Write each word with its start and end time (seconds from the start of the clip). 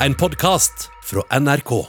en 0.00 0.14
podkast 0.14 0.90
fra 1.04 1.38
NRK. 1.40 1.86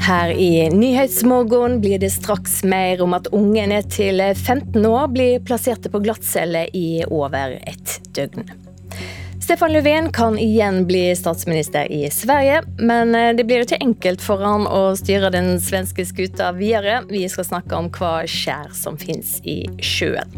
Her 0.00 0.30
i 0.30 0.70
Nyhetsmorgen 0.70 1.80
blir 1.80 1.98
det 1.98 2.10
straks 2.10 2.64
mer 2.64 3.00
om 3.02 3.14
at 3.16 3.26
unge 3.32 3.64
ned 3.66 3.88
til 3.92 4.20
15 4.20 4.84
år 4.86 5.08
blir 5.14 5.40
plasserte 5.40 5.88
på 5.88 6.02
glattcelle 6.04 6.66
i 6.76 7.00
over 7.08 7.56
et 7.64 7.98
døgn. 8.12 8.63
Stefan 9.44 9.72
Löfven 9.72 10.12
kan 10.12 10.38
igjen 10.38 10.86
bli 10.86 11.16
statsminister 11.16 11.92
i 11.92 12.10
Sverige, 12.10 12.62
men 12.78 13.36
det 13.36 13.44
blir 13.44 13.60
ikke 13.60 13.76
enkelt 13.84 14.22
for 14.24 14.40
han 14.40 14.64
å 14.64 14.94
styre 14.96 15.28
den 15.34 15.58
svenske 15.60 16.06
skuta 16.08 16.46
videre. 16.56 17.02
Vi 17.10 17.26
skal 17.28 17.44
snakke 17.44 17.76
om 17.76 17.90
hva 17.92 18.22
skjær 18.24 18.70
som 18.72 18.96
finnes 18.96 19.34
i 19.44 19.58
sjøen. 19.84 20.32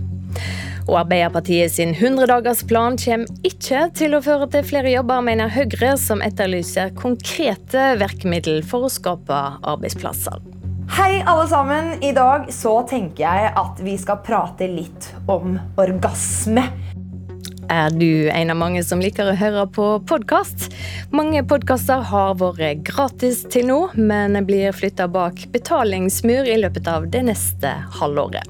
Og 0.88 0.96
Arbeiderpartiet 1.04 1.76
sin 1.76 1.94
100-dagersplan 1.94 2.98
kommer 3.04 3.46
ikke 3.46 3.84
til 3.94 4.18
å 4.18 4.22
føre 4.26 4.50
til 4.50 4.66
flere 4.66 4.90
jobber, 4.96 5.22
mener 5.28 5.54
Høyre, 5.54 5.92
som 6.02 6.24
etterlyser 6.26 6.90
konkrete 6.98 7.92
virkemidler 8.02 8.66
for 8.66 8.88
å 8.88 8.90
skape 8.90 9.38
arbeidsplasser. 9.62 10.42
Hei, 10.98 11.22
alle 11.22 11.46
sammen. 11.50 11.94
I 12.02 12.10
dag 12.14 12.50
så 12.54 12.80
tenker 12.90 13.22
jeg 13.22 13.54
at 13.62 13.86
vi 13.86 13.94
skal 14.02 14.18
prate 14.26 14.66
litt 14.70 15.12
om 15.30 15.60
orgasme. 15.78 16.66
Er 17.68 17.90
du 17.90 18.28
en 18.30 18.50
av 18.50 18.56
mange 18.56 18.82
som 18.86 19.00
liker 19.02 19.26
å 19.26 19.34
høre 19.34 19.64
på 19.74 19.84
podkast? 20.06 20.68
Mange 21.10 21.40
podkaster 21.42 22.04
har 22.12 22.36
vært 22.38 22.84
gratis 22.86 23.40
til 23.50 23.66
nå, 23.66 23.78
men 23.98 24.38
blir 24.46 24.74
flytta 24.76 25.08
bak 25.10 25.48
betalingsmur 25.50 26.46
i 26.46 26.60
løpet 26.62 26.86
av 26.86 27.08
det 27.10 27.24
neste 27.26 27.72
halvåret. 27.98 28.46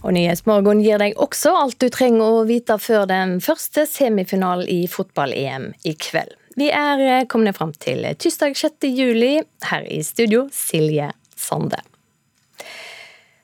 Og 0.00 0.12
Nyhetsmorgen 0.16 0.82
gir 0.84 1.00
deg 1.00 1.16
også 1.20 1.54
alt 1.56 1.80
du 1.80 1.88
trenger 1.92 2.40
å 2.40 2.46
vite 2.48 2.76
før 2.80 3.08
den 3.08 3.38
første 3.44 3.86
semifinalen 3.88 4.68
i 4.68 4.82
fotball-EM 4.92 5.70
i 5.88 5.96
kveld. 5.96 6.36
Vi 6.60 6.68
er 6.68 7.24
kommet 7.32 7.56
fram 7.56 7.72
til 7.80 8.04
tirsdag 8.20 8.58
6. 8.60 8.90
juli. 8.92 9.38
Her 9.70 9.88
i 9.88 10.02
studio, 10.04 10.50
Silje 10.52 11.14
Sande. 11.36 11.80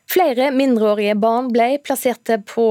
Flere 0.06 0.52
mindreårige 0.54 1.16
barn 1.18 1.48
ble 1.50 1.80
plassert 1.82 2.30
på 2.46 2.64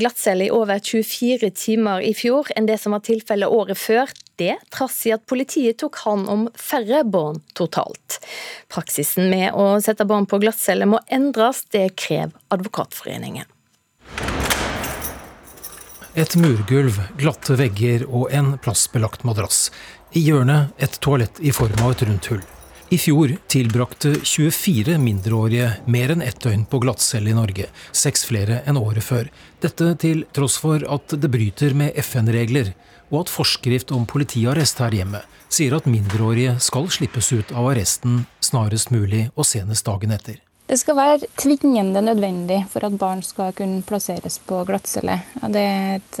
glattcelle 0.00 0.46
i 0.46 0.52
over 0.54 0.80
24 0.80 1.50
timer 1.52 2.00
i 2.00 2.14
fjor 2.16 2.48
enn 2.56 2.66
det 2.66 2.78
som 2.80 2.96
var 2.96 3.04
tilfellet 3.04 3.52
året 3.52 3.78
før. 3.78 4.08
Det 4.40 4.56
trass 4.72 4.96
i 5.06 5.12
at 5.12 5.26
politiet 5.28 5.76
tok 5.82 6.00
hånd 6.06 6.30
om 6.32 6.46
færre 6.56 7.02
barn 7.04 7.42
totalt. 7.52 8.16
Praksisen 8.72 9.28
med 9.30 9.52
å 9.52 9.76
sette 9.84 10.08
barn 10.08 10.24
på 10.26 10.40
glattcelle 10.42 10.88
må 10.88 11.02
endres, 11.12 11.66
det 11.70 11.90
krever 12.00 12.32
Advokatforeningen. 12.56 13.44
Et 16.12 16.34
murgulv, 16.36 16.98
glatte 17.20 17.54
vegger 17.56 18.02
og 18.08 18.32
en 18.32 18.56
plastbelagt 18.60 19.22
madrass. 19.28 19.70
I 20.12 20.24
hjørnet 20.24 20.72
et 20.76 20.98
toalett 21.04 21.38
i 21.40 21.52
form 21.56 21.78
av 21.84 21.94
et 21.94 22.08
rundt 22.08 22.32
hull. 22.32 22.42
I 22.92 22.98
fjor 22.98 23.30
tilbrakte 23.48 24.10
24 24.22 24.98
mindreårige 25.00 25.70
mer 25.88 26.10
enn 26.12 26.20
ett 26.20 26.42
døgn 26.44 26.66
på 26.68 26.76
glattcelle 26.82 27.30
i 27.32 27.36
Norge, 27.36 27.70
seks 27.96 28.26
flere 28.28 28.58
enn 28.68 28.76
året 28.76 29.06
før. 29.06 29.30
Dette 29.64 29.94
til 30.02 30.26
tross 30.36 30.58
for 30.60 30.82
at 30.84 31.14
det 31.16 31.30
bryter 31.32 31.72
med 31.72 31.96
FN-regler, 32.02 32.74
og 33.08 33.22
at 33.22 33.32
forskrift 33.32 33.94
om 33.96 34.04
politiarrest 34.04 34.82
her 34.84 34.92
hjemme 34.92 35.22
sier 35.48 35.72
at 35.78 35.88
mindreårige 35.88 36.58
skal 36.60 36.90
slippes 36.92 37.30
ut 37.32 37.54
av 37.56 37.70
arresten 37.70 38.26
snarest 38.44 38.92
mulig 38.92 39.30
og 39.32 39.48
senest 39.48 39.88
dagen 39.88 40.12
etter. 40.12 40.36
Det 40.68 40.76
skal 40.80 40.98
være 40.98 41.30
tvingende 41.40 42.02
nødvendig 42.04 42.58
for 42.74 42.84
at 42.84 42.98
barn 43.00 43.24
skal 43.24 43.54
kunne 43.56 43.80
plasseres 43.88 44.36
på 44.44 44.60
glattcelle. 44.68 45.16
Det 45.48 45.64
er 45.64 45.96
et, 45.96 46.20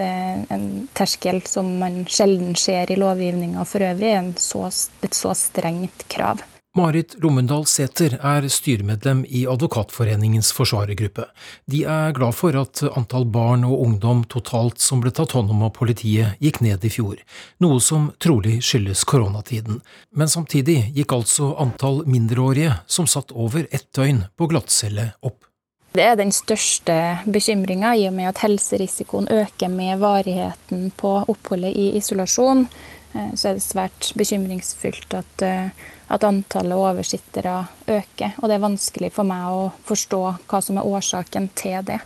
en 0.56 0.88
terskel 0.96 1.44
som 1.44 1.68
man 1.84 2.06
sjelden 2.08 2.56
ser 2.56 2.88
i 2.88 2.96
lovgivninga 2.96 3.68
for 3.68 3.84
øvrig, 3.92 4.16
et 4.16 5.20
så 5.20 5.36
strengt 5.36 6.08
krav. 6.08 6.40
Marit 6.72 7.14
Lommendal 7.20 7.66
Sæther 7.68 8.14
er 8.24 8.46
styremedlem 8.48 9.26
i 9.28 9.42
Advokatforeningens 9.44 10.54
forsvarergruppe. 10.56 11.26
De 11.68 11.82
er 11.84 12.14
glad 12.16 12.32
for 12.32 12.56
at 12.56 12.80
antall 12.96 13.26
barn 13.28 13.66
og 13.68 13.82
ungdom 13.84 14.22
totalt 14.32 14.80
som 14.80 15.02
ble 15.04 15.12
tatt 15.12 15.34
hånd 15.36 15.52
om 15.52 15.66
av 15.66 15.74
politiet, 15.76 16.38
gikk 16.40 16.62
ned 16.64 16.86
i 16.88 16.92
fjor, 16.94 17.20
noe 17.60 17.76
som 17.84 18.08
trolig 18.24 18.62
skyldes 18.64 19.04
koronatiden. 19.04 19.82
Men 20.16 20.32
samtidig 20.32 20.78
gikk 20.96 21.12
altså 21.18 21.50
antall 21.60 22.06
mindreårige 22.08 22.78
som 22.88 23.04
satt 23.04 23.36
over 23.36 23.68
ett 23.68 23.90
døgn 23.92 24.24
på 24.32 24.48
glattcelle 24.48 25.10
opp. 25.20 25.44
Det 25.92 26.08
er 26.08 26.16
den 26.16 26.32
største 26.32 26.98
bekymringa, 27.28 27.92
i 28.00 28.08
og 28.08 28.16
med 28.16 28.32
at 28.32 28.46
helserisikoen 28.46 29.28
øker 29.28 29.68
med 29.68 30.00
varigheten 30.00 30.88
på 30.96 31.18
oppholdet 31.28 31.76
i 31.76 31.90
isolasjon. 32.00 32.64
Så 33.12 33.50
er 33.50 33.58
det 33.58 33.68
svært 33.68 34.14
bekymringsfullt 34.16 35.20
at 35.20 35.50
at 36.12 36.24
antallet 36.28 36.76
oversittere 36.76 37.58
øker. 37.88 38.36
Og 38.40 38.48
det 38.48 38.56
er 38.56 38.66
vanskelig 38.66 39.12
for 39.14 39.28
meg 39.28 39.48
å 39.48 39.68
forstå 39.88 40.22
hva 40.50 40.60
som 40.64 40.80
er 40.80 40.88
årsaken 40.88 41.50
til 41.58 41.80
det. 41.88 42.02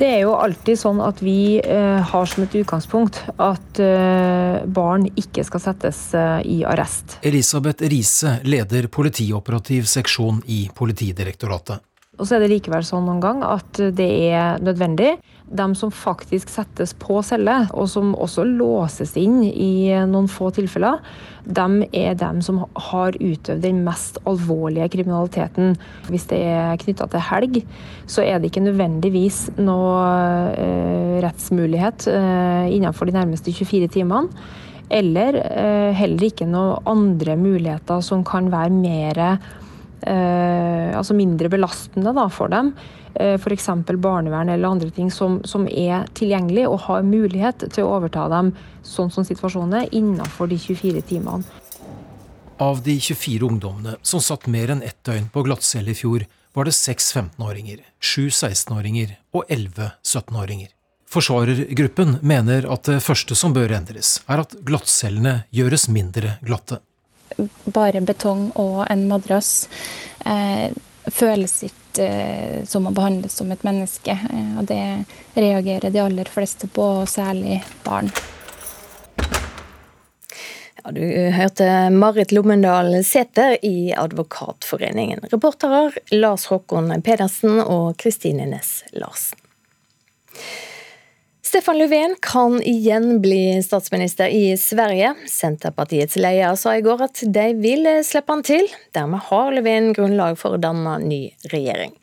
Det 0.00 0.06
er 0.08 0.22
jo 0.22 0.32
alltid 0.32 0.78
sånn 0.80 1.00
at 1.04 1.18
vi 1.20 1.60
eh, 1.60 1.98
har 2.08 2.28
som 2.30 2.46
et 2.46 2.54
utgangspunkt 2.56 3.18
at 3.36 3.80
eh, 3.84 4.62
barn 4.64 5.04
ikke 5.12 5.44
skal 5.44 5.60
settes 5.60 6.00
eh, 6.16 6.38
i 6.48 6.56
arrest. 6.64 7.18
Elisabeth 7.20 7.84
Riise 7.84 8.38
leder 8.48 8.88
politioperativ 8.88 9.84
seksjon 9.92 10.40
i 10.48 10.62
Politidirektoratet. 10.72 11.84
Og 12.20 12.28
så 12.28 12.36
er 12.36 12.44
det 12.44 12.52
likevel 12.52 12.84
sånn 12.84 13.06
noen 13.08 13.22
gang 13.24 13.42
at 13.46 13.80
det 13.96 14.08
er 14.28 14.60
nødvendig. 14.60 15.14
De 15.50 15.66
som 15.74 15.90
faktisk 15.90 16.50
settes 16.52 16.92
på 17.00 17.16
celle, 17.26 17.56
og 17.74 17.88
som 17.90 18.12
også 18.14 18.44
låses 18.46 19.16
inn 19.18 19.40
i 19.48 19.88
noen 20.06 20.28
få 20.30 20.52
tilfeller, 20.54 21.00
de 21.48 21.88
er 21.96 22.14
dem 22.20 22.38
som 22.44 22.60
har 22.90 23.16
utøvd 23.16 23.64
den 23.64 23.80
mest 23.86 24.20
alvorlige 24.28 24.90
kriminaliteten. 24.92 25.74
Hvis 26.12 26.28
det 26.30 26.42
er 26.52 26.78
knytta 26.84 27.08
til 27.10 27.26
helg, 27.32 27.60
så 28.06 28.22
er 28.22 28.38
det 28.38 28.52
ikke 28.52 28.66
nødvendigvis 28.68 29.46
noe 29.58 30.04
eh, 30.54 31.16
rettsmulighet 31.24 32.06
eh, 32.12 32.66
innenfor 32.76 33.08
de 33.08 33.16
nærmeste 33.16 33.54
24 33.56 33.90
timene. 33.96 34.44
Eller 34.90 35.38
eh, 35.40 35.90
heller 35.96 36.28
ikke 36.28 36.48
noen 36.50 36.84
andre 36.90 37.36
muligheter 37.38 38.04
som 38.04 38.22
kan 38.26 38.50
være 38.52 38.74
mer 38.74 39.24
altså 40.08 41.14
mindre 41.16 41.50
belastende 41.52 42.14
da, 42.16 42.24
for 42.32 42.52
dem. 42.52 42.72
Eh, 43.14 43.34
F.eks. 43.34 43.68
barnevern 43.96 44.48
eller 44.48 44.68
andre 44.68 44.90
ting 44.90 45.10
som, 45.10 45.40
som, 45.44 45.66
er 45.68 46.06
tilgjengelig 46.14 46.68
og 46.68 46.80
har 46.86 47.02
mulighet 47.02 47.66
til 47.72 47.86
å 47.86 47.96
overta 47.96 48.28
dem 48.30 48.52
sånn 48.86 49.10
som 49.10 49.26
situasjonen 49.26 49.82
er, 49.82 49.88
innenfor 49.94 50.50
de 50.50 50.58
24 50.58 51.02
timene. 51.10 51.44
Av 52.60 52.82
de 52.84 52.98
24 53.00 53.46
ungdommene 53.46 53.96
som 54.02 54.20
satt 54.22 54.46
mer 54.46 54.70
enn 54.74 54.84
ett 54.84 55.00
døgn 55.06 55.30
på 55.32 55.42
glattcelle 55.46 55.94
i 55.94 55.96
fjor, 55.96 56.26
var 56.52 56.66
det 56.66 56.74
seks 56.74 57.12
15-åringer, 57.14 57.80
sju 58.02 58.28
16-åringer 58.28 59.14
og 59.38 59.46
elleve 59.48 59.92
17-åringer. 60.02 60.68
Forsvarergruppen 61.10 62.18
mener 62.26 62.66
at 62.70 62.86
det 62.86 63.00
første 63.02 63.34
som 63.38 63.54
bør 63.54 63.72
endres, 63.78 64.18
er 64.30 64.42
at 64.44 64.54
glattcellene 64.66 65.40
gjøres 65.54 65.88
mindre 65.90 66.36
glatte 66.46 66.78
bare 67.64 68.00
betong 68.00 68.50
og 68.58 68.84
en 68.90 69.06
madrass 69.10 69.68
eh, 70.24 70.70
føles 71.10 71.62
ikke 71.68 72.06
eh, 72.06 72.64
som 72.68 72.86
å 72.86 72.94
behandles 72.94 73.38
som 73.40 73.50
et 73.52 73.64
menneske. 73.66 74.16
Eh, 74.16 74.52
og 74.58 74.66
det 74.70 74.82
reagerer 75.34 75.90
de 75.90 76.02
aller 76.02 76.30
fleste 76.30 76.68
på, 76.68 76.90
særlig 77.10 77.62
barn. 77.84 78.10
Ja, 80.80 80.90
du 80.96 81.04
hørte 81.36 81.90
Marit 81.92 82.32
Lommendal 82.32 82.94
Sæther 83.04 83.58
i 83.62 83.92
Advokatforeningen. 83.92 85.26
Reportere 85.32 85.90
Lars 86.14 86.46
Håkon 86.48 86.94
Pedersen 87.04 87.60
og 87.60 87.98
Kristine 88.00 88.48
Næss 88.48 88.80
Larsen. 88.96 89.36
Stefan 91.50 91.78
Löfven 91.78 92.16
kan 92.20 92.62
igjen 92.62 93.20
bli 93.20 93.62
statsminister 93.62 94.28
i 94.28 94.56
Sverige. 94.56 95.14
Senterpartiets 95.26 96.16
leder 96.16 96.54
sa 96.54 96.76
i 96.76 96.80
går 96.80 97.00
at 97.02 97.22
de 97.26 97.46
vil 97.58 97.88
slippe 98.06 98.30
han 98.30 98.44
til. 98.46 98.68
Dermed 98.94 99.24
har 99.26 99.48
Löfven 99.50 99.88
grunnlag 99.96 100.36
for 100.38 100.54
å 100.54 100.60
danne 100.62 100.92
ny 101.02 101.18
regjering. 101.50 101.96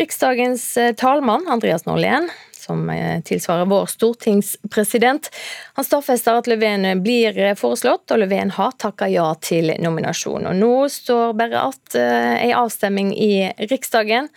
Riksdagens 0.00 0.64
eh, 0.80 0.94
talmann, 0.96 1.44
Andreas 1.52 1.84
Norlén, 1.84 2.30
som 2.56 2.88
eh, 2.88 3.18
tilsvarer 3.20 3.68
vår 3.68 3.90
stortingspresident, 3.92 5.28
han 5.76 5.84
stadfester 5.84 6.40
at 6.40 6.48
Löfven 6.48 7.02
blir 7.04 7.36
foreslått, 7.60 8.06
og 8.08 8.22
Löfven 8.22 8.54
har 8.56 8.72
takka 8.80 9.10
ja 9.12 9.26
til 9.44 9.74
nominasjon. 9.76 10.48
Og 10.48 10.56
nå 10.56 10.88
står 10.88 11.36
bare 11.36 11.60
att 11.60 11.94
ei 12.00 12.52
avstemming 12.52 13.12
avstemning 13.12 13.12
i 13.12 13.52
Riksdagen. 13.74 14.32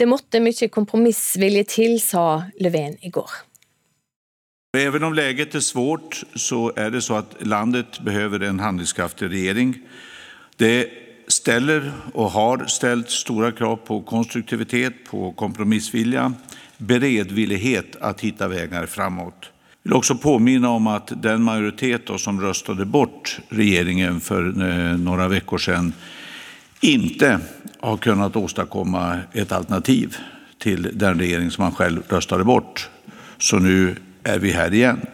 Det 0.00 0.08
måtte 0.08 0.40
mye 0.40 0.70
kompromissvilje 0.72 1.66
til, 1.76 2.00
sa 2.00 2.46
Löfven 2.56 2.96
i 3.04 3.12
går. 3.12 3.45
Även 4.76 5.04
om 5.04 5.14
läget 5.14 5.54
är 5.54 5.60
svårt 5.60 6.22
så 6.34 6.72
är 6.76 6.90
det 6.90 7.02
så 7.02 7.14
att 7.14 7.36
landet 7.40 8.00
behöver 8.00 8.40
en 8.40 8.60
handlingskraftig 8.60 9.30
regering. 9.30 9.78
Det 10.56 10.88
ställer 11.28 11.92
och 12.12 12.30
har 12.30 12.64
ställt 12.66 13.10
stora 13.10 13.52
krav 13.52 13.76
på 13.76 14.02
konstruktivitet, 14.02 14.94
på 15.10 15.32
kompromissvilja, 15.32 16.32
beredvillighet 16.78 17.96
att 18.00 18.20
hitta 18.20 18.48
vägar 18.48 18.86
framåt. 18.86 19.34
Jag 19.82 19.90
vill 19.90 19.96
också 19.96 20.14
påminna 20.14 20.70
om 20.70 20.86
att 20.86 21.22
den 21.22 21.42
majoritet 21.42 22.10
som 22.16 22.40
röstade 22.40 22.84
bort 22.84 23.38
regeringen 23.48 24.20
för 24.20 24.68
eh, 24.68 24.98
några 24.98 25.28
veckor 25.28 25.58
sedan 25.58 25.92
inte 26.80 27.40
har 27.80 27.96
kunnat 27.96 28.36
åstadkomma 28.36 29.18
ett 29.32 29.52
alternativ 29.52 30.16
till 30.58 30.90
den 30.92 31.18
regering 31.18 31.50
som 31.50 31.64
man 31.64 31.74
själv 31.74 32.02
röstade 32.08 32.44
bort. 32.44 32.90
Så 33.38 33.58
nu 33.58 33.96
er 34.26 34.42
vi 34.42 34.54
her 34.56 34.74
igjen. 34.74 35.04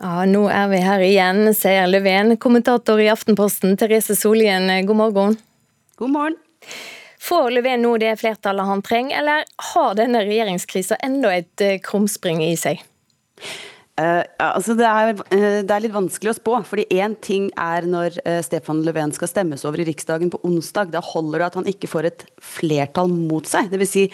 Ja, 0.00 0.24
nå 0.24 0.46
er 0.48 0.70
vi 0.70 0.78
her 0.80 1.02
igjen, 1.04 1.42
sier 1.56 1.88
Löfven. 1.90 2.38
Kommentator 2.40 3.00
i 3.02 3.10
Aftenposten, 3.12 3.76
Therese 3.76 4.16
Solien, 4.16 4.70
god 4.88 4.96
morgen. 4.96 5.36
God 6.00 6.14
morgen. 6.14 6.38
Får 7.20 7.50
Löfven 7.52 7.82
nå 7.84 7.98
det 8.00 8.14
flertallet 8.22 8.64
han 8.64 8.80
trenger, 8.84 9.18
eller 9.20 9.44
har 9.74 9.98
denne 9.98 10.22
regjeringskrisa 10.24 10.96
enda 11.04 11.34
et 11.36 11.64
eh, 11.64 11.76
krumspring 11.84 12.40
i 12.46 12.54
seg? 12.56 12.80
Uh, 14.00 14.22
altså 14.40 14.72
det, 14.78 14.86
er, 14.88 15.10
uh, 15.18 15.58
det, 15.60 15.68
er, 15.68 15.82
litt 15.84 15.92
vanskelig 15.92 16.30
å 16.32 16.38
spå. 16.38 16.54
fordi 16.64 16.86
Én 16.96 17.18
ting 17.20 17.50
er 17.60 17.84
når 17.84 18.16
uh, 18.24 18.38
Stefan 18.46 18.80
Löfven 18.86 19.12
skal 19.12 19.28
stemmes 19.28 19.66
over 19.68 19.82
i 19.82 19.86
Riksdagen 19.90 20.32
på 20.32 20.40
onsdag. 20.48 20.94
Da 20.94 21.02
holder 21.04 21.42
det 21.42 21.48
at 21.50 21.58
han 21.60 21.68
ikke 21.68 21.90
får 21.90 22.08
et 22.08 22.24
flertall 22.40 23.12
mot 23.12 23.44
seg. 23.44 23.68
Det 23.68 23.82
vil 23.82 23.90
si, 23.90 24.06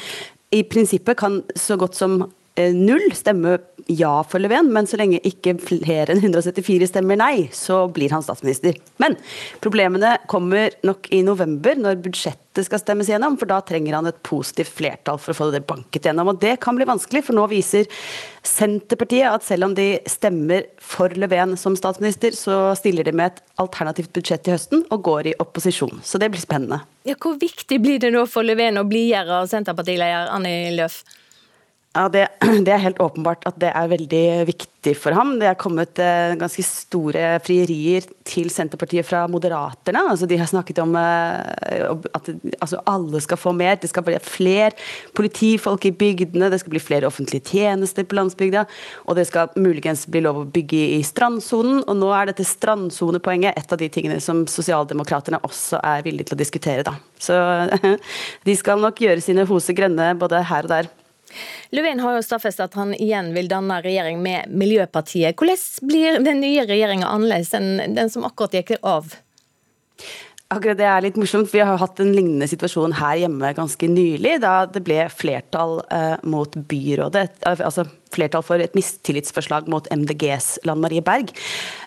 I 0.51 0.65
prinsippet 0.67 1.21
kan 1.23 1.39
så 1.55 1.79
godt 1.79 1.95
som 1.95 2.25
null 2.57 3.11
stemmer 3.15 3.61
ja 3.87 4.23
for 4.27 4.43
Löfven, 4.43 4.73
men 4.73 4.87
så 4.89 4.99
lenge 4.99 5.21
ikke 5.29 5.55
flere 5.63 6.15
enn 6.15 6.23
174 6.23 6.89
stemmer 6.91 7.19
nei, 7.21 7.47
så 7.55 7.85
blir 7.93 8.11
han 8.15 8.25
statsminister. 8.25 8.75
Men 9.03 9.15
problemene 9.63 10.17
kommer 10.31 10.75
nok 10.87 11.07
i 11.15 11.23
november, 11.27 11.77
når 11.79 12.01
budsjettet 12.03 12.67
skal 12.67 12.81
stemmes 12.81 13.11
gjennom, 13.13 13.37
for 13.39 13.51
da 13.51 13.61
trenger 13.65 13.99
han 13.99 14.09
et 14.11 14.19
positivt 14.27 14.73
flertall 14.75 15.21
for 15.23 15.35
å 15.35 15.39
få 15.39 15.51
det 15.55 15.63
banket 15.69 16.09
gjennom. 16.09 16.33
Og 16.33 16.41
det 16.43 16.57
kan 16.65 16.79
bli 16.79 16.89
vanskelig, 16.89 17.23
for 17.29 17.39
nå 17.39 17.45
viser 17.53 17.87
Senterpartiet 18.47 19.29
at 19.29 19.47
selv 19.47 19.69
om 19.69 19.77
de 19.77 19.87
stemmer 20.11 20.67
for 20.83 21.15
Löfven 21.15 21.55
som 21.61 21.77
statsminister, 21.79 22.35
så 22.35 22.73
stiller 22.79 23.07
de 23.07 23.15
med 23.15 23.35
et 23.35 23.45
alternativt 23.63 24.15
budsjett 24.17 24.47
til 24.47 24.57
høsten 24.57 24.83
og 24.91 25.05
går 25.07 25.31
i 25.31 25.37
opposisjon. 25.43 26.01
Så 26.03 26.19
det 26.23 26.33
blir 26.33 26.43
spennende. 26.43 26.83
Ja, 27.07 27.15
hvor 27.23 27.39
viktig 27.39 27.79
blir 27.85 28.03
det 28.03 28.11
nå 28.15 28.25
for 28.31 28.47
Löfven 28.47 28.81
å 28.81 28.87
blidgjøre 28.89 29.45
Senterpartileder 29.53 30.33
Annie 30.35 30.75
Løf? 30.75 31.05
Ja, 31.97 32.09
det, 32.13 32.27
det, 32.67 32.73
er 32.73 32.83
helt 32.83 33.01
åpenbart 33.01 33.47
at 33.49 33.57
det 33.61 33.71
er 33.73 33.89
veldig 33.89 34.25
viktig 34.51 34.93
for 35.01 35.17
ham. 35.17 35.37
Det 35.41 35.49
er 35.49 35.57
kommet 35.59 35.99
eh, 36.03 36.35
ganske 36.37 36.63
store 36.67 37.39
frierier 37.45 38.05
til 38.29 38.51
Senterpartiet 38.53 39.07
fra 39.09 39.23
Moderaterne. 39.33 40.03
Altså, 40.11 40.29
de 40.29 40.37
har 40.37 40.51
snakket 40.51 40.83
om 40.85 40.93
eh, 41.01 41.87
at 42.19 42.29
altså, 42.61 42.83
alle 42.93 43.23
skal 43.25 43.41
få 43.41 43.55
mer. 43.57 43.79
Det 43.81 43.89
skal 43.89 44.05
bli 44.05 44.19
flere 44.21 44.75
politifolk 45.17 45.89
i 45.89 45.95
bygdene, 45.97 46.51
det 46.53 46.61
skal 46.61 46.75
bli 46.75 46.83
flere 46.85 47.09
offentlige 47.09 47.49
tjenester 47.49 48.05
på 48.05 48.21
landsbygda. 48.21 48.67
Og 49.09 49.17
det 49.17 49.27
skal 49.31 49.57
muligens 49.57 50.05
bli 50.11 50.23
lov 50.27 50.43
å 50.43 50.47
bygge 50.53 50.83
i 50.99 51.01
strandsonen. 51.07 51.81
Og 51.87 51.97
nå 51.97 52.13
er 52.13 52.29
dette 52.29 52.45
strandsonepoenget 52.45 53.57
et 53.57 53.73
av 53.73 53.81
de 53.81 53.89
tingene 53.93 54.21
som 54.21 54.45
sosialdemokraterne 54.51 55.41
også 55.49 55.81
er 55.81 56.05
villige 56.05 56.29
til 56.29 56.37
å 56.37 56.43
diskutere. 56.45 56.85
Da. 56.85 56.99
Så 57.17 57.41
de 58.47 58.61
skal 58.61 58.85
nok 58.85 59.01
gjøre 59.01 59.25
sine 59.25 59.49
hoser 59.49 59.81
grønne 59.81 60.13
både 60.21 60.45
her 60.53 60.69
og 60.69 60.77
der. 60.77 60.95
Löfven 61.75 62.01
har 62.05 62.17
jo 62.17 62.25
stadfestet 62.25 62.69
at 62.69 62.79
han 62.79 62.95
igjen 62.95 63.33
vil 63.37 63.51
danne 63.51 63.81
regjering 63.85 64.23
med 64.23 64.51
Miljøpartiet. 64.51 65.37
Hvordan 65.37 65.89
blir 65.89 66.21
den 66.25 66.43
nye 66.45 66.67
regjeringa 66.69 67.11
annerledes 67.11 67.55
enn 67.57 67.97
den 67.97 68.13
som 68.13 68.27
akkurat 68.29 68.59
gikk 68.61 68.77
av? 68.83 69.17
Akkurat 70.47 70.79
det 70.79 70.87
er 70.87 71.03
litt 71.03 71.17
morsomt. 71.19 71.51
Vi 71.51 71.59
har 71.59 71.79
hatt 71.81 71.99
en 71.99 72.13
lignende 72.15 72.47
situasjon 72.47 72.93
her 73.01 73.17
hjemme 73.25 73.49
ganske 73.57 73.89
nylig, 73.91 74.37
da 74.45 74.61
det 74.71 74.85
ble 74.87 75.01
flertall 75.11 75.81
eh, 75.91 76.15
mot 76.23 76.55
byrådet. 76.71 77.41
Altså 77.51 77.89
flertall 78.15 78.45
for 78.47 78.63
et 78.63 78.77
mistillitsforslag 78.79 79.67
mot 79.73 79.91
MDGs 79.91 80.61
Lan 80.69 80.79
Marie 80.85 81.03
Berg. 81.03 81.35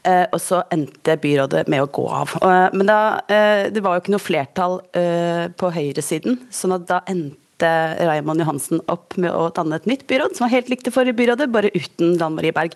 Eh, 0.04 0.26
og 0.28 0.44
så 0.44 0.66
endte 0.76 1.16
byrådet 1.24 1.70
med 1.72 1.86
å 1.86 1.92
gå 2.02 2.04
av. 2.12 2.36
Eh, 2.44 2.76
men 2.76 2.92
da, 2.92 3.00
eh, 3.32 3.70
det 3.72 3.86
var 3.86 3.96
jo 3.96 4.04
ikke 4.04 4.18
noe 4.18 4.28
flertall 4.28 4.82
eh, 4.92 5.46
på 5.56 5.72
høyresiden, 5.80 6.42
sånn 6.52 6.76
at 6.76 6.90
da 6.92 7.00
endte 7.08 7.40
endte 7.60 8.08
Raymond 8.08 8.40
Johansen 8.40 8.82
opp 8.88 9.18
med 9.18 9.32
å 9.32 9.50
danne 9.52 9.76
et 9.76 9.88
nytt 9.88 10.08
byråd, 10.08 10.36
som 10.36 10.46
var 10.46 10.56
helt 10.56 10.70
likt 10.70 10.86
det 10.86 10.94
forrige 10.94 11.18
byrådet, 11.18 11.50
bare 11.52 11.72
uten 11.74 12.18
Dan 12.18 12.36
Marie 12.36 12.54
Berg. 12.54 12.76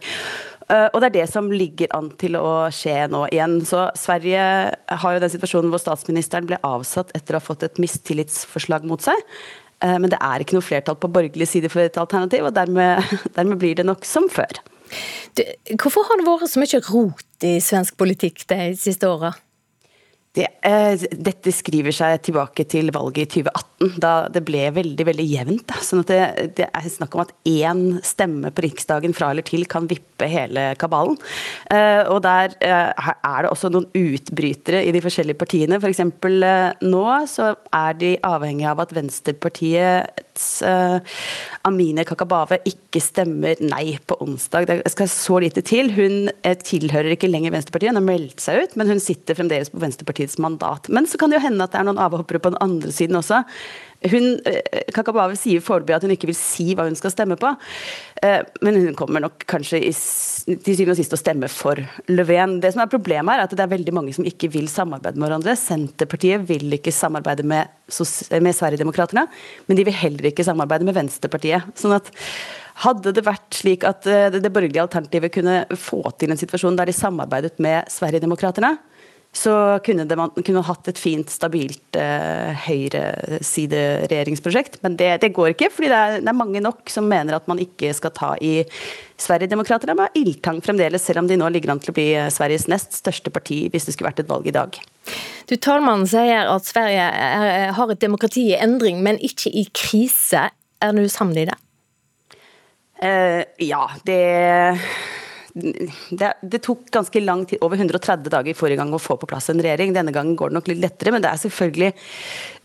Eh, 0.70 0.90
og 0.94 1.02
det 1.02 1.10
er 1.10 1.16
det 1.22 1.30
som 1.32 1.52
ligger 1.52 1.88
an 1.96 2.12
til 2.20 2.36
å 2.36 2.70
skje 2.72 3.08
nå 3.12 3.28
igjen. 3.32 3.62
Så 3.66 3.90
Sverige 3.96 4.44
har 4.74 5.14
jo 5.14 5.24
den 5.24 5.34
situasjonen 5.34 5.72
hvor 5.72 5.82
statsministeren 5.82 6.48
ble 6.48 6.60
avsatt 6.64 7.14
etter 7.16 7.36
å 7.36 7.42
ha 7.42 7.44
fått 7.46 7.64
et 7.64 7.82
mistillitsforslag 7.82 8.86
mot 8.88 9.02
seg. 9.04 9.20
Eh, 9.84 9.98
men 9.98 10.10
det 10.12 10.20
er 10.20 10.44
ikke 10.44 10.58
noe 10.58 10.66
flertall 10.66 11.00
på 11.00 11.12
borgerlig 11.12 11.50
side 11.52 11.72
for 11.72 11.84
et 11.84 12.00
alternativ, 12.00 12.48
og 12.48 12.56
dermed, 12.56 13.16
dermed 13.38 13.60
blir 13.62 13.80
det 13.80 13.88
nok 13.88 14.08
som 14.08 14.30
før. 14.32 14.62
Du, 15.34 15.42
hvorfor 15.80 16.06
har 16.06 16.20
det 16.20 16.28
vært 16.28 16.52
så 16.52 16.62
mye 16.62 16.84
rot 16.86 17.48
i 17.48 17.56
svensk 17.64 17.98
politikk 17.98 18.46
de 18.52 18.74
siste 18.78 19.10
åra? 19.10 19.34
Det, 20.34 20.48
eh, 20.66 20.98
dette 21.14 21.52
skriver 21.54 21.94
seg 21.94 22.24
tilbake 22.26 22.66
til 22.66 22.90
valget 22.94 23.36
i 23.38 23.44
2018, 23.44 24.00
da 24.02 24.14
det 24.34 24.42
ble 24.48 24.64
veldig 24.74 25.06
veldig 25.06 25.26
jevnt. 25.30 25.74
Sånn 25.86 26.02
at 26.02 26.10
det, 26.10 26.22
det, 26.58 26.70
er 26.74 26.88
snakk 26.90 27.14
om 27.14 27.22
at 27.22 27.34
én 27.46 27.84
stemme 28.02 28.50
på 28.50 28.66
Riksdagen 28.66 29.14
fra 29.14 29.30
eller 29.30 29.46
til 29.46 29.68
kan 29.70 29.86
vippe 29.92 30.13
hele 30.32 30.66
kabalen. 30.80 31.18
Eh, 31.72 32.04
og 32.12 32.22
der 32.26 32.56
eh, 32.64 33.10
er 33.14 33.46
det 33.46 33.52
også 33.52 33.72
noen 33.74 33.90
utbrytere 33.98 34.84
i 34.86 34.94
de 34.96 35.02
forskjellige 35.04 35.40
partiene. 35.40 35.80
F.eks. 35.80 36.04
For 36.24 36.48
eh, 36.48 36.88
nå 36.88 37.04
så 37.30 37.54
er 37.74 38.00
de 38.00 38.14
avhengig 38.28 38.68
av 38.70 38.84
at 38.84 38.94
Venstrepartiets 38.96 40.48
Amine 41.68 42.06
Kakabave 42.08 42.60
ikke 42.70 43.02
stemmer 43.04 43.60
nei 43.62 44.00
på 44.08 44.18
onsdag. 44.24 44.68
Det 44.70 44.94
skal 44.94 45.12
så 45.12 45.40
lite 45.44 45.64
til. 45.66 45.92
Hun 45.94 46.32
tilhører 46.64 47.14
ikke 47.14 47.30
lenger 47.30 47.54
Venstrepartiet, 47.54 47.94
hun 47.94 48.02
har 48.02 48.08
meldt 48.08 48.44
seg 48.44 48.64
ut, 48.64 48.78
men 48.80 48.90
hun 48.90 49.02
sitter 49.04 49.38
fremdeles 49.38 49.72
på 49.74 49.82
Venstrepartiets 49.84 50.40
mandat. 50.42 50.90
Men 50.90 51.10
så 51.10 51.20
kan 51.22 51.32
det 51.32 51.40
jo 51.40 51.48
hende 51.48 51.66
at 51.66 51.76
det 51.76 51.82
er 51.82 51.90
noen 51.90 52.02
avhoppere 52.02 52.42
på 52.42 52.54
den 52.54 52.62
andre 52.64 52.94
siden 52.94 53.20
også. 53.20 53.44
Hun, 54.12 54.40
eh, 54.46 54.84
Kakabave 54.94 55.38
sier 55.40 55.64
foreløpig 55.64 55.96
at 55.96 56.06
hun 56.06 56.14
ikke 56.16 56.28
vil 56.30 56.38
si 56.38 56.74
hva 56.76 56.88
hun 56.88 56.98
skal 57.00 57.14
stemme 57.14 57.38
på. 57.40 57.54
Eh, 58.24 58.42
men 58.66 58.80
hun 58.80 58.98
kommer 59.00 59.24
nok 59.24 59.46
kanskje 59.50 59.80
i, 59.80 59.92
til 59.94 60.76
syvende 60.76 60.96
og 60.96 61.00
sist 61.00 61.16
å 61.16 61.20
stemme 61.20 61.50
for 61.52 61.80
Löfven. 62.12 62.60
Det 62.64 62.74
som 62.74 62.84
er 62.84 62.92
Problemet 62.94 63.36
er 63.36 63.46
at 63.46 63.56
det 63.56 63.64
er 63.64 63.72
veldig 63.72 63.94
mange 63.96 64.16
som 64.16 64.28
ikke 64.28 64.52
vil 64.54 64.68
samarbeide 64.72 65.20
med 65.20 65.30
hverandre. 65.30 65.56
Senterpartiet 65.60 66.44
vil 66.50 66.78
ikke 66.78 66.94
samarbeide 66.94 67.46
med, 67.48 67.72
med 67.88 68.58
Sverigedemokraterna, 68.58 69.26
men 69.68 69.80
de 69.80 69.88
vil 69.88 69.98
heller 70.04 70.30
ikke 70.30 70.46
samarbeide 70.46 70.88
med 70.88 70.98
Venstrepartiet. 71.00 71.72
Sånn 71.80 71.96
at 71.96 72.12
hadde 72.84 73.14
det 73.14 73.26
vært 73.26 73.54
slik 73.56 73.86
at 73.88 74.08
eh, 74.10 74.32
det 74.34 74.52
borgerlige 74.52 74.84
alternativet 74.84 75.34
kunne 75.34 75.60
få 75.80 76.02
til 76.18 76.34
en 76.34 76.40
situasjon 76.40 76.78
der 76.80 76.90
de 76.90 76.96
samarbeidet 76.98 77.56
med 77.64 77.92
Sverigedemokraterna, 77.94 78.76
så 79.34 79.80
kunne, 79.86 80.04
det, 80.06 80.16
man 80.16 80.30
kunne 80.38 80.62
hatt 80.62 80.88
et 80.92 81.00
fint, 81.02 81.30
stabilt 81.34 81.96
eh, 81.98 82.54
høyresideregjeringsprosjekt. 82.68 84.76
Men 84.86 84.94
det, 85.00 85.18
det, 85.24 85.32
går 85.34 85.48
ikke, 85.56 85.72
fordi 85.74 85.90
det 85.90 85.98
er, 85.98 86.20
det 86.22 86.30
er, 86.30 86.38
mange 86.38 86.62
nok 86.62 86.86
som 86.94 87.08
mener 87.10 87.34
at 87.40 87.48
man 87.50 87.58
ikke 87.62 87.94
skal 87.98 88.12
ta 88.14 88.38
i 88.38 88.64
Sverigedemokraterna 89.18 89.96
med 89.98 90.10
ildtang 90.20 90.62
fremdeles, 90.62 91.02
selv 91.02 91.20
om 91.24 91.28
de 91.30 91.38
nå 91.42 91.50
ligger 91.50 91.72
an 91.74 91.80
til 91.82 91.90
å 91.90 91.98
bli 91.98 92.14
eh, 92.14 92.30
Sveriges 92.34 92.68
nest 92.70 92.94
største 93.00 93.30
parti 93.34 93.70
hvis 93.74 93.86
det 93.90 93.94
skulle 93.96 94.12
vært 94.12 94.22
et 94.22 94.30
valg 94.30 94.46
i 94.50 94.54
dag. 94.54 94.70
Du, 95.50 95.56
Talmannen 95.58 96.06
sier 96.10 96.46
at 96.54 96.66
Sverige 96.70 97.06
er, 97.10 97.74
har 97.74 97.88
et 97.90 98.06
demokrati 98.06 98.52
i 98.52 98.62
endring, 98.62 99.02
men 99.02 99.18
ikke 99.18 99.50
i 99.50 99.66
krise. 99.74 100.54
Er 100.78 100.94
du 100.94 101.10
sammen 101.10 101.42
i 101.42 101.50
det? 101.50 101.58
Uh, 103.02 103.42
ja, 103.66 103.90
det 104.06 104.22
det, 105.54 106.34
det, 106.42 106.60
tok 106.66 106.88
ganske 106.90 107.22
lang 107.22 107.46
tid, 107.46 107.60
over 107.62 107.78
130 107.78 108.32
dager 108.34 108.56
forrige 108.58 108.80
gang 108.80 108.94
å 108.94 109.02
få 109.02 109.20
på 109.22 109.28
plass 109.30 109.52
en 109.54 109.62
regjering. 109.62 109.94
Denne 109.94 110.14
gangen 110.16 110.36
går 110.38 110.50
det 110.50 110.58
nok 110.58 110.70
litt 110.72 110.82
lettere, 110.82 111.14
men 111.14 111.22
det 111.22 111.30
er 111.30 111.42
selvfølgelig 111.44 111.90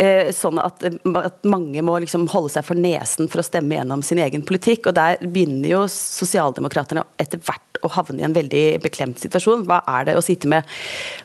eh, 0.00 0.30
sånn 0.32 0.60
at, 0.62 0.86
at, 0.88 1.40
mange 1.48 1.82
må 1.84 1.98
liksom 2.00 2.24
holde 2.32 2.54
seg 2.54 2.64
for 2.64 2.80
nesen 2.80 3.28
for 3.28 3.42
å 3.42 3.46
stemme 3.46 3.76
gjennom 3.76 4.04
sin 4.06 4.22
egen 4.24 4.44
politikk. 4.48 4.88
Og 4.88 4.96
der 4.96 5.20
begynner 5.20 5.68
jo 5.74 5.82
Sosialdemokraterne 5.92 7.04
etter 7.20 7.42
hvert 7.44 7.82
å 7.84 7.90
havne 7.92 8.22
i 8.22 8.26
en 8.26 8.36
veldig 8.36 8.64
beklemt 8.82 9.20
situasjon. 9.20 9.66
Hva 9.68 9.82
er 9.98 10.08
det 10.08 10.16
å 10.18 10.24
sitte 10.24 10.48
med 10.50 10.66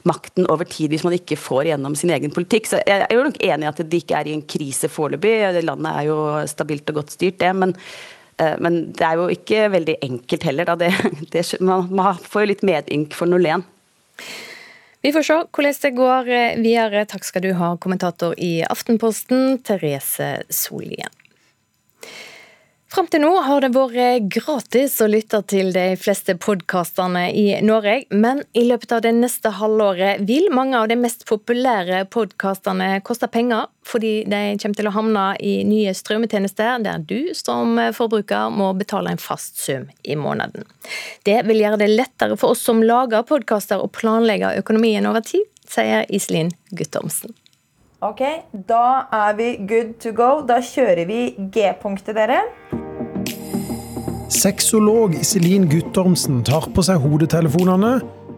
makten 0.10 0.50
over 0.52 0.68
tid 0.70 0.92
hvis 0.92 1.06
man 1.08 1.16
ikke 1.16 1.40
får 1.40 1.72
gjennom 1.72 1.96
sin 1.98 2.12
egen 2.14 2.34
politikk? 2.36 2.68
Så 2.70 2.82
jeg 2.84 3.06
er 3.08 3.16
jo 3.16 3.24
nok 3.24 3.40
enig 3.40 3.70
i 3.70 3.72
at 3.72 3.80
de 3.88 4.02
ikke 4.04 4.20
er 4.20 4.30
i 4.30 4.36
en 4.36 4.44
krise 4.44 4.92
foreløpig. 4.92 5.64
Landet 5.64 5.96
er 5.96 6.10
jo 6.12 6.20
stabilt 6.52 6.92
og 6.92 7.00
godt 7.00 7.16
styrt, 7.16 7.40
det. 7.40 7.54
men 7.56 7.74
men 8.60 8.80
det 8.98 9.06
er 9.06 9.20
jo 9.20 9.28
ikke 9.32 9.68
veldig 9.74 9.98
enkelt 10.06 10.48
heller. 10.48 10.74
Det, 10.80 10.90
det, 11.34 11.44
man, 11.62 12.18
får 12.18 12.46
jo 12.46 12.52
litt 12.54 12.66
medynk 12.66 13.18
for 13.18 13.30
Norlén. 13.30 13.66
Vi 15.04 15.12
får 15.12 15.26
se 15.28 15.36
hvordan 15.52 15.80
det 15.84 15.92
går 15.98 16.30
eh, 16.32 16.60
videre. 16.64 17.04
Takk 17.12 17.26
skal 17.28 17.44
du 17.44 17.52
ha, 17.60 17.74
kommentator 17.76 18.38
i 18.40 18.62
Aftenposten, 18.64 19.58
Therese 19.68 20.46
Solien. 20.48 21.12
Fram 22.94 23.08
til 23.10 23.24
nå 23.24 23.32
har 23.42 23.64
det 23.64 23.72
vært 23.74 24.28
gratis 24.30 25.00
å 25.02 25.08
lytte 25.10 25.40
til 25.50 25.72
de 25.74 25.96
fleste 25.98 26.36
podkastene 26.38 27.24
i 27.34 27.48
Norge, 27.66 28.04
men 28.14 28.44
i 28.54 28.68
løpet 28.68 28.94
av 28.94 29.02
det 29.02 29.16
neste 29.18 29.50
halvåret 29.58 30.22
vil 30.30 30.52
mange 30.54 30.78
av 30.78 30.92
de 30.92 31.00
mest 31.02 31.26
populære 31.26 32.04
podkastene 32.14 33.00
koste 33.02 33.32
penger, 33.34 33.66
fordi 33.90 34.14
de 34.30 34.44
kommer 34.62 34.78
til 34.78 34.92
å 34.92 34.94
havne 34.94 35.26
i 35.42 35.56
nye 35.66 35.96
strømmetjenester 35.98 36.86
der 36.86 37.02
du 37.02 37.34
som 37.34 37.82
forbruker 37.98 38.54
må 38.54 38.70
betale 38.78 39.16
en 39.16 39.26
fast 39.26 39.58
sum 39.58 39.90
i 40.06 40.14
måneden. 40.14 40.70
Det 41.26 41.40
vil 41.50 41.66
gjøre 41.66 41.82
det 41.82 41.96
lettere 41.96 42.38
for 42.38 42.54
oss 42.54 42.62
som 42.62 42.86
lager 42.86 43.26
podkaster 43.26 43.82
å 43.82 43.90
planlegge 43.90 44.54
økonomien 44.62 45.10
over 45.10 45.26
tid, 45.26 45.50
sier 45.66 46.06
Iselin 46.14 46.54
Guttormsen. 46.70 47.34
Ok, 48.04 48.22
da 48.52 49.08
er 49.16 49.36
vi 49.40 49.52
good 49.66 49.94
to 50.04 50.12
go. 50.12 50.42
Da 50.44 50.60
kjører 50.60 51.08
vi 51.08 51.22
G-punktet, 51.40 52.18
dere. 52.20 52.44
Sexolog 54.34 55.14
Iselin 55.14 55.68
Guttormsen 55.70 56.40
tar 56.48 56.66
på 56.74 56.82
seg 56.82 56.98
hodetelefonene, 57.04 57.92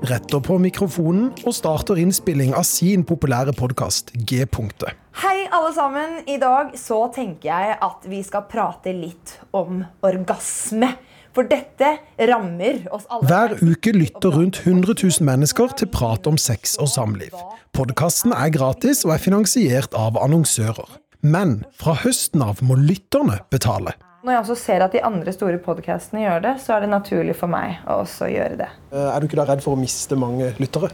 retter 0.10 0.42
på 0.44 0.58
mikrofonen 0.60 1.30
og 1.48 1.56
starter 1.56 2.02
innspilling 2.02 2.52
av 2.58 2.66
sin 2.68 3.06
populære 3.08 3.54
podkast 3.56 4.12
G-punktet. 4.28 4.92
Hei, 5.22 5.46
alle 5.56 5.72
sammen. 5.74 6.18
I 6.28 6.36
dag 6.42 6.74
så 6.76 6.98
tenker 7.16 7.48
jeg 7.48 7.78
at 7.88 8.08
vi 8.12 8.20
skal 8.28 8.44
prate 8.52 8.92
litt 8.92 9.38
om 9.56 9.86
orgasme. 10.04 10.92
For 11.36 11.48
dette 11.48 11.94
rammer 12.28 12.84
oss 12.96 13.08
alle. 13.12 13.28
Hver 13.32 13.56
uke 13.64 13.96
lytter 13.96 14.36
rundt 14.36 14.62
100 14.66 14.98
000 15.00 15.24
mennesker 15.28 15.76
til 15.80 15.92
prat 15.92 16.28
om 16.28 16.40
sex 16.40 16.76
og 16.76 16.92
samliv. 16.92 17.36
Podkasten 17.76 18.36
er 18.36 18.52
gratis 18.56 19.04
og 19.08 19.16
er 19.16 19.24
finansiert 19.24 19.96
av 19.96 20.20
annonsører. 20.20 21.00
Men 21.24 21.62
fra 21.80 21.96
høsten 22.04 22.44
av 22.46 22.60
må 22.64 22.78
lytterne 22.80 23.40
betale. 23.52 23.96
Når 24.26 24.34
jeg 24.34 24.42
også 24.42 24.56
ser 24.58 24.82
at 24.82 24.94
de 24.96 25.04
andre 25.06 25.30
store 25.36 25.60
podkastene 25.62 26.24
gjør 26.24 26.40
det, 26.42 26.54
så 26.64 26.74
er 26.74 26.82
det 26.82 26.88
naturlig 26.90 27.36
for 27.38 27.52
meg 27.52 27.76
å 27.86 28.00
også 28.02 28.26
gjøre 28.32 28.56
det. 28.64 28.70
Eh, 28.90 29.10
er 29.12 29.22
du 29.22 29.28
ikke 29.28 29.38
da 29.38 29.46
redd 29.52 29.62
for 29.62 29.78
å 29.78 29.78
miste 29.78 30.18
mange 30.18 30.48
lyttere? 30.58 30.90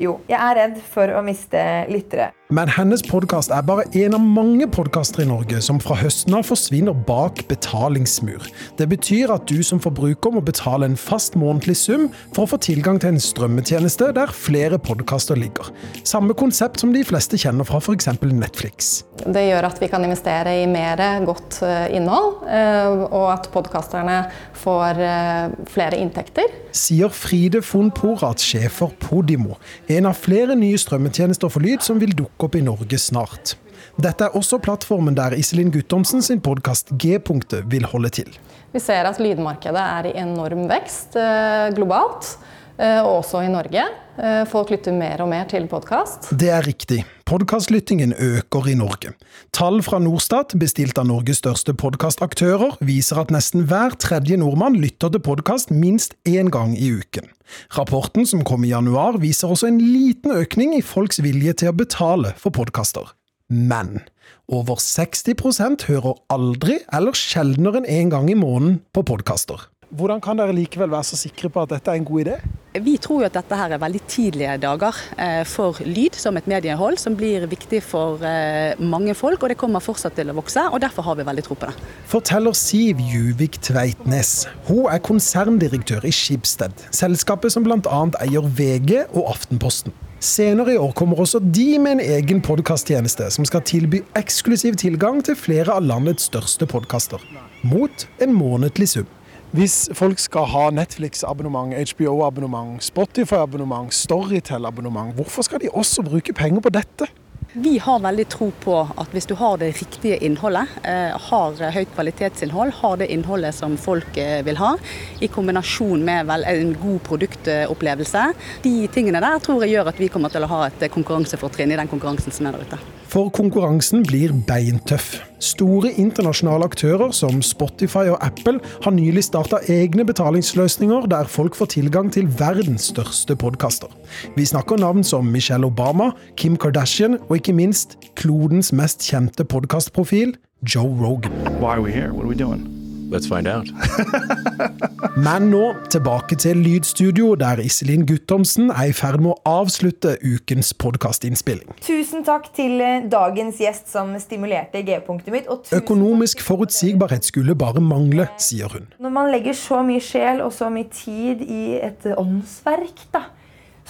Jo, 0.00 0.14
jeg 0.30 0.40
er 0.40 0.56
redd 0.56 0.78
for 0.80 1.12
å 1.12 1.20
miste 1.20 1.60
lyttere. 1.92 2.30
Men 2.50 2.66
hennes 2.72 3.02
podkast 3.06 3.52
er 3.54 3.62
bare 3.62 3.84
en 3.94 4.16
av 4.16 4.22
mange 4.24 4.66
podkaster 4.74 5.22
i 5.22 5.26
Norge 5.28 5.60
som 5.62 5.76
fra 5.78 5.94
høsten 6.00 6.34
av 6.34 6.48
forsvinner 6.48 6.96
bak 7.06 7.44
betalingsmur. 7.46 8.48
Det 8.80 8.88
betyr 8.90 9.30
at 9.30 9.44
du 9.46 9.60
som 9.62 9.78
forbruker 9.78 10.32
må 10.34 10.42
betale 10.42 10.88
en 10.88 10.96
fast 10.98 11.36
månedlig 11.38 11.76
sum 11.78 12.08
for 12.32 12.42
å 12.42 12.50
få 12.50 12.58
tilgang 12.64 12.98
til 12.98 13.12
en 13.12 13.22
strømmetjeneste 13.22 14.08
der 14.16 14.32
flere 14.34 14.80
podkaster 14.82 15.38
ligger. 15.38 15.68
Samme 16.02 16.34
konsept 16.34 16.82
som 16.82 16.90
de 16.96 17.04
fleste 17.06 17.38
kjenner 17.38 17.68
fra 17.68 17.78
f.eks. 17.78 18.08
Netflix. 18.24 18.90
Det 19.20 19.44
gjør 19.46 19.68
at 19.68 19.78
vi 19.78 19.90
kan 19.92 20.02
investere 20.08 20.56
i 20.62 20.66
mer 20.66 21.04
godt 21.28 21.60
eh, 21.62 21.92
innhold, 22.00 22.40
eh, 22.48 23.04
og 23.12 23.28
at 23.34 23.50
podkasterne 23.54 24.24
får 24.58 25.04
eh, 25.04 25.54
flere 25.70 26.00
inntekter. 26.02 26.50
Sier 26.74 27.12
Fride 27.14 27.62
von 27.62 27.92
Porat, 27.94 28.42
sjef 28.42 28.80
for 28.80 28.96
Podimo, 28.98 29.60
en 29.90 30.06
av 30.06 30.18
flere 30.18 30.54
nye 30.58 30.78
strømmetjenester 30.78 31.50
for 31.50 31.64
lyd 31.64 31.82
som 31.82 31.98
vil 31.98 32.12
dukke 32.14 32.46
opp 32.46 32.56
i 32.58 32.62
Norge 32.62 32.98
snart. 33.00 33.56
Dette 34.00 34.28
er 34.28 34.36
også 34.38 34.60
plattformen 34.62 35.16
der 35.18 35.34
Iselin 35.34 35.72
Guttormsen 35.74 36.22
sin 36.22 36.42
podkast 36.44 36.92
G-punktet 37.00 37.66
vil 37.72 37.88
holde 37.90 38.12
til. 38.20 38.30
Vi 38.70 38.82
ser 38.82 39.08
at 39.08 39.18
lydmarkedet 39.18 39.82
er 39.82 40.08
i 40.10 40.14
enorm 40.22 40.68
vekst 40.70 41.18
eh, 41.18 41.72
globalt, 41.74 42.36
og 42.80 43.10
også 43.20 43.44
i 43.44 43.50
Norge. 43.52 43.84
Eh, 44.20 44.42
folk 44.48 44.68
lytter 44.72 44.92
mer 44.92 45.22
og 45.24 45.30
mer 45.30 45.46
til 45.48 45.64
podkast. 45.70 46.28
Det 46.36 46.50
er 46.52 46.66
riktig. 46.66 47.00
Podkastlyttingen 47.28 48.12
øker 48.12 48.68
i 48.68 48.74
Norge. 48.76 49.14
Tall 49.56 49.80
fra 49.86 50.00
Norstat, 50.02 50.52
bestilt 50.60 50.98
av 51.00 51.06
Norges 51.08 51.40
største 51.40 51.72
podkastaktører, 51.78 52.76
viser 52.84 53.22
at 53.22 53.32
nesten 53.32 53.64
hver 53.70 53.96
tredje 54.02 54.36
nordmann 54.40 54.76
lytter 54.82 55.12
til 55.14 55.24
podkast 55.24 55.72
minst 55.72 56.18
én 56.28 56.52
gang 56.52 56.74
i 56.76 56.92
uken. 57.00 57.30
Rapporten 57.78 58.28
som 58.28 58.44
kom 58.44 58.66
i 58.66 58.74
januar, 58.74 59.20
viser 59.22 59.48
også 59.48 59.70
en 59.70 59.80
liten 59.80 60.34
økning 60.36 60.76
i 60.76 60.84
folks 60.84 61.22
vilje 61.24 61.56
til 61.62 61.72
å 61.72 61.78
betale 61.80 62.34
for 62.36 62.52
podkaster. 62.52 63.14
Men 63.48 64.02
over 64.50 64.76
60% 64.82 65.88
hører 65.88 66.20
aldri 66.30 66.80
eller 66.92 67.16
sjeldnere 67.16 67.80
enn 67.80 67.88
én 67.88 68.04
en 68.04 68.16
gang 68.18 68.30
i 68.30 68.38
måneden 68.38 68.82
på 68.92 69.06
podkaster. 69.06 69.70
Hvordan 69.90 70.20
kan 70.22 70.38
dere 70.38 70.54
likevel 70.54 70.92
være 70.92 71.08
så 71.08 71.16
sikre 71.18 71.48
på 71.50 71.64
at 71.64 71.72
dette 71.72 71.90
er 71.90 71.98
en 71.98 72.04
god 72.06 72.20
idé? 72.22 72.34
Vi 72.78 72.92
tror 73.02 73.24
jo 73.24 73.26
at 73.26 73.34
dette 73.34 73.56
her 73.58 73.72
er 73.74 73.80
veldig 73.82 74.00
tidlige 74.06 74.52
dager 74.62 74.94
eh, 75.18 75.40
for 75.50 75.80
lyd 75.82 76.14
som 76.14 76.38
et 76.38 76.46
mediehold, 76.46 76.94
som 77.02 77.16
blir 77.18 77.48
viktig 77.50 77.80
for 77.82 78.22
eh, 78.22 78.78
mange 78.78 79.16
folk, 79.18 79.42
og 79.42 79.50
det 79.50 79.58
kommer 79.58 79.82
fortsatt 79.82 80.14
til 80.14 80.30
å 80.30 80.36
vokse. 80.38 80.62
og 80.70 80.78
Derfor 80.84 81.08
har 81.08 81.18
vi 81.18 81.26
veldig 81.26 81.46
tro 81.48 81.58
på 81.58 81.72
det. 81.72 81.90
Forteller 82.06 82.54
Siv 82.54 83.02
Juvik 83.02 83.58
Tveitnes. 83.66 84.46
Hun 84.70 84.86
er 84.94 85.02
konserndirektør 85.02 86.06
i 86.06 86.14
Schibsted, 86.14 86.86
selskapet 86.94 87.50
som 87.50 87.66
bl.a. 87.66 88.00
eier 88.22 88.46
VG 88.46 89.08
og 89.10 89.24
Aftenposten. 89.34 89.96
Senere 90.22 90.76
i 90.76 90.78
år 90.78 90.92
kommer 90.94 91.18
også 91.24 91.40
de 91.42 91.80
med 91.82 91.96
en 91.96 92.08
egen 92.20 92.44
podkasttjeneste 92.44 93.26
som 93.34 93.46
skal 93.48 93.66
tilby 93.66 94.04
eksklusiv 94.14 94.78
tilgang 94.78 95.24
til 95.26 95.34
flere 95.34 95.74
av 95.74 95.82
landets 95.82 96.30
største 96.30 96.68
podkaster, 96.70 97.24
mot 97.66 98.06
en 98.22 98.36
månedlig 98.36 98.94
sum. 98.94 99.16
Hvis 99.50 99.88
folk 99.98 100.20
skal 100.22 100.44
ha 100.46 100.68
Netflix-abonnement, 100.70 101.72
HBO-abonnement, 101.74 102.76
Spotify-abonnement, 102.86 103.90
Storytel-abonnement, 103.90 105.10
hvorfor 105.14 105.42
skal 105.42 105.58
de 105.58 105.72
også 105.74 106.04
bruke 106.06 106.32
penger 106.32 106.62
på 106.62 106.70
dette? 106.70 107.08
Vi 107.52 107.72
har 107.82 107.98
veldig 107.98 108.28
tro 108.30 108.52
på 108.62 108.76
at 109.02 109.10
hvis 109.10 109.26
du 109.26 109.34
har 109.34 109.56
det 109.58 109.72
riktige 109.80 110.20
innholdet, 110.22 110.70
eh, 110.86 111.18
har 111.18 111.58
høyt 111.74 111.90
kvalitetsinnhold, 111.96 112.70
har 112.78 112.96
det 113.02 113.10
innholdet 113.10 113.50
som 113.58 113.74
folk 113.74 114.22
eh, 114.22 114.38
vil 114.46 114.62
ha, 114.62 114.76
i 115.18 115.26
kombinasjon 115.26 116.06
med 116.06 116.30
en 116.30 116.72
god 116.78 117.02
produktopplevelse, 117.10 118.28
de 118.62 118.86
tingene 118.94 119.18
der 119.18 119.42
tror 119.42 119.66
jeg 119.66 119.74
gjør 119.74 119.90
at 119.90 119.98
vi 119.98 120.12
kommer 120.14 120.30
til 120.30 120.46
å 120.46 120.52
ha 120.54 120.62
et 120.70 120.86
konkurransefortrinn 120.94 121.74
i 121.74 121.82
den 121.82 121.90
konkurransen 121.90 122.30
som 122.30 122.46
er 122.46 122.54
der 122.54 122.70
ute. 122.70 122.99
For 123.10 123.26
konkurransen 123.34 124.04
blir 124.06 124.30
beintøff. 124.46 125.16
Store 125.42 125.90
internasjonale 125.98 126.68
aktører 126.68 127.10
som 127.16 127.40
Spotify 127.42 128.06
og 128.12 128.20
Apple 128.22 128.60
har 128.84 128.94
nylig 128.94 129.24
starta 129.26 129.58
egne 129.72 130.04
betalingsløsninger 130.06 131.08
der 131.10 131.26
folk 131.26 131.58
får 131.58 131.72
tilgang 131.74 132.12
til 132.14 132.30
verdens 132.38 132.92
største 132.92 133.34
podkaster. 133.34 133.90
Vi 134.36 134.46
snakker 134.46 134.78
navn 134.78 135.02
som 135.02 135.26
Michelle 135.26 135.66
Obama, 135.66 136.12
Kim 136.36 136.56
Kardashian 136.56 137.18
og 137.26 137.40
ikke 137.40 137.56
minst 137.56 137.98
klodens 138.14 138.70
mest 138.72 139.02
kjente 139.10 139.44
podkastprofil, 139.44 140.36
Joe 140.62 140.94
Rogan. 140.94 141.34
Why 141.58 141.74
are 141.74 141.82
we 141.82 141.90
here? 141.90 142.12
What 142.12 142.24
are 142.24 142.28
we? 142.28 142.79
Let's 143.10 143.26
find 143.26 143.48
out. 143.48 143.66
Men 145.26 145.48
nå 145.50 145.72
tilbake 145.90 146.36
til 146.38 146.60
lydstudio, 146.62 147.32
der 147.34 147.58
Iselin 147.64 148.04
Guttormsen 148.06 148.70
er 148.70 148.92
i 148.92 148.94
ferd 148.94 149.18
med 149.24 149.32
å 149.34 149.58
avslutte 149.60 150.12
ukens 150.22 150.70
podkastinnspilling. 150.78 151.74
Tusen 151.82 152.22
takk 152.26 152.46
til 152.54 152.78
eh, 152.84 153.02
dagens 153.10 153.58
gjest 153.58 153.90
som 153.90 154.14
stimulerte 154.22 154.84
G-punktet 154.86 155.34
mitt. 155.34 155.50
Økonomisk 155.74 156.44
forutsigbarhet 156.46 157.26
skulle 157.26 157.58
bare 157.58 157.82
mangle, 157.82 158.28
sier 158.38 158.70
hun. 158.70 158.86
Når 159.02 159.16
man 159.18 159.34
legger 159.34 159.58
så 159.58 159.82
mye 159.86 160.04
sjel 160.04 160.44
og 160.46 160.54
så 160.54 160.70
mye 160.70 160.86
tid 160.94 161.42
i 161.42 161.76
et 161.82 162.06
åndsverk, 162.14 163.08
da, 163.10 163.26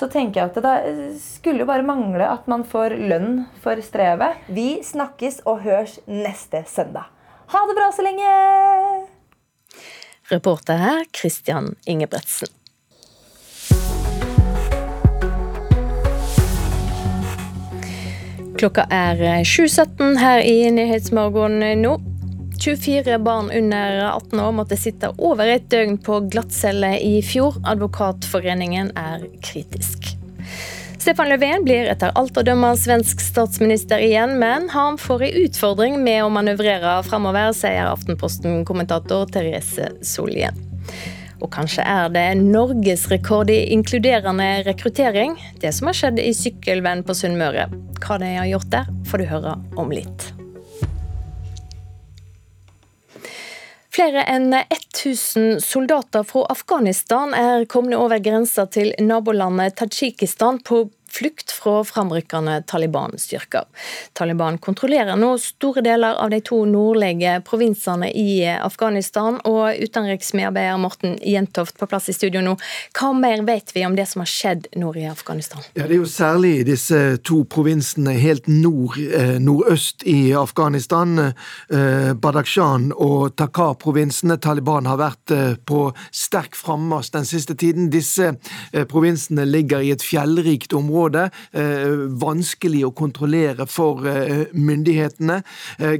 så 0.01 0.09
tenker 0.09 0.41
jeg 0.41 0.55
at 0.55 0.61
det 0.65 1.21
skulle 1.21 1.69
bare 1.69 1.85
mangle 1.85 2.25
at 2.25 2.49
man 2.49 2.65
får 2.65 2.97
lønn 2.97 3.43
for 3.61 3.85
strevet. 3.85 4.41
Vi 4.49 4.81
snakkes 4.87 5.43
og 5.45 5.61
hørs 5.69 6.01
neste 6.09 6.65
søndag. 6.73 7.13
Ha 7.53 7.67
det 7.67 7.75
bra 7.75 7.93
så 7.97 8.03
lenge! 8.03 8.27
Reporter 10.31 10.77
her 10.77 11.05
Christian 11.21 11.75
Ingebretsen. 11.85 12.49
Klokka 18.59 18.85
er 18.91 19.19
7.17 19.43 20.19
her 20.21 20.45
i 20.47 20.71
Nyhetsmorgen 20.71 21.59
nå. 21.83 21.97
24 22.61 23.19
barn 23.19 23.51
under 23.51 23.99
18 24.13 24.41
år 24.41 24.53
måtte 24.53 24.79
sitte 24.79 25.11
over 25.19 25.51
et 25.51 25.67
døgn 25.73 25.99
på 25.99 26.21
glattcelle 26.31 26.93
i 27.03 27.19
fjor. 27.25 27.59
Advokatforeningen 27.67 28.95
er 28.95 29.27
kritisk. 29.43 30.20
Stefan 31.01 31.29
Löfven 31.29 31.63
blir 31.65 31.87
etter 31.89 32.11
alt 32.13 32.37
å 32.37 32.43
dømme 32.45 32.75
svensk 32.77 33.23
statsminister 33.25 34.03
igjen, 34.05 34.35
men 34.37 34.67
han 34.69 34.99
får 35.01 35.23
en 35.25 35.39
utfordring 35.47 35.95
med 36.05 36.27
å 36.27 36.33
manøvrere 36.33 36.99
framover, 37.07 37.55
sier 37.57 37.89
Aftenposten-kommentator 37.89 39.25
Therese 39.33 39.89
Solien. 40.05 40.59
Og 41.41 41.49
kanskje 41.55 41.87
er 41.89 42.13
det 42.13 42.27
norgesrekord 42.43 43.49
i 43.49 43.63
inkluderende 43.73 44.51
rekruttering, 44.67 45.39
det 45.65 45.73
som 45.73 45.89
har 45.89 45.97
skjedd 45.97 46.21
i 46.21 46.35
Sykkylven 46.37 47.07
på 47.09 47.17
Sunnmøre. 47.17 47.71
Hva 48.05 48.21
de 48.21 48.35
har 48.37 48.53
gjort 48.53 48.69
der, 48.77 48.93
får 49.09 49.25
du 49.25 49.29
høre 49.33 49.57
om 49.81 49.97
litt. 49.97 50.29
Flere 53.91 54.23
enn 54.31 54.53
1000 54.55 55.59
soldater 55.65 56.23
fra 56.23 56.45
Afghanistan 56.53 57.35
er 57.35 57.65
kommet 57.67 57.99
over 57.99 58.21
grensa 58.23 58.69
til 58.71 58.93
nabolandet 59.03 59.75
Tadsjikistan 59.81 60.61
på 60.63 60.85
flukt 61.11 61.51
fra 61.51 61.81
framrykkende 61.85 62.63
Taliban-styrker. 62.71 63.67
Taliban 64.13 64.59
kontrollerer 64.59 65.19
nå 65.19 65.35
store 65.43 65.83
deler 65.85 66.19
av 66.21 66.31
de 66.31 66.41
to 66.45 66.63
nordlige 66.69 67.41
provinsene 67.47 68.11
i 68.15 68.45
Afghanistan. 68.53 69.41
Og 69.49 69.81
utenriksmedarbeider 69.83 70.79
Morten 70.81 71.17
Jentoft 71.27 71.79
på 71.81 71.89
plass 71.91 72.09
i 72.11 72.17
studio 72.17 72.43
nå, 72.45 72.57
hva 72.97 73.13
mer 73.17 73.45
vet 73.49 73.75
vi 73.75 73.85
om 73.87 73.97
det 73.99 74.07
som 74.11 74.23
har 74.25 74.31
skjedd 74.31 74.71
nord 74.81 74.99
i 75.01 75.07
Afghanistan? 75.11 75.65
Ja, 75.75 75.87
Det 75.87 75.97
er 75.97 76.03
jo 76.03 76.09
særlig 76.11 76.67
disse 76.69 77.19
to 77.27 77.43
provinsene 77.45 78.15
helt 78.21 78.47
nord, 78.49 78.99
eh, 78.99 79.39
nordøst 79.43 80.05
i 80.07 80.33
Afghanistan, 80.37 81.19
eh, 81.19 82.13
Badakhshan 82.15 82.93
og 82.97 83.37
Takar-provinsene. 83.37 84.39
Taliban 84.39 84.87
har 84.87 84.99
vært 84.99 85.35
eh, 85.35 85.57
på 85.67 85.93
sterk 86.13 86.55
frammarsj 86.55 87.13
den 87.13 87.25
siste 87.25 87.55
tiden. 87.55 87.91
Disse 87.91 88.37
provinsene 88.89 89.45
ligger 89.45 89.81
i 89.81 89.91
et 89.91 90.03
fjellrikt 90.03 90.73
område, 90.77 91.00
eh, 91.09 92.07
vanskelig 92.21 92.85
å 92.87 92.93
kontrollere 92.97 93.67
for 93.71 94.07
eh, 94.09 94.47
myndighetene. 94.53 95.41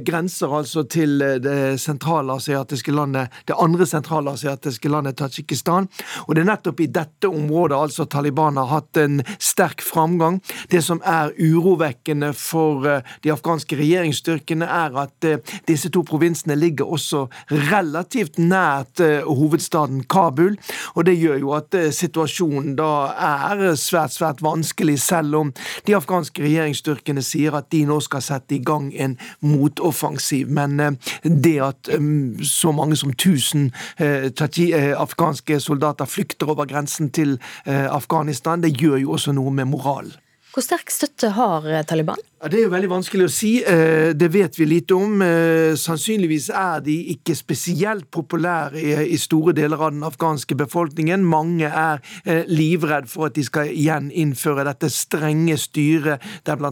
Grenser 0.05 0.53
altså 0.55 0.83
til 0.89 1.19
det 1.41 1.79
sentralasiatiske 1.81 2.93
landet, 2.93 3.31
det 3.47 3.57
andre 3.59 3.85
sentralasiatiske 3.89 4.89
landet 4.91 5.17
Tadsjikistan. 5.19 5.87
Og 6.27 6.35
det 6.35 6.43
er 6.43 6.49
nettopp 6.51 6.81
i 6.83 6.89
dette 6.91 7.29
området 7.29 7.77
altså 7.77 8.05
Taliban 8.05 8.59
har 8.59 8.69
hatt 8.71 8.99
en 9.01 9.21
sterk 9.41 9.83
framgang. 9.85 10.39
Det 10.71 10.83
som 10.85 11.01
er 11.07 11.33
urovekkende 11.39 12.31
for 12.37 12.85
de 13.23 13.33
afghanske 13.33 13.77
regjeringsstyrkene, 13.79 14.67
er 14.67 14.97
at 15.05 15.27
disse 15.69 15.91
to 15.93 16.03
provinsene 16.07 16.57
ligger 16.59 16.89
også 16.91 17.25
relativt 17.71 18.39
nært 18.41 19.01
hovedstaden 19.27 20.05
Kabul. 20.11 20.57
Og 20.95 21.05
det 21.07 21.17
gjør 21.19 21.41
jo 21.41 21.53
at 21.57 21.75
situasjonen 21.95 22.75
da 22.79 22.91
er 23.15 23.75
svært, 23.79 24.15
svært 24.15 24.41
vanskelig, 24.43 24.90
selv 24.97 25.35
om 25.35 25.53
de 25.87 25.95
afghanske 25.95 26.43
regjeringsstyrkene 26.43 27.23
sier 27.25 27.55
at 27.57 27.69
de 27.71 27.83
nå 27.89 27.99
skal 28.03 28.23
sette 28.25 28.55
i 28.55 28.61
gang 28.65 28.91
en 28.95 29.17
motoffensiv. 29.45 30.49
Men 30.51 30.79
eh, 30.79 30.91
det 31.23 31.57
at 31.63 31.91
mm, 31.91 32.43
så 32.47 32.73
mange 32.75 32.97
som 32.99 33.13
1000 33.13 33.69
eh, 33.99 34.27
eh, 34.31 34.91
afghanske 34.97 35.59
soldater 35.59 36.05
flykter 36.05 36.49
over 36.49 36.65
grensen 36.65 37.09
til 37.09 37.37
Afghanistan, 37.65 38.61
det 38.61 38.73
gjør 38.77 38.97
jo 38.97 39.11
også 39.15 39.31
noe 39.35 39.51
med 39.51 39.69
moralen. 39.71 40.13
Hvor 40.53 40.63
sterk 40.65 40.91
støtte 40.91 41.31
har 41.37 41.67
Taliban? 41.87 42.19
Ja, 42.41 42.47
Det 42.49 42.57
er 42.57 42.63
jo 42.63 42.71
veldig 42.73 42.89
vanskelig 42.89 43.25
å 43.27 43.29
si. 43.29 43.49
Eh, 43.61 44.15
det 44.17 44.31
vet 44.33 44.55
vi 44.57 44.65
lite 44.65 44.95
om. 44.97 45.21
Eh, 45.21 45.75
sannsynligvis 45.77 46.47
er 46.49 46.79
de 46.81 46.95
ikke 47.13 47.35
spesielt 47.37 48.07
populære 48.09 49.05
i 49.05 49.17
store 49.21 49.53
deler 49.53 49.77
av 49.77 49.91
den 49.93 50.01
afghanske 50.01 50.57
befolkningen. 50.57 51.21
Mange 51.21 51.69
er 51.69 52.01
eh, 52.25 52.41
livredd 52.49 53.05
for 53.11 53.27
at 53.27 53.35
de 53.35 53.43
skal 53.45 53.69
igjen 53.69 54.09
innføre 54.09 54.65
dette 54.65 54.89
strenge 54.89 55.53
styret, 55.61 56.17
der 56.43 56.57
bl.a. 56.57 56.71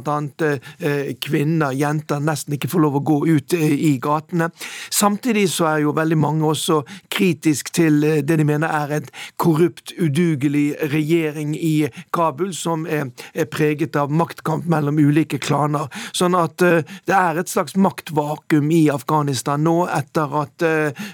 kvinner, 1.21 1.77
jenter, 1.77 2.17
nesten 2.17 2.57
ikke 2.57 2.71
får 2.71 2.83
lov 2.87 2.97
å 2.97 3.03
gå 3.05 3.19
ut 3.27 3.53
i 3.53 3.93
gatene. 4.01 4.49
Samtidig 4.89 5.51
så 5.53 5.69
er 5.69 5.83
jo 5.83 5.93
veldig 5.93 6.17
mange 6.17 6.49
også 6.49 6.79
kritisk 7.13 7.69
til 7.77 8.01
det 8.25 8.39
de 8.41 8.47
mener 8.47 8.73
er 8.73 8.95
et 9.03 9.13
korrupt, 9.37 9.93
udugelig 10.01 10.79
regjering 10.89 11.53
i 11.53 11.91
Kabul, 12.09 12.55
som 12.57 12.89
er 12.89 13.13
preget 13.53 13.99
av 13.99 14.09
maktkamp 14.09 14.65
mellom 14.65 14.97
ulike 14.97 15.37
klaner 15.37 15.58
klaner. 15.59 15.89
Sånn 16.15 16.37
at 16.39 16.61
uh, 16.65 16.79
det 17.09 17.15
er 17.15 17.39
et 17.41 17.51
slags 17.51 17.75
maktvakuum 17.79 18.71
i 18.71 18.87
Afghanistan 18.93 19.63
nå, 19.63 19.83
etter 19.91 20.35
at 20.43 20.65
uh, 20.65 21.09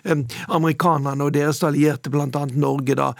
amerikanerne 0.48 1.26
og 1.26 1.34
deres 1.36 1.64
allierte, 1.66 2.14
bl.a. 2.14 2.46
Norge, 2.56 2.96
da, 2.98 3.12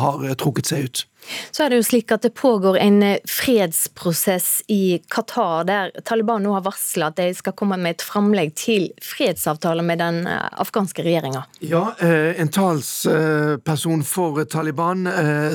har 0.00 0.24
trukket 0.40 0.68
seg 0.68 0.86
ut. 0.86 1.02
Så 1.50 1.64
er 1.64 1.70
det 1.70 1.80
jo 1.80 1.86
slik 1.86 2.12
at 2.14 2.22
det 2.26 2.34
pågår 2.36 2.78
en 2.78 3.02
eh, 3.02 3.18
fredsprosess 3.28 4.62
i 4.72 4.98
Qatar, 5.10 5.64
der 5.64 5.90
Taliban 6.04 6.44
nå 6.44 6.54
har 6.56 6.64
varsla 6.66 7.10
at 7.10 7.18
de 7.20 7.30
skal 7.34 7.54
komme 7.56 7.78
med 7.80 7.96
et 7.96 8.04
framlegg 8.04 8.54
til 8.58 8.88
fredsavtale 9.02 9.84
med 9.86 10.00
den 10.02 10.22
eh, 10.30 10.48
afghanske 10.60 11.04
regjeringa. 11.06 11.44
Ja, 11.64 11.84
eh, 12.00 12.40
en 12.40 12.50
talsperson 12.52 14.04
for 14.06 14.44
Taliban, 14.44 15.06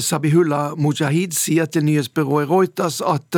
Sabihullah 0.01 0.75
Mujahid, 0.77 1.35
sier 1.35 1.67
til 1.71 1.85
nyhetsbyrået 1.85 2.49
Reuters 2.49 3.01
at 3.05 3.35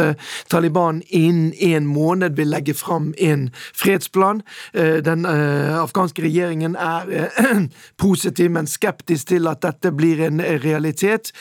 Taliban 0.50 1.02
innen 1.10 1.54
en 1.54 1.88
måned 1.88 2.38
vil 2.38 2.52
legge 2.52 2.74
fram 2.78 3.12
en 3.18 3.50
fredsplan. 3.76 4.42
Den 4.74 5.26
afghanske 5.26 6.24
regjeringen 6.26 6.76
er 6.80 7.30
positiv, 8.04 8.52
men 8.52 8.70
skeptisk 8.70 9.32
til 9.34 9.50
at 9.50 9.64
dette 9.66 9.92
blir 9.96 10.24
en 10.28 10.42
realitet. 10.64 11.32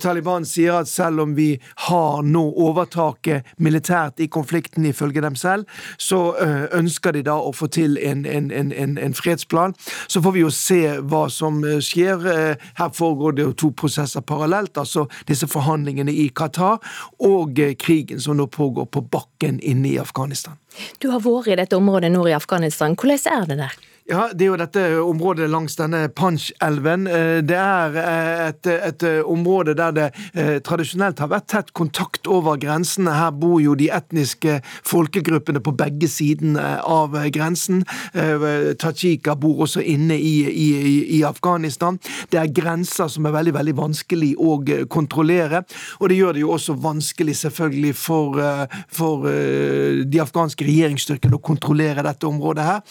Taliban 0.00 0.41
han 0.42 0.48
sier 0.48 0.80
at 0.80 0.90
selv 0.90 1.22
om 1.22 1.34
vi 1.36 1.60
har 1.86 2.22
nå 2.26 2.42
overtaket 2.66 3.46
militært 3.62 4.20
i 4.20 4.28
konflikten, 4.32 4.86
ifølge 4.88 5.22
dem 5.22 5.36
selv, 5.38 5.68
så 5.98 6.34
eh, 6.42 6.64
ønsker 6.78 7.14
de 7.14 7.24
da 7.26 7.36
å 7.38 7.52
få 7.54 7.68
til 7.72 7.98
en, 8.02 8.24
en, 8.26 8.50
en, 8.50 8.96
en 8.98 9.14
fredsplan. 9.14 9.76
Så 10.10 10.22
får 10.24 10.34
vi 10.34 10.42
jo 10.42 10.50
se 10.54 10.80
hva 11.00 11.26
som 11.30 11.62
eh, 11.64 11.78
skjer. 11.84 12.26
Eh, 12.32 12.66
her 12.80 12.90
foregår 12.96 13.38
det 13.38 13.46
jo 13.46 13.54
to 13.64 13.72
prosesser 13.78 14.24
parallelt, 14.26 14.74
altså 14.78 15.06
disse 15.28 15.46
forhandlingene 15.50 16.12
i 16.12 16.28
Qatar 16.34 16.82
og 17.22 17.62
krigen 17.78 18.20
som 18.20 18.38
nå 18.40 18.48
pågår 18.50 18.90
på 18.90 19.04
bakken 19.12 19.60
inne 19.62 19.94
i 19.94 19.98
Afghanistan. 20.02 20.58
Du 20.98 21.10
har 21.12 21.22
vært 21.22 21.52
i 21.52 21.58
dette 21.62 21.78
området 21.78 22.10
nord 22.12 22.32
i 22.32 22.36
Afghanistan. 22.36 22.96
Hvordan 22.98 23.42
er 23.42 23.48
det 23.50 23.58
der? 23.62 23.80
Ja, 24.10 24.28
Det 24.34 24.42
er 24.42 24.48
jo 24.50 24.56
dette 24.58 24.82
området 24.98 25.46
langs 25.46 25.76
denne 25.78 26.08
Panch-elven. 26.10 27.04
Eh, 27.06 27.38
det 27.46 27.54
er 27.54 27.98
eh, 28.00 28.40
et, 28.48 28.66
et, 28.66 29.02
eh, 29.06 29.20
område 29.22 29.76
der 29.78 29.92
det 29.94 30.08
tradisjonelt 30.66 31.20
har 31.22 31.30
vært 31.30 31.46
tett 31.52 31.70
kontakt 31.72 32.26
over 32.26 32.58
grensene. 32.58 33.12
Her 33.14 33.30
bor 33.30 33.60
jo 33.62 33.76
de 33.78 33.86
etniske 33.94 34.56
folkegruppene 34.88 35.62
på 35.62 35.74
begge 35.78 36.08
sidene 36.10 36.80
av 36.82 37.14
grensen. 37.30 37.84
Tajika 38.82 39.36
bor 39.38 39.62
også 39.66 39.84
inne 39.86 40.16
i, 40.18 40.32
i, 40.50 40.68
i, 41.18 41.22
Afghanistan. 41.26 42.00
Det 42.32 42.40
er 42.40 42.50
grenser 42.50 43.10
som 43.12 43.26
er 43.28 43.36
veldig 43.36 43.54
veldig 43.54 43.76
vanskelig 43.78 44.32
å 44.40 44.56
kontrollere. 44.90 45.62
Og 46.00 46.10
det 46.10 46.18
gjør 46.18 46.36
det 46.36 46.42
jo 46.42 46.52
også 46.56 46.76
vanskelig 46.82 47.36
selvfølgelig 47.44 47.94
for, 47.98 48.42
for 48.90 49.28
de 49.28 50.22
afghanske 50.24 50.66
regjeringsstyrkene 50.66 51.38
å 51.38 51.44
kontrollere 51.52 52.06
dette 52.06 52.28
området 52.28 52.66
her. 52.66 52.82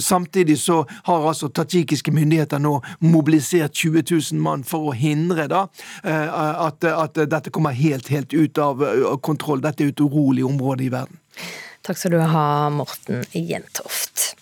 Samtidig 0.00 0.58
så 0.60 0.82
har 1.08 1.28
altså 1.28 1.48
tadsjikiske 1.48 2.12
myndigheter 2.14 2.62
nå 2.62 2.76
mobilisert 3.04 3.74
20 3.74 4.04
000 4.10 4.42
mann 4.44 4.64
for 4.66 4.90
å 4.90 4.96
hindre 4.96 5.48
da 5.50 5.66
eh, 6.04 6.38
at, 6.68 6.84
at 6.84 7.20
dette 7.30 7.52
kommer 7.54 7.76
helt, 7.76 8.08
helt 8.12 8.34
ut 8.34 8.58
av 8.62 8.84
kontroll. 9.24 9.62
Dette 9.64 9.84
er 9.84 9.92
et 9.94 10.04
urolig 10.04 10.46
område 10.46 10.88
i 10.88 10.92
verden. 10.94 11.20
Takk 11.84 12.00
skal 12.00 12.16
du 12.16 12.22
ha, 12.22 12.46
Morten 12.72 13.26
Jentoft. 13.32 14.32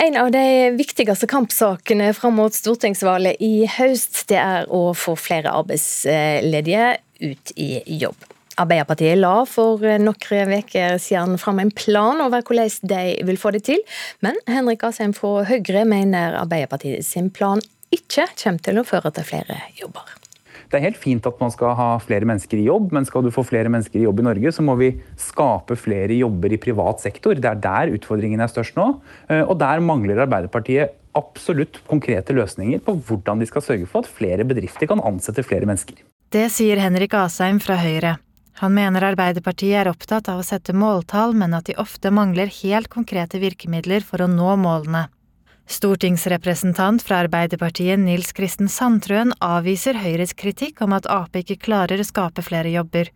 En 0.00 0.16
av 0.16 0.30
de 0.30 0.70
viktigste 0.78 1.26
kampsakene 1.26 2.12
fram 2.14 2.36
mot 2.38 2.54
stortingsvalget 2.54 3.40
i 3.42 3.66
høst, 3.66 4.22
det 4.30 4.38
er 4.38 4.68
å 4.70 4.92
få 4.94 5.16
flere 5.18 5.50
arbeidsledige 5.58 6.92
ut 7.18 7.52
i 7.58 7.82
jobb. 7.98 8.28
Arbeiderpartiet 8.58 9.18
la 9.20 9.44
for 9.46 9.82
noen 10.02 10.54
uker 10.58 10.98
siden 11.02 11.38
fram 11.38 11.60
en 11.62 11.70
plan 11.70 12.22
over 12.24 12.42
hvordan 12.42 12.90
de 12.90 13.02
vil 13.28 13.38
få 13.38 13.52
det 13.54 13.64
til, 13.70 13.82
men 14.24 14.38
Henrik 14.50 14.82
Asheim 14.88 15.14
fra 15.14 15.44
Høyre 15.46 15.84
mener 15.86 16.38
Arbeiderpartiet 16.40 17.06
sin 17.06 17.30
plan 17.30 17.62
ikke 17.94 18.26
kommer 18.34 18.64
til 18.64 18.80
å 18.80 18.86
føre 18.86 19.14
til 19.14 19.28
flere 19.28 19.60
jobber. 19.78 20.18
Det 20.68 20.76
er 20.76 20.84
helt 20.84 21.00
fint 21.00 21.24
at 21.24 21.38
man 21.40 21.52
skal 21.54 21.72
ha 21.78 21.86
flere 22.02 22.28
mennesker 22.28 22.60
i 22.60 22.66
jobb, 22.66 22.90
men 22.92 23.06
skal 23.08 23.24
du 23.24 23.30
få 23.32 23.44
flere 23.46 23.70
mennesker 23.72 24.02
i 24.02 24.04
jobb 24.04 24.20
i 24.20 24.26
Norge, 24.26 24.52
så 24.52 24.64
må 24.64 24.74
vi 24.76 24.90
skape 25.16 25.78
flere 25.80 26.18
jobber 26.18 26.52
i 26.52 26.60
privat 26.60 27.00
sektor. 27.00 27.38
Det 27.38 27.48
er 27.48 27.62
der 27.64 27.94
utfordringen 27.96 28.44
er 28.44 28.52
størst 28.52 28.76
nå. 28.76 28.90
Eh, 29.32 29.40
og 29.46 29.56
der 29.62 29.80
mangler 29.80 30.26
Arbeiderpartiet 30.26 30.98
absolutt 31.16 31.80
konkrete 31.88 32.36
løsninger 32.36 32.84
på 32.84 32.98
hvordan 33.08 33.40
de 33.40 33.48
skal 33.48 33.64
sørge 33.64 33.88
for 33.88 34.04
at 34.04 34.12
flere 34.12 34.44
bedrifter 34.44 34.90
kan 34.90 35.00
ansette 35.00 35.46
flere 35.46 35.66
mennesker. 35.68 36.04
Det 36.28 36.50
sier 36.52 36.80
Henrik 36.84 37.16
Asheim 37.16 37.62
fra 37.64 37.80
Høyre. 37.80 38.18
Han 38.58 38.74
mener 38.74 39.04
Arbeiderpartiet 39.06 39.76
er 39.84 39.90
opptatt 39.90 40.26
av 40.32 40.40
å 40.40 40.46
sette 40.46 40.74
måltall, 40.74 41.36
men 41.38 41.54
at 41.54 41.68
de 41.68 41.76
ofte 41.78 42.10
mangler 42.10 42.50
helt 42.62 42.90
konkrete 42.90 43.38
virkemidler 43.38 44.02
for 44.02 44.24
å 44.24 44.26
nå 44.30 44.56
målene. 44.58 45.06
Stortingsrepresentant 45.68 47.04
fra 47.04 47.20
Arbeiderpartiet 47.22 48.00
Nils 48.00 48.32
Kristen 48.34 48.70
Sandtrøen 48.72 49.34
avviser 49.44 50.00
Høyres 50.00 50.34
kritikk 50.34 50.82
om 50.82 50.96
at 50.96 51.06
Ap 51.12 51.36
ikke 51.38 51.60
klarer 51.68 52.00
å 52.00 52.08
skape 52.08 52.42
flere 52.42 52.72
jobber. 52.72 53.12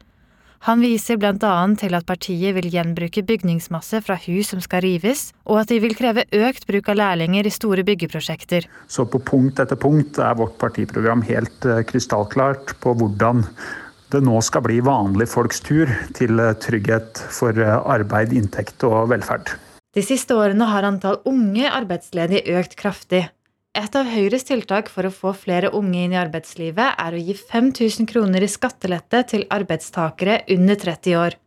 Han 0.69 0.79
viser 0.79 1.19
blant 1.19 1.43
annet 1.43 1.81
til 1.83 1.97
at 1.99 2.07
partiet 2.07 2.55
vil 2.55 2.69
gjenbruke 2.71 3.25
bygningsmasse 3.27 3.99
fra 4.07 4.15
hus 4.29 4.53
som 4.53 4.61
skal 4.63 4.85
rives, 4.85 5.33
og 5.43 5.65
at 5.65 5.73
de 5.73 5.81
vil 5.83 5.97
kreve 5.99 6.23
økt 6.39 6.69
bruk 6.69 6.93
av 6.93 7.01
lærlinger 7.01 7.49
i 7.49 7.55
store 7.57 7.83
byggeprosjekter. 7.89 8.69
Så 8.87 9.09
på 9.11 9.19
punkt 9.27 9.59
etter 9.59 9.81
punkt 9.81 10.21
er 10.23 10.39
vårt 10.39 10.55
partiprogram 10.63 11.27
helt 11.27 11.67
eh, 11.67 11.83
krystallklart 11.89 12.77
på 12.85 12.95
hvordan 13.01 13.43
det 14.13 14.23
nå 14.25 14.39
skal 14.45 14.65
bli 14.67 14.81
vanlige 14.85 15.33
folks 15.33 15.63
tur 15.65 15.91
til 16.17 16.41
eh, 16.41 16.55
trygghet 16.61 17.21
for 17.33 17.57
eh, 17.57 17.77
arbeid, 17.95 18.35
inntekt 18.37 18.85
og 18.89 19.11
velferd. 19.13 19.55
De 19.93 20.05
siste 20.05 20.37
årene 20.37 20.69
har 20.71 20.87
antall 20.89 21.21
unge 21.29 21.69
arbeidsledige 21.69 22.57
økt 22.59 22.77
kraftig. 22.81 23.27
Et 23.73 23.97
av 23.97 24.09
Høyres 24.09 24.45
tiltak 24.45 24.91
for 24.93 25.09
å 25.09 25.13
få 25.13 25.33
flere 25.37 25.71
unge 25.77 26.05
inn 26.05 26.13
i 26.13 26.21
arbeidslivet 26.21 26.99
er 27.01 27.15
å 27.17 27.21
gi 27.21 27.37
5000 27.37 28.09
kroner 28.09 28.45
i 28.45 28.51
skattelette 28.53 29.23
til 29.33 29.47
arbeidstakere 29.53 30.43
under 30.53 30.81
30 30.81 31.17
år. 31.17 31.39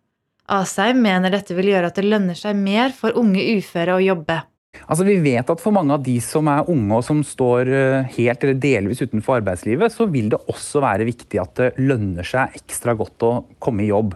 Asheim 0.49 1.01
mener 1.01 1.33
dette 1.33 1.57
vil 1.57 1.71
gjøre 1.71 1.89
at 1.89 1.97
det 1.97 2.05
lønner 2.05 2.37
seg 2.37 2.57
mer 2.57 2.93
for 2.97 3.17
unge 3.17 3.45
uføre 3.57 3.97
å 3.97 4.03
jobbe. 4.03 4.41
Altså, 4.85 5.05
Vi 5.07 5.17
vet 5.23 5.49
at 5.49 5.61
for 5.61 5.73
mange 5.75 5.95
av 5.95 6.03
de 6.05 6.15
som 6.23 6.47
er 6.51 6.67
unge 6.71 6.97
og 6.97 7.05
som 7.07 7.21
står 7.25 7.71
eh, 7.73 8.09
helt 8.17 8.43
eller 8.43 8.59
delvis 8.61 9.01
utenfor 9.01 9.39
arbeidslivet, 9.39 9.93
så 9.93 10.07
vil 10.11 10.29
det 10.33 10.41
også 10.51 10.83
være 10.83 11.07
viktig 11.07 11.41
at 11.41 11.55
det 11.61 11.71
lønner 11.81 12.27
seg 12.27 12.55
ekstra 12.59 12.95
godt 12.97 13.25
å 13.25 13.31
komme 13.63 13.85
i 13.85 13.89
jobb. 13.89 14.13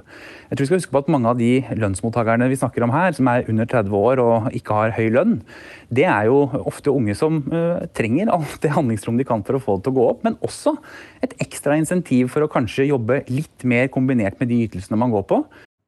Jeg 0.50 0.58
tror 0.58 0.66
vi 0.66 0.70
skal 0.70 0.82
huske 0.82 0.94
på 0.94 1.02
at 1.04 1.10
Mange 1.14 1.30
av 1.30 1.40
de 1.40 1.52
lønnsmottakerne 1.78 2.50
vi 2.50 2.58
snakker 2.58 2.86
om 2.86 2.94
her, 2.94 3.14
som 3.18 3.28
er 3.32 3.48
under 3.50 3.66
30 3.70 3.96
år 3.98 4.22
og 4.24 4.50
ikke 4.58 4.78
har 4.78 4.94
høy 4.98 5.10
lønn, 5.14 5.40
det 5.94 6.06
er 6.10 6.28
jo 6.30 6.44
ofte 6.70 6.94
unge 6.94 7.16
som 7.18 7.40
uh, 7.50 7.86
trenger 7.98 8.30
alt 8.34 8.60
det 8.62 8.74
handlingsrom 8.76 9.18
de 9.18 9.26
kan 9.26 9.42
for 9.46 9.58
å 9.58 9.62
få 9.64 9.78
det 9.78 9.88
til 9.88 9.96
å 9.96 9.98
gå 9.98 10.06
opp, 10.12 10.22
men 10.26 10.38
også 10.46 10.76
et 11.26 11.34
ekstra 11.42 11.78
insentiv 11.80 12.30
for 12.34 12.46
å 12.46 12.52
kanskje 12.52 12.92
jobbe 12.92 13.24
litt 13.30 13.66
mer 13.66 13.90
kombinert 13.94 14.38
med 14.42 14.52
de 14.54 14.62
ytelsene 14.68 15.02
man 15.02 15.14
går 15.14 15.26
på. 15.30 15.42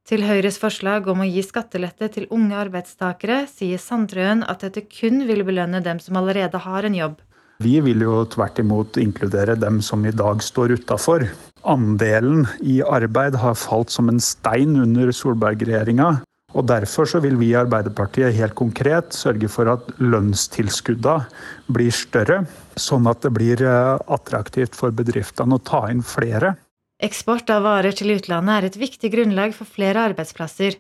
Til 0.10 0.24
Høyres 0.26 0.58
forslag 0.60 1.06
om 1.12 1.22
å 1.22 1.28
gi 1.30 1.44
skattelette 1.46 2.10
til 2.16 2.26
unge 2.34 2.58
arbeidstakere 2.58 3.44
sier 3.50 3.80
Sandtrøen 3.80 4.42
at 4.50 4.66
dette 4.66 4.84
kun 4.90 5.28
vil 5.28 5.46
belønne 5.48 5.84
dem 5.86 6.02
som 6.02 6.18
allerede 6.18 6.64
har 6.66 6.88
en 6.88 6.98
jobb. 6.98 7.20
Vi 7.62 7.78
vil 7.86 8.02
jo 8.02 8.24
tvert 8.26 8.58
imot 8.64 8.98
inkludere 8.98 9.54
dem 9.60 9.78
som 9.86 10.02
i 10.10 10.14
dag 10.16 10.42
står 10.42 10.74
utafor. 10.82 11.28
Andelen 11.62 12.48
i 12.66 12.80
arbeid 12.82 13.38
har 13.38 13.60
falt 13.60 13.94
som 13.94 14.10
en 14.10 14.20
stein 14.20 14.74
under 14.82 15.14
Solberg-regjeringa. 15.14 16.10
Og 16.58 16.66
Derfor 16.68 17.08
så 17.08 17.22
vil 17.24 17.38
vi 17.40 17.52
i 17.52 17.60
Arbeiderpartiet 17.60 18.36
helt 18.36 18.58
konkret 18.60 19.14
sørge 19.16 19.48
for 19.52 19.70
at 19.72 19.86
lønnstilskuddene 20.02 21.30
blir 21.72 21.94
større, 21.96 22.42
sånn 22.76 23.08
at 23.08 23.22
det 23.24 23.32
blir 23.38 23.62
eh, 23.64 24.02
attraktivt 24.12 24.76
for 24.76 24.92
bedriftene 24.92 25.56
å 25.56 25.64
ta 25.64 25.86
inn 25.94 26.04
flere. 26.04 26.56
Eksport 27.02 27.50
av 27.50 27.64
varer 27.66 27.96
til 27.98 28.12
utlandet 28.14 28.54
er 28.60 28.66
et 28.68 28.76
viktig 28.78 29.10
grunnlag 29.10 29.56
for 29.58 29.66
flere 29.66 30.04
arbeidsplasser. 30.12 30.76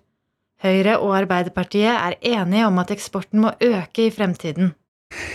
Høyre 0.61 0.99
og 1.01 1.15
Arbeiderpartiet 1.17 1.89
er 1.95 2.17
enige 2.21 2.67
om 2.67 2.77
at 2.77 2.93
eksporten 2.93 3.41
må 3.41 3.55
øke 3.57 4.05
i 4.05 4.13
fremtiden. 4.13 4.75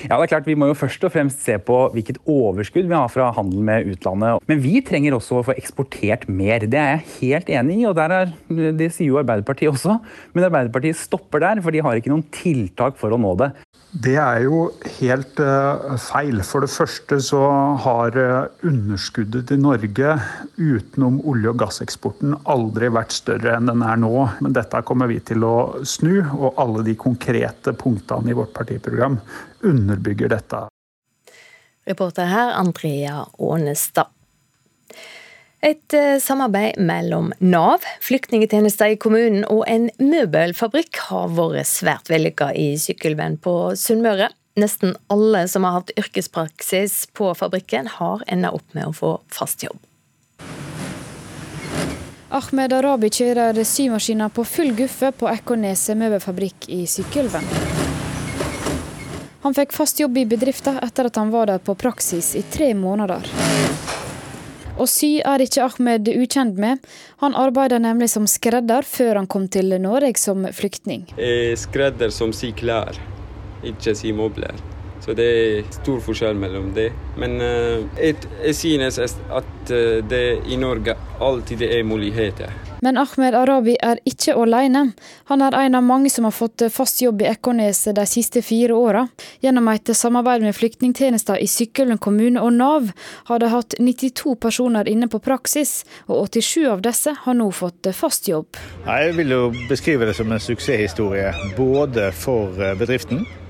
Ja, 0.06 0.14
det 0.14 0.22
er 0.28 0.30
klart 0.30 0.46
Vi 0.46 0.54
må 0.56 0.68
jo 0.70 0.76
først 0.78 1.02
og 1.04 1.10
fremst 1.12 1.42
se 1.44 1.56
på 1.60 1.74
hvilket 1.92 2.20
overskudd 2.30 2.86
vi 2.86 2.94
har 2.94 3.10
fra 3.12 3.32
handel 3.34 3.64
med 3.66 3.90
utlandet. 3.90 4.46
Men 4.46 4.62
vi 4.62 4.78
trenger 4.86 5.16
også 5.18 5.40
å 5.40 5.44
få 5.48 5.56
eksportert 5.58 6.28
mer. 6.30 6.64
Det 6.70 6.78
er 6.78 6.94
jeg 6.94 7.06
helt 7.18 7.50
enig 7.58 7.80
i, 7.80 7.86
og 7.90 7.98
er, 8.00 8.30
det 8.78 8.92
sier 8.94 9.10
jo 9.10 9.18
Arbeiderpartiet 9.20 9.74
også. 9.74 9.98
Men 10.38 10.46
Arbeiderpartiet 10.48 11.02
stopper 11.02 11.42
der, 11.42 11.64
for 11.66 11.74
de 11.74 11.82
har 11.82 11.98
ikke 11.98 12.14
noen 12.14 12.24
tiltak 12.30 12.96
for 13.00 13.10
å 13.10 13.20
nå 13.20 13.34
det. 13.42 13.50
Det 13.96 14.16
er 14.20 14.42
jo 14.44 14.66
helt 14.98 15.38
uh, 15.40 15.94
feil. 16.02 16.42
For 16.44 16.64
det 16.64 16.68
første 16.68 17.16
så 17.24 17.40
har 17.80 18.18
uh, 18.18 18.66
underskuddet 18.66 19.46
til 19.48 19.62
Norge 19.62 20.16
utenom 20.58 21.22
olje- 21.24 21.52
og 21.54 21.62
gasseksporten 21.62 22.34
aldri 22.44 22.90
vært 22.92 23.14
større 23.16 23.54
enn 23.56 23.70
den 23.70 23.84
er 23.86 23.96
nå. 24.02 24.12
Men 24.44 24.56
dette 24.56 24.82
kommer 24.84 25.08
vi 25.08 25.16
til 25.24 25.46
å 25.48 25.56
snu, 25.88 26.18
og 26.20 26.60
alle 26.60 26.84
de 26.90 26.96
konkrete 27.00 27.72
punktene 27.78 28.34
i 28.34 28.36
vårt 28.36 28.52
partiprogram 28.58 29.16
underbygger 29.64 30.34
dette. 30.34 30.66
Reporter 31.86 32.28
her 32.28 32.52
Andrea 32.58 33.22
Ånestad. 33.38 34.12
Et 35.66 35.94
eh, 35.98 36.20
samarbeid 36.22 36.76
mellom 36.78 37.32
Nav, 37.42 37.82
flyktningetjenester 38.06 38.92
i 38.92 38.98
kommunen 39.02 39.42
og 39.50 39.64
en 39.66 39.88
møbelfabrikk 39.98 41.00
har 41.08 41.32
vært 41.34 41.66
svært 41.66 42.10
vellykka 42.12 42.52
i 42.54 42.68
Sykkylven 42.78 43.34
på 43.42 43.54
Sunnmøre. 43.74 44.28
Nesten 44.62 44.94
alle 45.10 45.42
som 45.50 45.66
har 45.66 45.80
hatt 45.80 45.90
yrkespraksis 45.98 47.08
på 47.18 47.32
fabrikken, 47.34 47.90
har 47.98 48.22
enda 48.30 48.52
opp 48.54 48.78
med 48.78 48.86
å 48.86 48.94
få 48.94 49.10
fast 49.26 49.66
jobb. 49.66 49.80
Ahmed 52.36 52.76
Arabi 52.76 53.10
kjører 53.18 53.58
symaskiner 53.66 54.30
på 54.30 54.46
full 54.46 54.70
guffe 54.78 55.10
på 55.18 55.26
Ekorneset 55.32 55.98
møbelfabrikk 55.98 56.70
i 56.78 56.84
Sykkylven. 56.86 57.50
Han 59.42 59.54
fikk 59.58 59.74
fast 59.74 59.98
jobb 59.98 60.22
i 60.22 60.28
bedriften 60.30 60.78
etter 60.86 61.10
at 61.10 61.18
han 61.18 61.34
var 61.34 61.50
der 61.50 61.58
på 61.58 61.74
praksis 61.78 62.36
i 62.38 62.46
tre 62.54 62.70
måneder. 62.78 63.26
Å 64.76 64.84
sy 64.90 65.22
er 65.24 65.40
ikke 65.40 65.64
Ahmed 65.64 66.08
ukjent 66.12 66.58
med. 66.60 66.84
Han 67.24 67.36
arbeidet 67.38 67.80
nemlig 67.80 68.10
som 68.12 68.28
skredder 68.28 68.84
før 68.84 69.22
han 69.22 69.28
kom 69.30 69.48
til 69.48 69.72
Norge 69.80 70.18
som 70.20 70.44
flyktning. 70.52 71.06
Skredder 71.56 72.12
som 72.12 72.34
syr 72.36 72.52
klær, 72.60 73.00
ikke 73.64 73.96
syr 73.96 74.16
møbler. 74.18 74.75
Så 75.06 75.14
det 75.14 75.26
er 75.30 75.66
stor 75.70 76.00
forskjell 76.02 76.34
mellom 76.34 76.72
det. 76.74 76.88
Men 77.14 77.38
uh, 77.38 77.84
jeg, 77.94 78.16
jeg 78.42 78.56
synes 78.58 78.98
at 78.98 79.70
uh, 79.70 80.02
det 80.02 80.24
i 80.50 80.58
Norge 80.58 80.96
alltid 81.22 81.62
er 81.62 81.84
muligheter. 81.86 82.50
Men 82.82 82.98
Ahmed 82.98 83.34
Arabi 83.34 83.76
er 83.82 84.00
ikke 84.04 84.34
alene. 84.36 84.82
Han 85.30 85.42
er 85.42 85.54
en 85.56 85.78
av 85.78 85.86
mange 85.86 86.10
som 86.12 86.26
har 86.26 86.34
fått 86.34 86.66
fast 86.74 87.00
jobb 87.02 87.22
i 87.22 87.28
Ekornes 87.30 87.84
de 87.96 88.04
siste 88.06 88.42
fire 88.44 88.74
åra. 88.74 89.06
Gjennom 89.40 89.70
et 89.72 89.94
samarbeid 89.96 90.44
med 90.44 90.58
flyktningtjenester 90.58 91.40
i 91.40 91.48
Sykkylven 91.48 92.02
kommune 92.02 92.42
og 92.42 92.52
Nav 92.58 92.92
har 93.30 93.40
de 93.40 93.50
hatt 93.54 93.78
92 93.78 94.36
personer 94.42 94.90
inne 94.90 95.08
på 95.08 95.22
praksis, 95.24 95.86
og 96.10 96.28
87 96.34 96.68
av 96.74 96.84
disse 96.84 97.16
har 97.24 97.38
nå 97.38 97.48
fått 97.54 97.88
fast 97.96 98.28
jobb. 98.28 98.60
Jeg 98.84 99.16
vil 99.16 99.34
jo 99.38 99.42
beskrive 99.70 100.10
det 100.10 100.18
som 100.18 100.30
en 100.30 100.42
suksesshistorie 100.42 101.32
både 101.56 102.10
for 102.12 102.52
bedriften 102.76 103.24
Eh, 103.24 103.45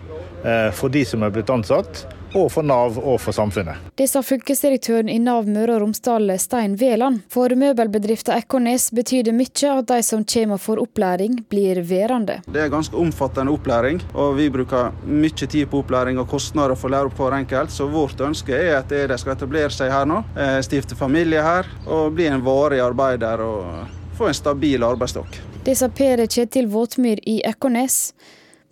for 0.76 0.92
de 0.92 1.04
som 1.04 1.24
er 1.26 1.32
blitt 1.34 1.50
ansatt, 1.50 2.04
og 2.36 2.50
for 2.52 2.66
Nav 2.66 2.98
og 3.00 3.18
for 3.22 3.36
samfunnet. 3.36 3.80
Det 3.96 4.08
sa 4.10 4.22
fylkesdirektøren 4.24 5.08
i 5.08 5.18
Nav 5.22 5.48
Møre 5.50 5.76
og 5.76 5.84
Romsdal, 5.84 6.30
Stein 6.40 6.76
Veland. 6.80 7.22
For 7.32 7.52
møbelbedriften 7.56 8.36
Ekornes 8.36 8.88
betyr 8.94 9.26
det 9.28 9.34
mye 9.36 9.72
at 9.72 9.88
de 9.90 10.00
som 10.04 10.24
kommer 10.28 10.60
for 10.62 10.80
opplæring, 10.82 11.40
blir 11.50 11.80
værende. 11.86 12.40
Det 12.46 12.64
er 12.64 12.72
ganske 12.72 12.96
omfattende 12.98 13.54
opplæring, 13.54 14.00
og 14.14 14.36
vi 14.40 14.48
bruker 14.52 14.92
mye 15.06 15.46
tid 15.46 15.66
på 15.70 15.82
opplæring 15.84 16.20
og 16.20 16.28
kostnader 16.30 16.76
for 16.76 16.90
å 16.90 16.96
lære 16.96 17.10
opp 17.10 17.20
hver 17.20 17.38
enkelt. 17.40 17.72
Så 17.72 17.88
vårt 17.90 18.20
ønske 18.20 18.56
er 18.56 18.80
at 18.80 18.92
de 18.92 19.20
skal 19.20 19.36
etablere 19.36 19.72
seg 19.72 19.92
her 19.92 20.08
nå, 20.08 20.22
eh, 20.36 20.60
stifte 20.66 20.98
familie 20.98 21.42
her 21.42 21.68
og 21.86 22.14
bli 22.16 22.28
en 22.30 22.44
varig 22.44 22.82
arbeider 22.84 23.40
og 23.44 24.16
få 24.16 24.28
en 24.28 24.34
stabil 24.36 24.82
arbeidsstokk. 24.84 25.40
Det 25.64 25.74
sa 25.76 25.88
Per 25.88 26.26
Kjetil 26.26 26.68
Våtmyr 26.70 27.20
i 27.26 27.40
Ekornes. 27.44 28.12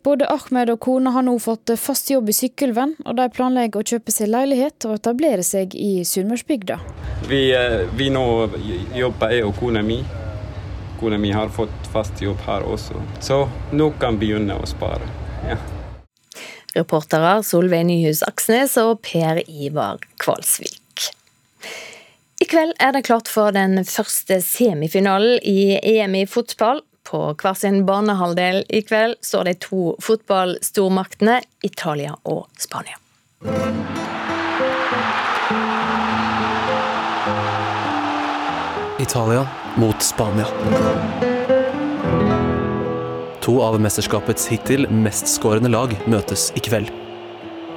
Både 0.04 0.26
Ahmed 0.28 0.68
og 0.68 0.80
kona 0.84 1.14
har 1.14 1.24
nå 1.24 1.38
fått 1.40 1.70
fast 1.80 2.10
jobb 2.12 2.28
i 2.28 2.34
Sykkylven, 2.36 2.90
og 3.08 3.16
de 3.16 3.24
planlegger 3.32 3.80
å 3.80 3.86
kjøpe 3.88 4.12
seg 4.12 4.28
leilighet 4.28 4.84
og 4.84 4.98
etablere 4.98 5.40
seg 5.46 5.72
i 5.80 6.04
Sunnmørsbygda. 6.04 6.76
Vi, 7.30 7.40
eh, 7.56 7.86
vi, 7.96 8.10
nå 8.12 8.24
jobber 8.92 9.32
jeg 9.32 9.48
og 9.48 9.56
kona 9.56 9.80
mi. 9.80 10.02
Kona 11.00 11.16
mi 11.16 11.32
har 11.32 11.48
fått 11.48 11.88
fast 11.94 12.20
jobb 12.20 12.44
her 12.44 12.68
også, 12.68 13.00
så 13.24 13.46
nå 13.72 13.88
kan 13.96 14.20
vi 14.20 14.26
begynne 14.26 14.60
å 14.60 14.68
spare. 14.68 15.08
Ja. 15.48 15.56
Reportere 16.76 17.38
Solveig 17.46 17.88
Nyhus 17.88 18.20
Aksnes 18.28 18.76
og 18.82 19.00
Per 19.08 19.40
Ivar 19.48 20.04
Kvalsvik. 20.20 21.08
I 22.44 22.44
kveld 22.50 22.76
er 22.76 22.92
det 22.92 23.06
klart 23.08 23.30
for 23.32 23.56
den 23.56 23.80
første 23.88 24.42
semifinalen 24.44 25.40
i 25.40 25.78
EM 25.80 26.20
i 26.20 26.26
fotball. 26.28 26.84
På 27.04 27.34
hver 27.36 27.54
sin 27.54 27.84
banehalvdel 27.86 28.64
i 28.68 28.80
kveld 28.82 29.18
står 29.20 29.44
de 29.50 29.54
to 29.60 29.80
fotballstormaktene 30.02 31.42
Italia 31.62 32.16
og 32.24 32.48
Spania. 32.58 32.96
Italia 39.00 39.46
mot 39.76 40.02
Spania. 40.02 40.46
To 43.44 43.58
av 43.62 43.76
mesterskapets 43.80 44.46
hittil 44.48 44.88
mestskårende 44.88 45.68
lag 45.68 45.92
møtes 46.08 46.48
i 46.56 46.62
kveld. 46.64 46.88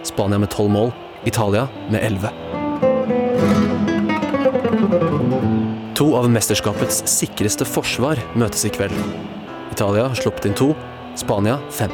Spania 0.07 0.39
med 0.39 0.53
tolv 0.55 0.71
mål, 0.71 0.93
Italia 1.27 1.67
med 1.91 1.99
elleve. 1.99 2.56
To 5.97 6.11
av 6.13 6.27
mesterskapets 6.29 6.99
sikreste 7.09 7.65
forsvar 7.65 8.19
møtes 8.37 8.67
i 8.67 8.69
kveld. 8.69 8.93
Italia 9.73 10.03
har 10.05 10.19
sluppet 10.19 10.45
inn 10.45 10.53
to, 10.53 10.67
Spania 11.17 11.55
fem. 11.73 11.89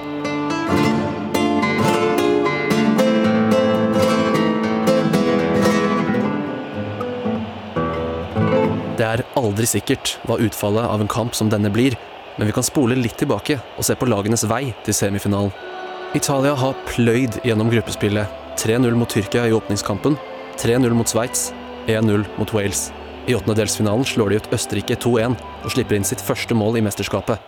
Det 8.99 9.05
er 9.07 9.23
aldri 9.39 9.69
sikkert 9.71 10.17
hva 10.27 10.35
utfallet 10.35 10.83
av 10.83 10.99
en 10.99 11.07
kamp 11.07 11.31
som 11.39 11.47
denne 11.53 11.71
blir, 11.71 11.95
men 12.35 12.49
vi 12.51 12.55
kan 12.57 12.67
spole 12.67 12.97
litt 12.99 13.15
tilbake 13.21 13.55
og 13.77 13.87
se 13.87 13.95
på 13.95 14.09
lagenes 14.11 14.43
vei 14.51 14.73
til 14.83 14.97
semifinalen. 14.97 15.53
Italia 16.11 16.57
har 16.59 16.75
pløyd 16.91 17.39
gjennom 17.47 17.71
gruppespillet. 17.71 18.27
3-0 18.59 18.99
mot 18.99 19.07
Tyrkia 19.07 19.47
i 19.47 19.55
åpningskampen, 19.55 20.19
3-0 20.59 20.91
mot 20.91 21.07
Sveits, 21.07 21.53
1-0 21.87 22.27
mot 22.35 22.53
Wales. 22.53 22.91
I 23.27 23.35
åttendedelsfinalen 23.35 24.05
slår 24.05 24.29
de 24.29 24.35
ut 24.35 24.53
Østerrike 24.53 24.95
2-1 24.99 25.37
og 25.63 25.71
slipper 25.71 25.95
inn 25.95 26.07
sitt 26.07 26.21
første 26.23 26.55
mål 26.57 26.81
i 26.81 26.83
mesterskapet. 26.83 27.39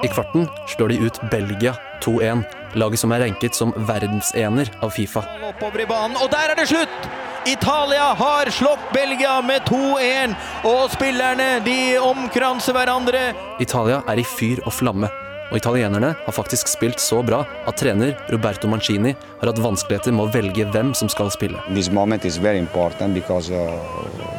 I 0.00 0.08
kvarten 0.08 0.48
slår 0.72 0.88
de 0.88 0.98
ut 1.06 1.18
Belgia 1.30 1.74
2-1, 2.02 2.42
laget 2.80 3.02
som 3.02 3.12
er 3.12 3.20
ranket 3.26 3.54
som 3.54 3.74
verdensener 3.76 4.70
av 4.80 4.94
Fifa. 4.96 5.22
Og 5.60 6.30
der 6.32 6.54
er 6.54 6.56
det 6.58 6.70
slutt! 6.72 7.10
Italia 7.48 8.10
har 8.14 8.50
slått 8.52 8.82
Belgia 8.92 9.38
med 9.40 9.62
2-1, 9.68 10.34
og 10.68 10.90
spillerne 10.92 11.62
de 11.64 11.96
omkranser 12.04 12.76
hverandre. 12.76 13.30
Italia 13.60 14.02
er 14.08 14.20
i 14.20 14.26
fyr 14.28 14.60
og 14.66 14.74
flamme, 14.76 15.08
og 15.50 15.56
italienerne 15.58 16.14
har 16.24 16.34
faktisk 16.34 16.70
spilt 16.70 17.02
så 17.02 17.20
bra 17.26 17.42
at 17.66 17.78
trener 17.80 18.14
Roberto 18.30 18.70
Mancini 18.70 19.14
har 19.40 19.50
hatt 19.50 19.62
vanskeligheter 19.62 20.14
med 20.14 20.28
å 20.28 20.32
velge 20.34 20.66
hvem 20.70 20.94
som 20.94 21.10
skal 21.10 21.30
spille. 21.34 21.58
This 21.74 21.90
moment 21.90 22.24
is 22.24 22.38
very 22.38 22.58
important 22.58 23.14
because 23.14 23.50
uh, 23.50 23.74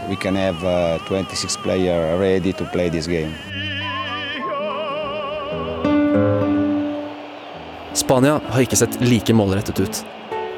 we 0.10 0.16
can 0.16 0.36
have 0.36 0.64
uh, 0.64 0.98
26 1.10 1.58
players 1.64 2.20
ready 2.20 2.54
to 2.54 2.66
play 2.72 2.90
this 2.90 3.08
game. 3.08 3.36
Spania 7.94 8.40
har 8.48 8.64
ikke 8.64 8.80
sett 8.80 8.96
like 9.04 9.34
målrettet 9.36 9.80
ut. 9.84 10.04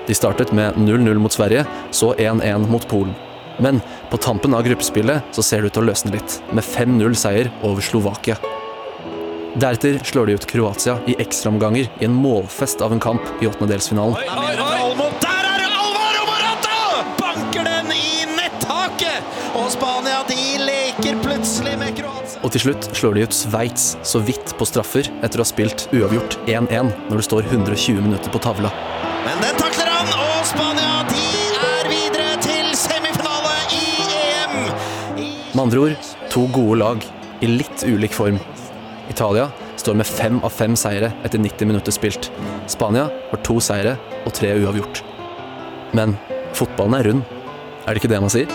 De 0.07 0.13
startet 0.13 0.51
med 0.53 0.77
0-0 0.77 1.17
mot 1.17 1.33
Sverige, 1.33 1.65
så 1.91 2.13
1-1 2.13 2.67
mot 2.69 2.85
Polen. 2.87 3.13
Men 3.57 3.81
på 4.09 4.17
tampen 4.17 4.53
av 4.53 4.65
gruppespillet 4.65 5.33
så 5.33 5.43
ser 5.45 5.61
det 5.61 5.71
ut 5.71 5.77
til 5.77 5.85
å 5.85 5.89
løsne 5.91 6.13
litt, 6.15 6.39
med 6.53 6.65
5-0 6.65 7.17
seier 7.17 7.49
over 7.65 7.85
Slovakia. 7.85 8.37
Deretter 9.55 9.99
slår 10.03 10.25
de 10.25 10.33
ut 10.33 10.45
Kroatia 10.45 10.97
i 11.07 11.13
ekstraomganger 11.21 11.89
i 11.99 12.05
en 12.05 12.13
målfest 12.13 12.81
av 12.81 12.93
en 12.93 12.99
kamp 12.99 13.21
i 13.41 13.47
åttendedelsfinalen. 13.47 14.15
Der 14.17 14.25
er 14.25 15.65
Alvaro 15.67 16.23
Morata! 16.25 16.77
Banker 17.19 17.67
den 17.67 17.91
i 17.93 18.25
netthaket! 18.33 19.21
Og 19.53 19.69
Spania 19.75 20.23
de 20.25 20.39
leker 20.57 21.19
plutselig 21.21 21.75
med 21.77 21.93
Kroatia. 21.99 22.41
Og 22.41 22.55
til 22.55 22.63
slutt 22.65 22.87
slår 22.97 23.19
de 23.19 23.27
ut 23.27 23.37
Sveits 23.37 23.85
så 24.09 24.23
vidt 24.25 24.55
på 24.57 24.65
straffer 24.65 25.11
etter 25.21 25.37
å 25.37 25.45
ha 25.45 25.51
spilt 25.51 25.85
uavgjort 25.93 26.39
1-1 26.47 26.89
når 27.11 27.21
det 27.21 27.27
står 27.29 27.45
120 27.51 28.01
minutter 28.01 28.33
på 28.33 28.41
tavla. 28.41 28.73
Men 29.27 29.37
den 29.45 29.61
takler 29.61 29.93
han, 29.93 30.09
og 30.17 30.49
Spania 30.49 31.05
de 31.13 31.27
er 31.69 31.91
videre 31.93 32.41
til 32.41 32.73
semifinale 32.79 33.53
i 33.77 33.85
EM. 34.17 34.57
Med 35.53 35.63
andre 35.67 35.85
ord 35.85 36.11
to 36.33 36.49
gode 36.57 36.81
lag 36.81 37.07
i 37.45 37.53
litt 37.53 37.85
ulik 37.85 38.17
form. 38.17 38.41
Italia 39.09 39.49
står 39.75 39.93
med 39.99 40.07
fem 40.07 40.39
av 40.43 40.49
fem 40.49 40.75
seire 40.79 41.11
etter 41.25 41.41
90 41.41 41.67
minutter 41.67 41.91
spilt. 41.91 42.31
Spania 42.67 43.09
har 43.31 43.43
to 43.43 43.59
seire 43.59 43.97
og 44.23 44.33
tre 44.35 44.53
uavgjort. 44.55 45.03
Men 45.93 46.15
fotballen 46.55 46.99
er 46.99 47.09
rund. 47.09 47.25
Er 47.83 47.93
det 47.93 48.03
ikke 48.03 48.13
det 48.13 48.21
man 48.23 48.33
sier? 48.33 48.49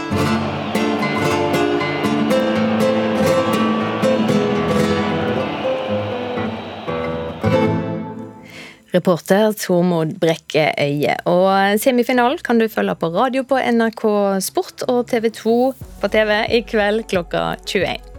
Reporter 8.88 9.52
Tormod 9.52 10.16
Brekke 10.18 10.70
Øye. 10.80 11.18
Og 11.28 11.80
semifinalen 11.80 12.40
kan 12.42 12.58
du 12.58 12.66
følge 12.72 12.96
på 12.96 13.12
radio 13.12 13.44
på 13.46 13.60
NRK 13.60 14.04
Sport 14.42 14.88
og 14.88 15.04
TV2 15.12 15.58
på 16.00 16.10
TV 16.14 16.38
i 16.56 16.64
kveld 16.66 17.04
klokka 17.12 17.52
21. 17.68 18.17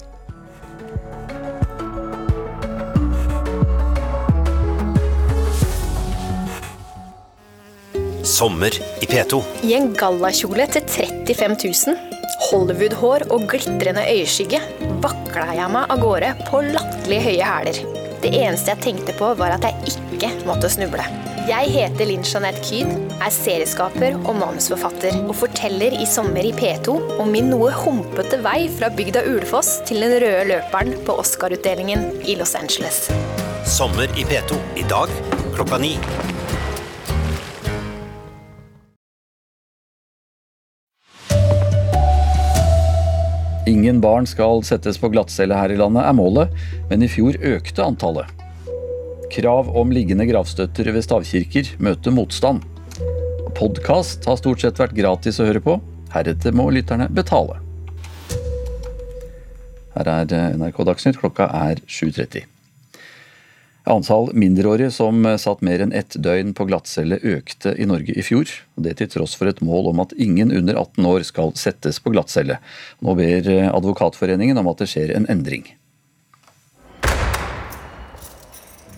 Sommer 8.30 8.72
i 9.02 9.06
P2. 9.06 9.42
I 9.66 9.74
en 9.74 9.88
gallakjole 9.98 10.68
til 10.70 10.84
35 10.86 11.56
000, 11.66 11.96
Hollywood-hår 12.50 13.26
og 13.34 13.48
glitrende 13.50 14.04
øyeskygge 14.06 14.60
vakla 15.02 15.48
jeg 15.58 15.72
meg 15.74 15.90
av 15.90 16.04
gårde 16.04 16.30
på 16.46 16.62
latterlig 16.68 17.20
høye 17.26 17.48
hæler. 17.50 17.82
Det 18.22 18.30
eneste 18.36 18.76
jeg 18.76 18.84
tenkte 18.84 19.16
på, 19.18 19.32
var 19.40 19.56
at 19.56 19.66
jeg 19.66 19.96
ikke 19.96 20.32
måtte 20.46 20.70
snuble. 20.70 21.06
Jeg 21.50 21.74
heter 21.74 22.06
Linn 22.06 22.26
Jeanette 22.28 22.62
Kyd, 22.68 22.92
er 23.18 23.34
serieskaper 23.34 24.20
og 24.20 24.38
manusforfatter, 24.38 25.24
og 25.26 25.34
forteller 25.40 25.96
i 25.98 26.06
Sommer 26.06 26.46
i 26.46 26.54
P2 26.54 27.00
om 27.18 27.34
min 27.34 27.50
noe 27.50 27.74
humpete 27.82 28.44
vei 28.46 28.68
fra 28.78 28.92
bygda 28.94 29.26
Ulefoss 29.32 29.80
til 29.90 30.06
den 30.06 30.20
røde 30.22 30.46
løperen 30.52 30.94
på 31.08 31.18
Oscar-utdelingen 31.24 32.12
i 32.30 32.38
Los 32.38 32.54
Angeles. 32.60 33.08
Sommer 33.66 34.12
i 34.20 34.28
P2. 34.30 34.60
I 34.84 34.86
dag 34.92 35.18
klokka 35.56 35.82
ni. 35.82 35.96
Ingen 43.70 44.00
barn 44.02 44.26
skal 44.26 44.64
settes 44.66 44.98
på 44.98 45.12
glattcelle 45.14 45.54
her 45.54 45.70
i 45.70 45.78
landet, 45.78 46.02
er 46.02 46.16
målet, 46.18 46.54
men 46.90 47.04
i 47.06 47.10
fjor 47.12 47.36
økte 47.46 47.86
antallet. 47.86 48.26
Krav 49.30 49.70
om 49.78 49.92
liggende 49.94 50.26
gravstøtter 50.26 50.90
ved 50.96 51.06
stavkirker 51.06 51.76
møter 51.78 52.16
motstand. 52.16 52.64
Podkast 53.60 54.26
har 54.26 54.40
stort 54.42 54.64
sett 54.66 54.82
vært 54.82 54.98
gratis 54.98 55.38
å 55.38 55.46
høre 55.46 55.62
på, 55.62 55.78
heretter 56.16 56.56
må 56.58 56.66
lytterne 56.74 57.12
betale. 57.14 57.60
Her 59.94 60.14
er 60.16 60.56
NRK 60.58 60.82
Dagsnytt, 60.90 61.22
klokka 61.22 61.52
er 61.54 61.84
7.30. 61.86 62.59
Antall 63.90 64.30
mindreårige 64.38 64.92
som 64.94 65.26
satt 65.42 65.64
mer 65.66 65.82
enn 65.82 65.96
ett 65.98 66.14
døgn 66.22 66.54
på 66.54 66.68
glattcelle 66.70 67.18
økte 67.26 67.74
i 67.74 67.88
Norge 67.90 68.14
i 68.14 68.26
fjor. 68.26 68.52
Det 68.78 69.00
til 69.00 69.10
tross 69.10 69.34
for 69.40 69.50
et 69.50 69.64
mål 69.66 69.90
om 69.94 70.04
at 70.06 70.14
ingen 70.14 70.54
under 70.54 70.78
18 70.78 71.10
år 71.10 71.26
skal 71.26 71.56
settes 71.58 71.98
på 72.04 72.14
glattcelle. 72.14 72.60
Nå 73.02 73.18
ber 73.18 73.50
Advokatforeningen 73.74 74.62
om 74.62 74.70
at 74.70 74.84
det 74.84 74.92
skjer 74.94 75.16
en 75.18 75.26
endring. 75.34 75.66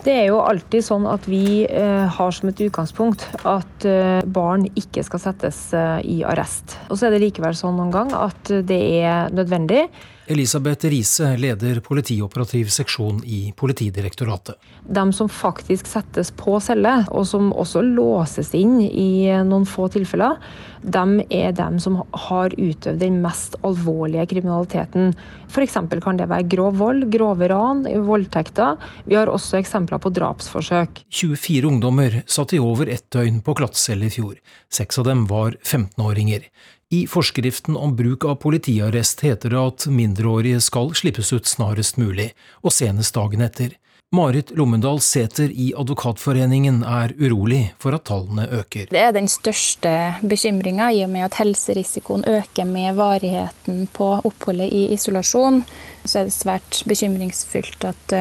Det 0.02 0.10
er 0.10 0.24
jo 0.32 0.40
alltid 0.42 0.82
sånn 0.82 1.04
at 1.06 1.28
vi 1.30 1.62
eh, 1.62 2.06
har 2.10 2.34
som 2.34 2.48
et 2.50 2.60
utgangspunkt 2.64 3.22
at 3.46 3.84
eh, 3.86 4.18
barn 4.26 4.64
ikke 4.74 5.04
skal 5.06 5.22
settes 5.22 5.68
eh, 5.78 6.00
i 6.02 6.16
arrest. 6.26 6.74
Og 6.90 6.98
så 6.98 7.06
er 7.06 7.14
det 7.14 7.22
likevel 7.22 7.54
sånn 7.54 7.78
noen 7.78 7.92
gang 7.94 8.10
at 8.18 8.50
det 8.66 8.80
er 8.98 9.30
nødvendig. 9.30 9.84
Elisabeth 10.32 10.88
Riise 10.88 11.34
leder 11.36 11.80
politioperativ 11.84 12.70
seksjon 12.72 13.20
i 13.24 13.52
Politidirektoratet. 13.56 14.56
De 14.88 15.04
som 15.12 15.28
faktisk 15.28 15.86
settes 15.90 16.30
på 16.32 16.56
celle, 16.64 16.94
og 17.12 17.26
som 17.28 17.50
også 17.52 17.82
låses 17.84 18.54
inn 18.56 18.78
i 18.80 19.28
noen 19.44 19.66
få 19.68 19.90
tilfeller, 19.92 20.40
de 20.82 21.26
er 21.30 21.52
de 21.54 21.68
som 21.84 22.00
har 22.26 22.56
utøvd 22.56 22.98
den 23.02 23.20
mest 23.22 23.58
alvorlige 23.62 24.26
kriminaliteten. 24.32 25.12
F.eks. 25.52 25.78
kan 26.02 26.18
det 26.18 26.30
være 26.32 26.48
grov 26.56 26.80
vold, 26.80 27.06
grove 27.12 27.48
ran, 27.52 27.84
voldtekter. 28.06 28.80
Vi 29.04 29.18
har 29.18 29.30
også 29.30 29.60
eksempler 29.60 30.00
på 30.02 30.14
drapsforsøk. 30.16 31.04
24 31.12 31.68
ungdommer 31.68 32.22
satt 32.26 32.56
i 32.56 32.62
over 32.62 32.88
ett 32.88 33.10
døgn 33.12 33.42
på 33.44 33.54
glattcelle 33.60 34.08
i 34.08 34.14
fjor. 34.16 34.38
Seks 34.72 34.98
av 35.02 35.10
dem 35.12 35.26
var 35.30 35.58
15-åringer. 35.60 36.48
I 36.92 37.06
forskriften 37.06 37.76
om 37.76 37.96
bruk 37.96 38.24
av 38.24 38.34
politiarrest 38.34 39.20
heter 39.24 39.50
det 39.50 39.60
at 39.60 39.84
mindreårige 39.88 40.58
skal 40.60 40.90
slippes 40.92 41.30
ut 41.32 41.46
snarest 41.48 41.96
mulig, 41.96 42.34
og 42.60 42.74
senest 42.76 43.16
dagen 43.16 43.40
etter. 43.40 43.78
Marit 44.12 44.50
Lommendal 44.52 45.00
Sæther 45.00 45.48
i 45.48 45.70
Advokatforeningen 45.72 46.82
er 46.84 47.14
urolig 47.16 47.62
for 47.80 47.96
at 47.96 48.04
tallene 48.10 48.44
øker. 48.58 48.90
Det 48.92 49.00
er 49.00 49.14
den 49.16 49.30
største 49.32 49.92
bekymringa, 50.20 50.90
i 50.92 51.00
og 51.06 51.08
med 51.14 51.24
at 51.30 51.38
helserisikoen 51.40 52.26
øker 52.28 52.68
med 52.68 53.00
varigheten 53.00 53.86
på 53.96 54.10
oppholdet 54.20 54.68
i 54.68 54.82
isolasjon. 54.92 55.62
Så 56.04 56.20
er 56.20 56.28
det 56.28 56.36
svært 56.36 56.82
bekymringsfullt 56.92 57.88
at, 57.88 58.16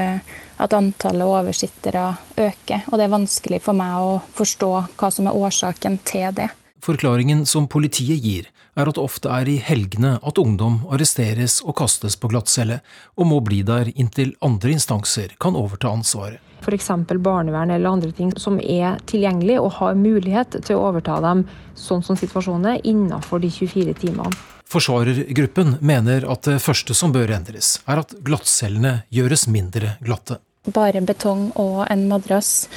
at 0.63 0.77
antallet 0.79 1.27
oversittere 1.27 2.07
øker. 2.37 2.87
Og 2.87 2.95
det 2.95 3.09
er 3.09 3.13
vanskelig 3.17 3.59
for 3.67 3.75
meg 3.75 3.99
å 3.99 4.17
forstå 4.39 4.73
hva 4.95 5.11
som 5.11 5.27
er 5.27 5.43
årsaken 5.43 5.99
til 6.07 6.31
det. 6.39 6.47
Forklaringen 6.81 7.43
som 7.45 7.67
politiet 7.69 8.23
gir, 8.23 8.47
er 8.75 8.89
at 8.89 8.97
det 8.97 9.03
ofte 9.03 9.31
er 9.31 9.49
i 9.49 9.57
helgene 9.61 10.17
at 10.23 10.39
ungdom 10.41 10.81
arresteres 10.91 11.59
og 11.65 11.75
kastes 11.81 12.17
på 12.19 12.31
glattcelle, 12.31 12.79
og 13.17 13.27
må 13.27 13.41
bli 13.43 13.61
der 13.67 13.91
inntil 13.95 14.35
andre 14.41 14.75
instanser 14.75 15.35
kan 15.41 15.57
overta 15.59 15.91
ansvaret. 15.91 16.39
F.eks. 16.61 16.91
barnevern 17.17 17.71
eller 17.73 17.89
andre 17.89 18.11
ting 18.13 18.35
som 18.37 18.59
er 18.61 18.99
tilgjengelig 19.09 19.57
og 19.59 19.71
har 19.79 19.97
mulighet 19.97 20.59
til 20.61 20.77
å 20.77 20.91
overta 20.91 21.17
dem 21.23 21.47
sånn 21.73 22.03
som 22.05 22.17
situasjonen 22.19 22.75
er, 22.75 22.83
innenfor 22.85 23.41
de 23.41 23.49
24 23.49 23.97
timene. 24.03 24.29
Forsvarergruppen 24.71 25.79
mener 25.83 26.23
at 26.31 26.45
det 26.47 26.61
første 26.63 26.95
som 26.95 27.11
bør 27.11 27.33
endres, 27.35 27.79
er 27.89 28.03
at 28.05 28.13
glattcellene 28.23 29.01
gjøres 29.11 29.47
mindre 29.51 29.97
glatte. 30.05 30.37
Bare 30.69 31.01
betong 31.01 31.49
og 31.59 31.81
en 31.89 32.05
madrass 32.07 32.69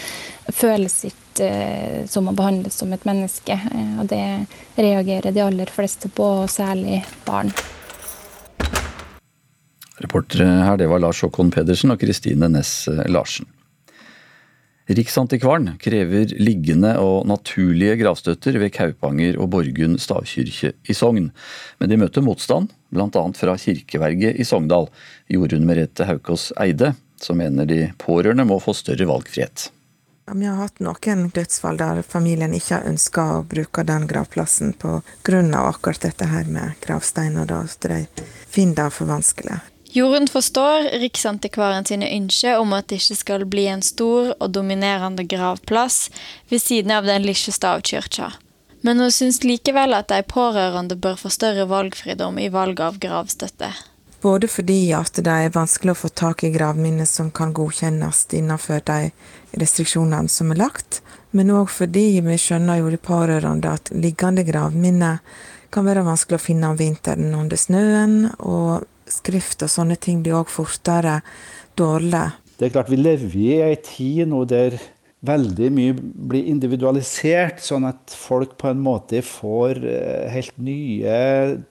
føles 0.49 1.05
ikke 1.11 1.24
eh, 1.41 2.05
som 2.07 2.29
må 2.29 2.35
behandles 2.37 2.77
som 2.79 2.93
et 2.95 3.07
menneske. 3.09 3.57
Eh, 3.57 3.97
og 4.01 4.09
det 4.11 4.25
reagerer 4.77 5.35
de 5.35 5.43
aller 5.45 5.73
fleste 5.73 6.11
på, 6.13 6.27
og 6.45 6.53
særlig 6.53 7.03
barn. 7.27 7.53
Reportere 10.05 10.67
her 10.67 10.79
det 10.81 10.89
var 10.91 11.03
Lars 11.03 11.23
Håkon 11.23 11.53
Pedersen 11.55 11.95
og 11.95 12.01
Kristine 12.03 12.51
Næss 12.51 12.89
Larsen. 13.09 13.47
Riksantikvaren 14.85 15.79
krever 15.81 16.35
liggende 16.37 16.91
og 17.01 17.25
naturlige 17.31 17.95
gravstøtter 18.03 18.59
ved 18.61 18.75
Kaupanger 18.75 19.39
og 19.41 19.49
Borgund 19.55 19.97
stavkirke 20.03 20.75
i 20.85 20.97
Sogn, 20.97 21.31
men 21.81 21.89
de 21.89 21.97
møter 21.97 22.21
motstand, 22.27 22.69
bl.a. 22.93 23.23
fra 23.39 23.55
kirkeverget 23.57 24.37
i 24.37 24.45
Sogndal. 24.45 24.91
Jorunn 25.33 25.65
Merete 25.65 26.05
Haukås 26.05 26.51
Eide 26.61 26.93
som 27.25 27.39
mener 27.39 27.67
de 27.67 27.81
pårørende 27.99 28.47
må 28.49 28.61
få 28.63 28.75
større 28.77 29.09
valgfrihet. 29.09 29.71
Vi 30.33 30.47
har 30.47 30.57
hatt 30.57 30.81
noen 30.81 31.29
dødsfall 31.37 31.77
der 31.77 32.01
familien 32.03 32.55
ikke 32.57 32.79
har 32.79 32.89
ønska 32.89 33.25
å 33.35 33.43
bruke 33.45 33.85
den 33.85 34.07
gravplassen 34.09 34.73
pga. 34.73 35.03
akkurat 35.61 36.01
dette 36.01 36.25
her 36.25 36.45
med 36.45 36.73
gravsteiner, 36.81 37.45
da, 37.47 37.67
så 37.67 37.89
de 37.89 38.07
finner 38.49 38.75
det 38.75 38.91
for 38.91 39.07
vanskelig. 39.07 39.61
Jorunn 39.95 40.27
forstår 40.27 40.89
Riksantikvaren 40.99 41.85
sine 41.85 42.09
ønsker 42.11 42.59
om 42.59 42.73
at 42.73 42.89
det 42.89 42.97
ikke 42.99 43.17
skal 43.21 43.45
bli 43.45 43.67
en 43.71 43.83
stor 43.83 44.33
og 44.41 44.51
dominerende 44.51 45.23
gravplass 45.23 46.11
ved 46.49 46.63
siden 46.63 46.91
av 46.91 47.05
den 47.05 47.23
lille 47.23 47.53
stavkirka. 47.53 48.33
Men 48.81 49.01
hun 49.01 49.13
syns 49.13 49.45
likevel 49.45 49.95
at 49.95 50.09
de 50.09 50.25
pårørende 50.27 50.97
bør 50.97 51.15
få 51.21 51.31
større 51.31 51.69
valgfridom 51.71 52.41
i 52.43 52.51
valg 52.53 52.81
av 52.81 52.99
gravstøtte. 52.99 53.71
Både 54.25 54.49
fordi 54.49 54.89
at 54.97 55.19
det 55.21 55.29
er 55.29 55.53
vanskelig 55.53 55.93
å 55.93 56.01
få 56.07 56.09
tak 56.17 56.47
i 56.47 56.53
gravminner 56.55 57.05
som 57.05 57.29
kan 57.35 57.51
godkjennes 57.53 58.23
innenfor 58.33 58.81
de 58.89 59.11
restriksjonene 59.61 60.33
som 60.33 60.55
er 60.55 60.63
lagt, 60.63 61.03
men 61.37 61.53
òg 61.53 61.69
fordi 61.69 62.23
vi 62.25 62.39
skjønner 62.41 62.81
jo 62.81 62.93
de 62.95 63.01
pårørende 63.05 63.75
at 63.77 63.93
liggende 63.93 64.47
gravminner 64.49 65.21
kan 65.75 65.85
være 65.85 66.07
vanskelig 66.07 66.39
å 66.39 66.45
finne 66.45 66.71
om 66.73 66.79
vinteren 66.79 67.35
under 67.37 67.61
snøen, 67.61 68.31
og 68.39 68.87
skrift 69.11 69.67
og 69.67 69.73
sånne 69.73 69.99
ting 70.01 70.23
blir 70.25 70.39
òg 70.41 70.49
fortere 70.49 71.19
dårlig. 71.77 72.25
Det 72.57 72.69
er 72.69 72.75
klart 72.79 72.89
Vi 72.89 72.97
lever 72.97 73.37
i 73.37 73.49
ei 73.67 73.77
tid 73.77 74.31
nå 74.31 74.45
der 74.49 74.79
veldig 75.27 75.71
mye 75.75 75.95
blir 76.31 76.51
individualisert, 76.51 77.63
sånn 77.65 77.89
at 77.89 78.15
folk 78.15 78.57
på 78.61 78.71
en 78.71 78.83
måte 78.85 79.23
får 79.25 79.81
eh, 79.89 80.29
helt 80.35 80.55
nye 80.61 81.17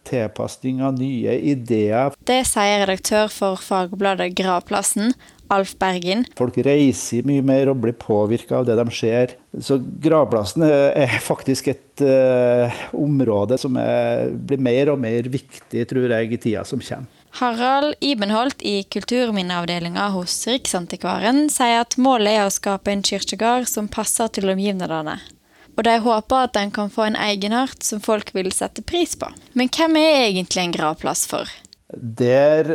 tilpasninger, 0.10 0.98
nye 0.98 1.38
ideer. 1.54 2.18
Det 2.28 2.42
sier 2.50 2.84
redaktør 2.84 3.32
for 3.34 3.62
fagbladet 3.62 4.34
Gravplassen, 4.38 5.14
Alf 5.54 5.76
Bergen. 5.82 6.24
Folk 6.40 6.58
reiser 6.66 7.26
mye 7.28 7.44
mer 7.46 7.70
og 7.72 7.82
blir 7.84 7.96
påvirka 8.00 8.62
av 8.62 8.68
det 8.70 8.78
de 8.80 8.86
ser. 8.96 9.36
Så 9.62 9.78
gravplassen 9.78 10.66
er 10.66 11.18
faktisk 11.22 11.70
et 11.74 12.04
uh, 12.06 12.84
område 12.98 13.60
som 13.62 13.78
er, 13.78 14.32
blir 14.34 14.62
mer 14.64 14.94
og 14.96 15.02
mer 15.04 15.30
viktig, 15.30 15.84
tror 15.90 16.08
jeg, 16.10 16.32
i 16.32 16.42
tida 16.48 16.66
som 16.66 16.82
kommer. 16.82 17.23
Harald 17.34 17.96
Ibenholt 18.00 18.62
i 18.62 18.84
kulturminneavdelinga 18.84 20.08
hos 20.14 20.36
Riksantikvaren 20.48 21.48
sier 21.50 21.80
at 21.82 21.96
målet 21.98 22.36
er 22.38 22.46
å 22.46 22.54
skape 22.54 22.94
en 22.94 23.02
kirkegård 23.02 23.66
som 23.66 23.88
passer 23.90 24.30
til 24.36 24.52
omgivelsene. 24.54 25.16
Og 25.74 25.82
de 25.88 25.96
håper 26.06 26.46
at 26.46 26.54
den 26.54 26.70
kan 26.76 26.94
få 26.94 27.08
en 27.08 27.18
egenart 27.18 27.82
som 27.82 28.04
folk 28.06 28.30
vil 28.38 28.52
sette 28.54 28.86
pris 28.86 29.18
på. 29.18 29.32
Men 29.58 29.74
hvem 29.74 29.98
er 29.98 30.28
egentlig 30.28 30.62
en 30.62 30.78
gravplass 30.78 31.26
for? 31.32 31.50
Der 31.90 32.70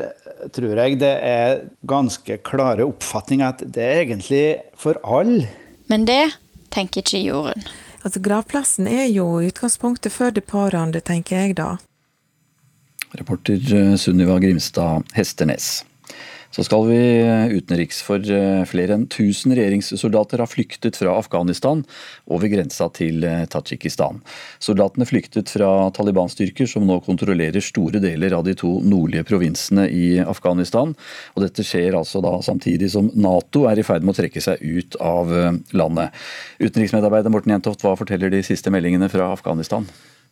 tror 0.54 0.74
jeg 0.82 0.98
det 1.04 1.14
er 1.22 1.62
ganske 1.86 2.42
klare 2.42 2.86
oppfatninger 2.90 3.54
at 3.54 3.62
det 3.62 3.84
er 3.86 4.02
egentlig 4.08 4.46
for 4.74 4.98
alle. 5.06 5.46
Men 5.86 6.10
det 6.10 6.32
tenker 6.74 7.06
ikke 7.06 7.22
Jorunn. 7.22 7.70
Altså, 8.02 8.18
gravplassen 8.22 8.90
er 8.90 9.06
jo 9.06 9.36
utgangspunktet 9.38 10.14
for 10.14 10.34
de 10.34 10.42
pårørende, 10.42 10.98
tenker 11.02 11.44
jeg 11.44 11.58
da. 11.62 11.76
Reporter 13.10 13.74
eh, 13.74 13.94
Sunniva 13.96 14.38
Grimstad 14.38 15.02
Hesternes. 15.12 15.84
Så 16.50 16.64
skal 16.64 16.86
vi 16.88 16.96
eh, 17.20 17.50
utenriks, 17.52 18.00
for 18.02 18.24
eh, 18.24 18.62
flere 18.68 18.96
enn 18.96 19.04
1000 19.04 19.52
regjeringssoldater 19.56 20.40
har 20.40 20.48
flyktet 20.48 20.96
fra 20.96 21.12
Afghanistan 21.20 21.82
over 22.32 22.48
grensa 22.48 22.88
til 22.96 23.24
Tadsjikistan. 23.52 24.22
Soldatene 24.64 25.06
flyktet 25.08 25.52
fra 25.52 25.90
Taliban-styrker 25.94 26.68
som 26.70 26.88
nå 26.88 26.98
kontrollerer 27.04 27.64
store 27.64 28.00
deler 28.02 28.36
av 28.36 28.48
de 28.48 28.56
to 28.58 28.78
nordlige 28.80 29.28
provinsene 29.28 29.86
i 29.92 30.18
Afghanistan. 30.24 30.96
Og 31.36 31.44
dette 31.44 31.64
skjer 31.68 31.96
altså 32.00 32.24
da 32.24 32.38
samtidig 32.44 32.90
som 32.96 33.12
Nato 33.12 33.66
er 33.68 33.80
i 33.80 33.86
ferd 33.86 34.04
med 34.04 34.16
å 34.16 34.20
trekke 34.22 34.42
seg 34.44 34.64
ut 34.64 34.96
av 35.04 35.32
landet. 35.76 36.16
Utenriksmedarbeider 36.64 37.32
Morten 37.32 37.58
Jentoft, 37.58 37.84
hva 37.84 37.96
forteller 38.00 38.32
de 38.32 38.44
siste 38.46 38.72
meldingene 38.72 39.12
fra 39.12 39.34
Afghanistan? 39.36 39.86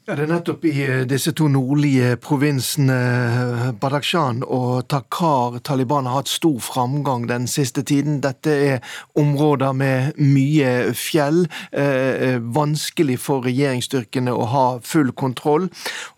Ja, 0.07 0.15
Det 0.15 0.23
er 0.23 0.29
nettopp 0.31 0.65
i 0.71 0.71
eh, 0.85 1.01
disse 1.11 1.33
to 1.35 1.49
nordlige 1.51 2.13
provinsene 2.23 2.95
eh, 2.95 3.63
Badakhshan 3.75 4.45
og 4.47 4.85
Takar 4.87 5.57
Taliban 5.67 6.07
har 6.07 6.21
hatt 6.21 6.31
stor 6.31 6.61
framgang 6.63 7.25
den 7.27 7.49
siste 7.51 7.83
tiden. 7.83 8.21
Dette 8.23 8.55
er 8.55 9.01
områder 9.19 9.75
med 9.75 10.21
mye 10.23 10.93
fjell. 10.95 11.49
Eh, 11.75 12.39
vanskelig 12.39 13.17
for 13.19 13.43
regjeringsstyrkene 13.49 14.31
å 14.31 14.47
ha 14.53 14.63
full 14.79 15.11
kontroll. 15.11 15.67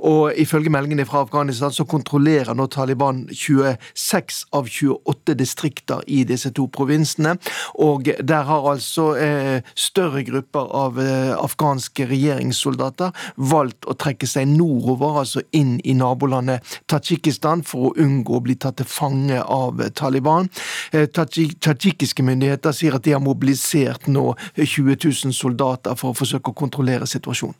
Og 0.04 0.36
ifølge 0.36 0.68
meldingene 0.68 1.08
fra 1.08 1.24
Afghanistan 1.24 1.72
så 1.72 1.88
kontrollerer 1.88 2.52
nå 2.60 2.68
Taliban 2.68 3.24
26 3.32 4.42
av 4.52 4.68
28 4.68 5.38
distrikter 5.40 6.04
i 6.04 6.26
disse 6.28 6.52
to 6.52 6.68
provinsene. 6.68 7.38
Og 7.80 8.12
der 8.20 8.44
har 8.52 8.68
altså 8.74 9.08
eh, 9.16 9.64
større 9.72 10.26
grupper 10.28 10.76
av 10.76 11.00
eh, 11.00 11.32
afghanske 11.40 12.10
regjeringssoldater 12.12 13.16
valgt 13.48 13.77
å 13.86 13.94
trekke 13.98 14.26
seg 14.28 14.48
nordover, 14.50 15.20
altså 15.22 15.42
inn 15.56 15.76
i 15.84 15.94
nabolandet 15.98 16.64
Tadsjikistan, 16.90 17.62
for 17.66 17.90
å 17.90 17.94
unngå 18.02 18.38
å 18.38 18.44
bli 18.44 18.56
tatt 18.60 18.80
til 18.80 18.88
fange 18.88 19.40
av 19.42 19.82
Taliban. 19.98 20.50
Eh, 20.92 21.06
tadsjikiske 21.06 22.24
myndigheter 22.26 22.74
sier 22.76 22.98
at 22.98 23.06
de 23.06 23.14
har 23.16 23.22
mobilisert 23.24 24.08
nå 24.10 24.32
20 24.56 24.98
000 25.04 25.36
soldater 25.36 25.98
for 25.98 26.12
å 26.12 26.18
forsøke 26.18 26.52
å 26.52 26.58
kontrollere 26.58 27.08
situasjonen. 27.08 27.56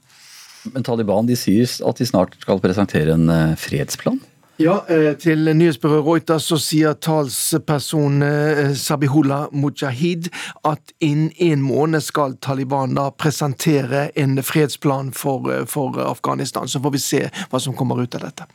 Men 0.73 0.85
Taliban 0.85 1.29
de 1.29 1.37
sier 1.39 1.71
at 1.87 2.01
de 2.01 2.07
snart 2.09 2.35
skal 2.43 2.61
presentere 2.63 3.15
en 3.15 3.31
eh, 3.33 3.55
fredsplan? 3.61 4.19
Ja, 4.59 4.85
eh, 4.89 5.13
til 5.15 5.47
nyhetsbyrået 5.55 6.03
Reuters 6.03 6.49
så 6.51 6.57
sier 6.59 6.97
talsperson 6.99 8.25
eh, 8.27 8.73
Sabihullah 8.75 9.53
Mujahid 9.55 10.27
at 10.67 10.91
innen 10.99 11.31
en 11.39 11.63
måned 11.63 12.03
skal 12.03 12.35
Taliban 12.43 12.97
da 12.99 13.05
presentere 13.15 14.09
en 14.19 14.43
fredsplan 14.43 15.13
for, 15.15 15.47
eh, 15.55 15.63
for 15.67 15.95
Afghanistan. 16.03 16.67
Så 16.67 16.83
får 16.83 16.91
vi 16.91 16.99
se 16.99 17.23
hva 17.53 17.61
som 17.63 17.77
kommer 17.79 18.03
ut 18.03 18.19
av 18.19 18.27
dette. 18.27 18.49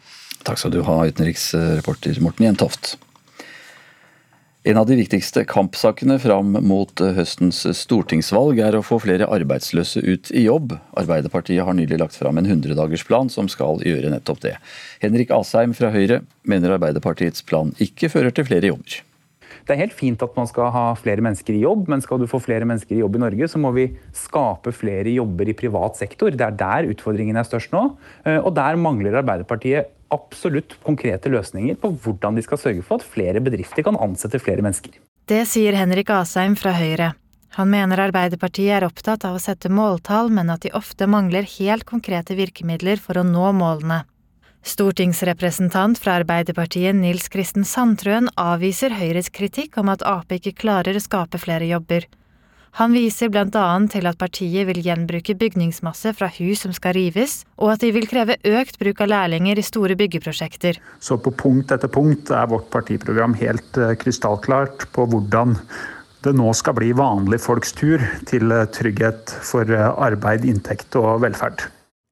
Takk 0.44 0.60
skal 0.60 0.76
du 0.76 0.82
ha, 0.84 0.98
utenriksreporter 1.08 2.20
Morten 2.20 2.50
Jentoft. 2.50 2.98
En 4.64 4.78
av 4.80 4.86
de 4.88 4.96
viktigste 4.96 5.42
kampsakene 5.44 6.16
fram 6.24 6.54
mot 6.64 7.02
høstens 7.18 7.66
stortingsvalg 7.76 8.62
er 8.64 8.78
å 8.78 8.84
få 8.88 8.96
flere 9.04 9.28
arbeidsløse 9.28 10.00
ut 10.00 10.30
i 10.32 10.46
jobb. 10.46 10.78
Arbeiderpartiet 10.96 11.66
har 11.68 11.76
nylig 11.76 11.98
lagt 12.00 12.16
fram 12.16 12.40
en 12.40 12.48
100-dagersplan 12.48 13.28
som 13.34 13.50
skal 13.52 13.84
gjøre 13.84 14.14
nettopp 14.14 14.40
det. 14.46 14.54
Henrik 15.04 15.34
Asheim 15.36 15.74
fra 15.76 15.90
Høyre 15.92 16.22
mener 16.48 16.78
Arbeiderpartiets 16.78 17.44
plan 17.44 17.74
ikke 17.84 18.08
fører 18.14 18.32
til 18.32 18.48
flere 18.48 18.70
jobber. 18.72 19.02
Det 19.68 19.76
er 19.76 19.82
helt 19.82 19.98
fint 19.98 20.24
at 20.24 20.40
man 20.40 20.48
skal 20.48 20.72
ha 20.72 20.86
flere 20.96 21.24
mennesker 21.24 21.58
i 21.58 21.66
jobb, 21.66 21.92
men 21.92 22.04
skal 22.04 22.22
du 22.24 22.30
få 22.32 22.40
flere 22.44 22.68
mennesker 22.68 22.96
i 22.96 23.02
jobb 23.02 23.18
i 23.20 23.24
Norge, 23.26 23.50
så 23.52 23.60
må 23.60 23.74
vi 23.76 23.90
skape 24.16 24.72
flere 24.76 25.12
jobber 25.12 25.52
i 25.52 25.58
privat 25.60 26.00
sektor. 26.00 26.32
Det 26.32 26.48
er 26.48 26.56
der 26.64 26.88
utfordringen 26.96 27.36
er 27.40 27.48
størst 27.48 27.76
nå. 27.76 27.84
Og 28.40 28.50
der 28.56 28.80
mangler 28.80 29.20
Arbeiderpartiet 29.20 29.92
absolutt 30.14 30.78
konkrete 30.86 31.32
løsninger 31.34 31.80
på 31.82 31.92
hvordan 32.04 32.38
de 32.38 32.46
skal 32.46 32.62
sørge 32.62 32.86
for 32.86 33.02
at 33.02 33.10
flere 33.16 33.42
bedrifter 33.44 33.86
kan 33.86 34.00
ansette 34.00 34.42
flere 34.42 34.64
mennesker. 34.66 34.96
Det 35.30 35.44
sier 35.50 35.76
Henrik 35.78 36.12
Asheim 36.14 36.56
fra 36.60 36.76
Høyre. 36.78 37.14
Han 37.58 37.70
mener 37.70 38.02
Arbeiderpartiet 38.02 38.80
er 38.80 38.86
opptatt 38.88 39.28
av 39.28 39.38
å 39.38 39.42
sette 39.42 39.70
måltall, 39.70 40.32
men 40.34 40.50
at 40.50 40.64
de 40.66 40.72
ofte 40.74 41.06
mangler 41.06 41.46
helt 41.60 41.86
konkrete 41.86 42.34
virkemidler 42.40 43.02
for 43.02 43.20
å 43.20 43.26
nå 43.28 43.52
målene. 43.60 44.02
Stortingsrepresentant 44.64 46.00
fra 46.00 46.16
Arbeiderpartiet 46.22 46.96
Nils 46.96 47.28
Kristen 47.30 47.66
Sandtrøen 47.68 48.30
avviser 48.40 48.96
Høyres 48.96 49.30
kritikk 49.30 49.78
om 49.78 49.92
at 49.92 50.06
Ap 50.08 50.32
ikke 50.32 50.56
klarer 50.64 50.96
å 50.98 51.04
skape 51.04 51.38
flere 51.42 51.68
jobber. 51.68 52.08
Han 52.80 52.96
viser 52.96 53.30
blant 53.30 53.54
annet 53.54 53.92
til 53.94 54.08
at 54.10 54.18
partiet 54.18 54.66
vil 54.66 54.80
gjenbruke 54.82 55.36
bygningsmasse 55.38 56.16
fra 56.18 56.30
hus 56.40 56.64
som 56.66 56.74
skal 56.74 56.96
rives, 56.98 57.44
og 57.62 57.76
at 57.76 57.84
de 57.86 57.92
vil 57.94 58.08
kreve 58.10 58.40
økt 58.50 58.80
bruk 58.82 59.04
av 59.06 59.12
lærlinger 59.12 59.62
i 59.62 59.66
store 59.66 59.98
byggeprosjekter. 60.00 60.80
Så 60.98 61.20
på 61.22 61.36
punkt 61.38 61.74
etter 61.76 61.92
punkt 61.94 62.32
er 62.34 62.50
vårt 62.50 62.72
partiprogram 62.74 63.38
helt 63.38 63.78
eh, 63.78 63.94
krystallklart 64.02 64.88
på 64.96 65.06
hvordan 65.12 65.54
det 66.26 66.34
nå 66.34 66.50
skal 66.58 66.78
bli 66.80 66.90
vanlige 66.98 67.44
folks 67.46 67.76
tur 67.78 68.02
til 68.30 68.50
eh, 68.50 68.66
trygghet 68.74 69.36
for 69.46 69.70
eh, 69.70 69.90
arbeid, 69.94 70.48
inntekt 70.50 70.98
og 70.98 71.22
velferd. 71.28 71.68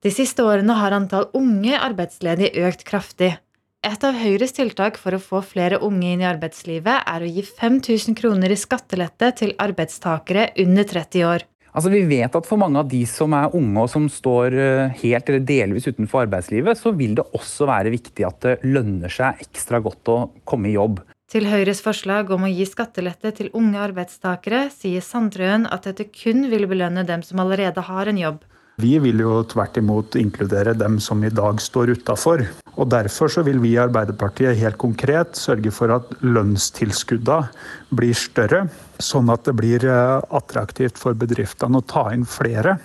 De 0.05 0.13
siste 0.13 0.45
årene 0.45 0.77
har 0.77 0.93
antall 0.93 1.31
unge 1.37 1.73
arbeidsledige 1.77 2.67
økt 2.69 2.85
kraftig. 2.85 3.33
Et 3.81 4.03
av 4.05 4.13
Høyres 4.13 4.51
tiltak 4.53 4.97
for 5.01 5.17
å 5.17 5.17
få 5.17 5.39
flere 5.41 5.79
unge 5.81 6.11
inn 6.13 6.21
i 6.21 6.27
arbeidslivet 6.29 7.07
er 7.09 7.23
å 7.25 7.29
gi 7.33 7.41
5000 7.41 8.13
kroner 8.19 8.53
i 8.53 8.57
skattelette 8.59 9.31
til 9.39 9.55
arbeidstakere 9.57 10.51
under 10.61 10.85
30 10.85 11.25
år. 11.25 11.45
Altså, 11.71 11.89
vi 11.89 12.03
vet 12.05 12.37
at 12.37 12.45
for 12.45 12.61
mange 12.61 12.77
av 12.77 12.91
de 12.91 12.99
som 13.09 13.33
er 13.33 13.55
unge 13.57 13.81
og 13.81 13.89
som 13.89 14.05
står 14.11 14.53
eh, 14.53 14.93
helt 15.01 15.31
eller 15.31 15.41
delvis 15.49 15.89
utenfor 15.89 16.27
arbeidslivet, 16.27 16.77
så 16.77 16.93
vil 16.93 17.15
det 17.17 17.25
også 17.33 17.65
være 17.71 17.95
viktig 17.95 18.27
at 18.27 18.45
det 18.45 18.55
lønner 18.67 19.09
seg 19.09 19.41
ekstra 19.47 19.81
godt 19.81 20.13
å 20.13 20.19
komme 20.45 20.69
i 20.69 20.75
jobb. 20.75 21.01
Til 21.31 21.49
Høyres 21.49 21.81
forslag 21.81 22.29
om 22.35 22.45
å 22.45 22.53
gi 22.53 22.67
skattelette 22.69 23.33
til 23.39 23.49
unge 23.57 23.81
arbeidstakere 23.81 24.67
sier 24.75 25.01
Sandtrøen 25.01 25.65
at 25.65 25.89
dette 25.89 26.11
kun 26.13 26.51
vil 26.53 26.69
belønne 26.69 27.07
dem 27.07 27.25
som 27.25 27.41
allerede 27.41 27.89
har 27.89 28.13
en 28.13 28.21
jobb. 28.27 28.45
Vi 28.79 28.95
vil 29.03 29.19
jo 29.21 29.41
tvert 29.45 29.77
imot 29.77 30.15
inkludere 30.15 30.73
dem 30.77 30.99
som 31.03 31.23
i 31.23 31.29
dag 31.33 31.59
står 31.61 31.95
utafor. 31.97 32.45
Og 32.79 32.87
Derfor 32.89 33.29
så 33.29 33.43
vil 33.43 33.59
vi 33.59 33.73
i 33.75 33.81
Arbeiderpartiet 33.81 34.57
helt 34.61 34.79
konkret 34.79 35.35
sørge 35.35 35.73
for 35.75 35.91
at 35.93 36.13
lønnstilskuddene 36.23 37.51
blir 37.91 38.15
større, 38.15 38.63
sånn 38.97 39.29
at 39.33 39.43
det 39.45 39.55
blir 39.59 39.85
eh, 39.85 40.17
attraktivt 40.31 41.01
for 41.01 41.17
bedriftene 41.17 41.81
å 41.81 41.85
ta 41.85 42.07
inn 42.15 42.23
flere. 42.25 42.77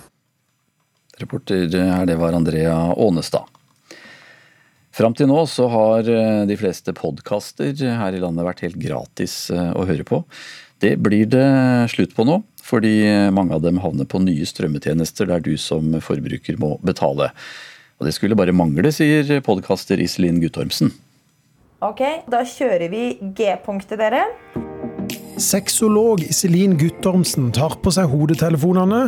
Reporter 1.21 1.71
her, 1.71 2.05
det 2.09 2.19
var 2.21 2.37
Andrea 2.37 2.75
Ånestad. 2.93 3.47
Fram 4.97 5.13
til 5.13 5.29
nå 5.29 5.43
så 5.49 5.69
har 5.69 6.07
eh, 6.09 6.43
de 6.49 6.57
fleste 6.57 6.93
podkaster 6.97 7.73
her 7.77 8.17
i 8.17 8.21
landet 8.21 8.47
vært 8.47 8.63
helt 8.65 8.79
gratis 8.81 9.35
eh, 9.53 9.73
å 9.77 9.85
høre 9.89 10.07
på. 10.09 10.23
Det 10.83 10.97
blir 11.01 11.25
det 11.33 11.47
slutt 11.89 12.13
på 12.17 12.27
nå, 12.29 12.43
fordi 12.61 13.09
mange 13.33 13.57
av 13.57 13.63
dem 13.65 13.79
havner 13.81 14.05
på 14.05 14.21
nye 14.21 14.45
strømmetjenester 14.45 15.31
der 15.31 15.41
du 15.41 15.55
som 15.61 15.95
forbruker 16.05 16.59
må 16.61 16.75
betale. 16.85 17.31
Og 17.97 18.05
det 18.05 18.13
skulle 18.13 18.37
bare 18.37 18.53
mangle, 18.53 18.93
sier 18.93 19.41
podkaster 19.45 20.01
Iselin 20.05 20.43
Guttormsen. 20.43 20.93
Ok, 21.85 22.03
da 22.29 22.43
kjører 22.45 22.91
vi 22.93 23.05
G-punktet, 23.37 23.97
dere. 24.01 24.27
Sexolog 25.41 26.23
Iselin 26.25 26.75
Guttormsen 26.81 27.51
tar 27.57 27.79
på 27.81 27.93
seg 27.93 28.09
hodetelefonene, 28.13 29.07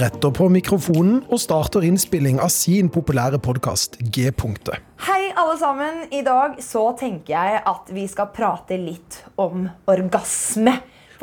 retter 0.00 0.32
på 0.36 0.48
mikrofonen 0.52 1.22
og 1.28 1.40
starter 1.40 1.84
innspilling 1.88 2.40
av 2.40 2.52
sin 2.52 2.88
populære 2.92 3.40
podkast 3.44 3.96
G-punktet. 4.12 4.80
Hei, 5.04 5.32
alle 5.36 5.56
sammen. 5.60 6.06
I 6.12 6.20
dag 6.24 6.60
så 6.64 6.86
tenker 7.00 7.36
jeg 7.36 7.60
at 7.72 7.92
vi 7.92 8.06
skal 8.08 8.32
prate 8.36 8.80
litt 8.80 9.20
om 9.40 9.68
orgasme. 9.88 10.76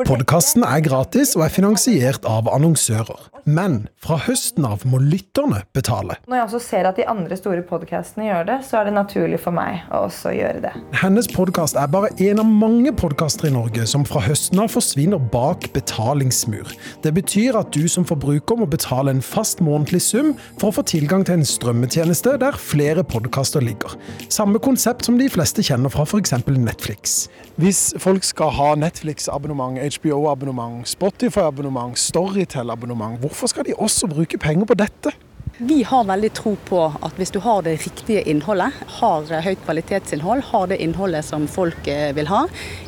Podkasten 0.05 0.61
er 0.61 0.83
gratis 0.85 1.31
og 1.33 1.47
er 1.47 1.49
finansiert 1.49 2.25
av 2.29 2.45
annonsører. 2.53 3.31
Men 3.49 3.87
fra 4.03 4.17
høsten 4.21 4.65
av 4.67 4.83
må 4.85 4.99
lytterne 5.01 5.63
betale. 5.73 6.19
Når 6.27 6.37
jeg 6.37 6.45
også 6.45 6.59
ser 6.61 6.89
at 6.89 6.99
de 6.99 7.05
andre 7.09 7.37
store 7.39 7.63
podkastene 7.65 8.27
gjør 8.27 8.45
det, 8.49 8.57
så 8.67 8.77
er 8.77 8.89
det 8.89 8.93
naturlig 8.97 9.39
for 9.41 9.55
meg 9.55 9.87
å 9.89 10.03
også 10.05 10.33
gjøre 10.35 10.61
det. 10.67 10.73
Hennes 11.01 11.29
podkast 11.31 11.79
er 11.79 11.89
bare 11.89 12.11
en 12.27 12.43
av 12.43 12.51
mange 12.51 12.91
podkaster 12.99 13.49
i 13.49 13.53
Norge 13.55 13.87
som 13.89 14.03
fra 14.05 14.21
høsten 14.27 14.61
av 14.61 14.69
forsvinner 14.75 15.23
bak 15.33 15.69
betalingsmur. 15.73 16.75
Det 17.01 17.15
betyr 17.17 17.57
at 17.57 17.71
du 17.73 17.87
som 17.89 18.05
forbruker 18.05 18.59
må 18.59 18.69
betale 18.69 19.15
en 19.15 19.23
fast 19.25 19.63
månedlig 19.65 20.03
sum 20.05 20.35
for 20.59 20.69
å 20.69 20.77
få 20.77 20.85
tilgang 20.93 21.25
til 21.25 21.39
en 21.39 21.47
strømmetjeneste 21.47 22.35
der 22.43 22.59
flere 22.61 23.07
podkaster 23.07 23.65
ligger. 23.65 23.97
Samme 24.29 24.61
konsept 24.61 25.07
som 25.07 25.17
de 25.17 25.31
fleste 25.31 25.65
kjenner 25.65 25.89
fra 25.93 26.05
f.eks. 26.05 26.35
Netflix. 26.53 27.17
Hvis 27.57 27.95
folk 27.97 28.27
skal 28.27 28.53
ha 28.53 28.71
Netflix-abonnement 28.77 29.79
HBO-abonnement, 29.87 30.85
Spotify-abonnement, 30.85 31.95
Storytel-abonnement. 31.95 33.19
Hvorfor 33.19 33.47
skal 33.47 33.65
de 33.65 33.73
også 33.77 34.07
bruke 34.07 34.37
penger 34.37 34.65
på 34.65 34.73
dette? 34.73 35.11
Vi 35.57 35.79
har 35.83 36.03
veldig 36.05 36.29
tro 36.37 36.51
på 36.67 36.79
at 36.85 37.15
hvis 37.17 37.31
du 37.33 37.39
har 37.41 37.63
det 37.65 37.79
riktige 37.81 38.21
innholdet, 38.29 38.75
har 38.99 39.31
høyt 39.41 39.63
kvalitetsinnhold, 39.65 40.43
har 40.51 40.67
det 40.69 40.77
innholdet 40.85 41.25
som 41.25 41.47
folk 41.49 41.89
eh, 41.89 42.11
vil 42.13 42.29
ha, 42.29 42.43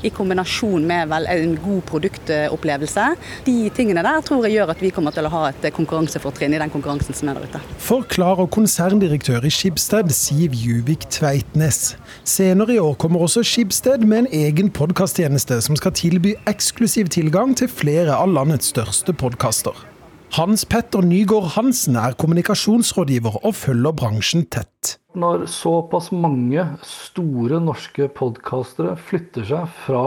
i 0.06 0.12
kombinasjon 0.14 0.86
med 0.86 1.16
en 1.34 1.56
god 1.64 1.82
produktopplevelse, 1.90 3.08
de 3.50 3.58
tingene 3.74 4.06
der 4.06 4.22
tror 4.22 4.46
jeg 4.46 4.60
gjør 4.60 4.76
at 4.76 4.86
vi 4.86 4.94
kommer 4.94 5.18
til 5.18 5.26
å 5.26 5.34
ha 5.34 5.44
et 5.50 5.66
konkurransefortrinn 5.74 6.54
i 6.54 6.62
den 6.62 6.70
konkurransen 6.70 7.18
som 7.18 7.34
er 7.34 7.40
der 7.40 7.50
ute. 7.50 7.66
Forklarer 7.90 8.54
konserndirektør 8.54 9.50
i 9.50 9.54
Skibsted, 9.54 10.14
Siv 10.14 10.54
Juvik 10.54 11.10
Tveitnes. 11.10 11.96
Senere 12.22 12.78
i 12.78 12.82
år 12.86 12.94
kommer 13.02 13.26
også 13.26 13.42
Skibsted 13.42 14.06
med 14.06 14.28
en 14.28 14.34
egen 14.46 14.70
podkasttjeneste 14.70 15.58
som 15.66 15.80
skal 15.80 15.98
tilby 15.98 16.38
eksklusiv 16.46 17.10
tilgang 17.18 17.58
til 17.58 17.72
flere 17.82 18.14
av 18.14 18.30
landets 18.30 18.70
største 18.76 19.18
podkaster. 19.18 19.89
Hans 20.30 20.62
Petter 20.70 21.02
Nygaard 21.02 21.56
Hansen 21.56 21.96
er 21.98 22.14
kommunikasjonsrådgiver 22.22 23.40
og 23.42 23.56
følger 23.58 23.96
bransjen 23.98 24.44
tett. 24.54 25.00
Når 25.18 25.48
såpass 25.50 26.12
mange 26.14 26.68
store 26.86 27.58
norske 27.66 28.06
podkastere 28.14 28.94
flytter 29.10 29.48
seg 29.50 29.74
fra 29.88 30.04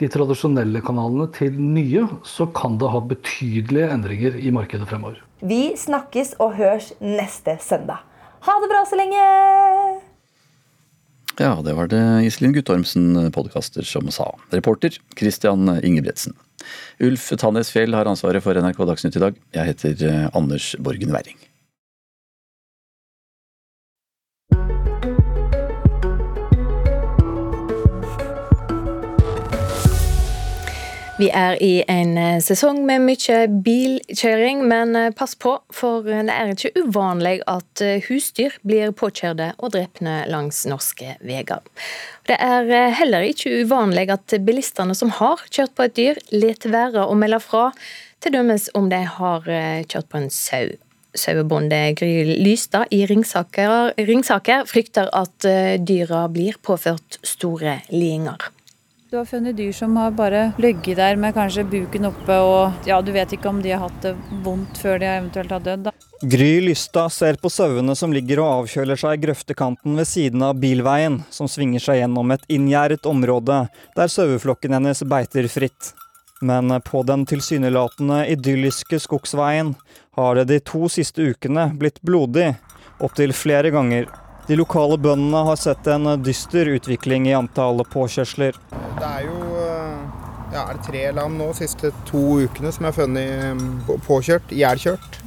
de 0.00 0.08
tradisjonelle 0.08 0.80
kanalene 0.80 1.28
til 1.36 1.60
nye, 1.60 2.06
så 2.24 2.48
kan 2.56 2.80
det 2.80 2.88
ha 2.88 3.04
betydelige 3.04 3.92
endringer 3.92 4.40
i 4.40 4.52
markedet 4.56 4.88
fremover. 4.88 5.20
Vi 5.44 5.76
snakkes 5.76 6.38
og 6.40 6.56
høres 6.56 6.94
neste 7.04 7.58
søndag. 7.60 8.00
Ha 8.48 8.60
det 8.64 8.72
bra 8.72 8.86
så 8.88 8.96
lenge! 8.96 10.09
Ja, 11.40 11.54
det 11.64 11.72
var 11.72 11.88
det 11.88 12.00
Iselin 12.28 12.52
Guttormsen, 12.52 13.14
podkaster, 13.32 13.82
som 13.82 14.10
sa. 14.12 14.26
Reporter 14.52 14.92
Christian 15.16 15.70
Ingebretsen. 15.80 16.34
Ulf 17.00 17.30
Tannes 17.40 17.70
Fjell 17.72 17.96
har 17.96 18.10
ansvaret 18.10 18.44
for 18.44 18.60
NRK 18.60 18.82
Dagsnytt 18.90 19.16
i 19.16 19.22
dag. 19.22 19.38
Jeg 19.56 19.70
heter 19.72 20.04
eh, 20.04 20.26
Anders 20.36 20.74
Borgen 20.84 21.14
Werring. 21.16 21.40
Vi 31.20 31.28
er 31.36 31.58
i 31.60 31.82
en 31.90 32.14
eh, 32.16 32.38
sesong 32.40 32.78
med 32.88 33.02
mye 33.04 33.40
bilkjøring, 33.64 34.62
men 34.64 34.96
eh, 34.96 35.10
pass 35.12 35.34
på, 35.36 35.58
for 35.68 36.06
det 36.08 36.32
er 36.32 36.54
ikke 36.54 36.86
uvanlig 36.86 37.42
at 37.50 37.82
husdyr 38.06 38.56
blir 38.64 38.94
påkjørte 38.96 39.50
og 39.58 39.74
drepne 39.74 40.22
langs 40.32 40.62
norske 40.70 41.18
veier. 41.20 41.60
Det 42.30 42.36
er 42.40 42.68
eh, 42.70 42.92
heller 42.96 43.26
ikke 43.26 43.64
uvanlig 43.64 44.06
at 44.14 44.36
bilistene 44.46 44.94
som 44.96 45.10
har 45.18 45.42
kjørt 45.50 45.74
på 45.76 45.86
et 45.88 45.96
dyr, 45.98 46.20
lar 46.32 46.68
være 46.72 47.04
å 47.04 47.16
melde 47.18 47.40
fra, 47.42 47.70
til 48.22 48.36
dømes 48.36 48.68
om 48.78 48.88
de 48.92 49.00
har 49.18 49.50
eh, 49.50 49.82
kjørt 49.88 50.08
på 50.12 50.22
en 50.22 50.30
sau. 50.32 50.70
Sauebonde 51.10 51.78
Gry 51.98 52.36
Lystad 52.38 52.92
i 52.94 53.00
Ringsaker, 53.10 53.90
Ringsaker 53.98 54.62
frykter 54.70 55.10
at 55.16 55.48
eh, 55.48 55.74
dyra 55.82 56.28
blir 56.30 56.60
påført 56.62 57.18
store 57.26 57.80
lidinger. 57.90 58.46
Du 59.10 59.16
har 59.16 59.24
funnet 59.24 59.56
dyr 59.56 59.72
som 59.72 59.96
har 59.96 60.10
bare 60.14 60.52
ligget 60.62 60.96
der 60.96 61.16
med 61.18 61.34
kanskje 61.34 61.64
buken 61.66 62.06
oppe, 62.06 62.34
og 62.46 62.86
ja, 62.86 63.00
du 63.02 63.10
vet 63.10 63.32
ikke 63.34 63.48
om 63.50 63.56
de 63.58 63.72
har 63.74 63.82
hatt 63.82 64.04
det 64.04 64.12
vondt 64.44 64.78
før 64.78 65.00
de 65.02 65.08
eventuelt 65.10 65.50
har 65.50 65.64
dødd. 65.64 65.88
Gry 66.30 66.60
Lystad 66.62 67.10
ser 67.10 67.40
på 67.42 67.50
sauene 67.50 67.96
som 67.98 68.14
ligger 68.14 68.38
og 68.44 68.50
avkjøler 68.60 69.00
seg 69.02 69.18
i 69.18 69.22
grøftekanten 69.24 69.98
ved 69.98 70.06
siden 70.06 70.46
av 70.46 70.62
bilveien, 70.62 71.18
som 71.34 71.50
svinger 71.50 71.82
seg 71.82 71.98
gjennom 72.04 72.30
et 72.30 72.46
inngjerdet 72.46 73.10
område 73.10 73.58
der 73.98 74.14
saueflokken 74.14 74.78
hennes 74.78 75.02
beiter 75.02 75.50
fritt. 75.50 75.90
Men 76.38 76.70
på 76.86 77.02
den 77.02 77.26
tilsynelatende 77.26 78.22
idylliske 78.30 79.02
skogsveien 79.02 79.74
har 80.20 80.38
det 80.38 80.52
de 80.54 80.62
to 80.62 80.86
siste 80.86 81.32
ukene 81.34 81.66
blitt 81.82 81.98
blodig, 82.06 82.52
opptil 83.02 83.34
flere 83.34 83.74
ganger. 83.74 84.06
De 84.48 84.56
lokale 84.58 84.96
bøndene 84.98 85.44
har 85.46 85.58
sett 85.60 85.86
en 85.92 86.08
dyster 86.24 86.72
utvikling 86.72 87.28
i 87.28 87.36
antallet 87.36 87.88
påkjørsler. 87.92 88.56
Det 88.70 89.10
er 89.10 89.28
jo 89.28 89.50
ja, 90.50 90.64
er 90.64 90.74
det 90.74 90.86
tre 90.86 91.02
lam 91.14 91.36
nå 91.38 91.52
siste 91.54 91.92
to 92.08 92.22
ukene 92.42 92.72
som 92.74 92.88
er 92.88 92.94
funnet 92.96 93.44
mm, 93.54 94.00
påkjørt, 94.06 94.50
ihjelkjørt. 94.50 95.20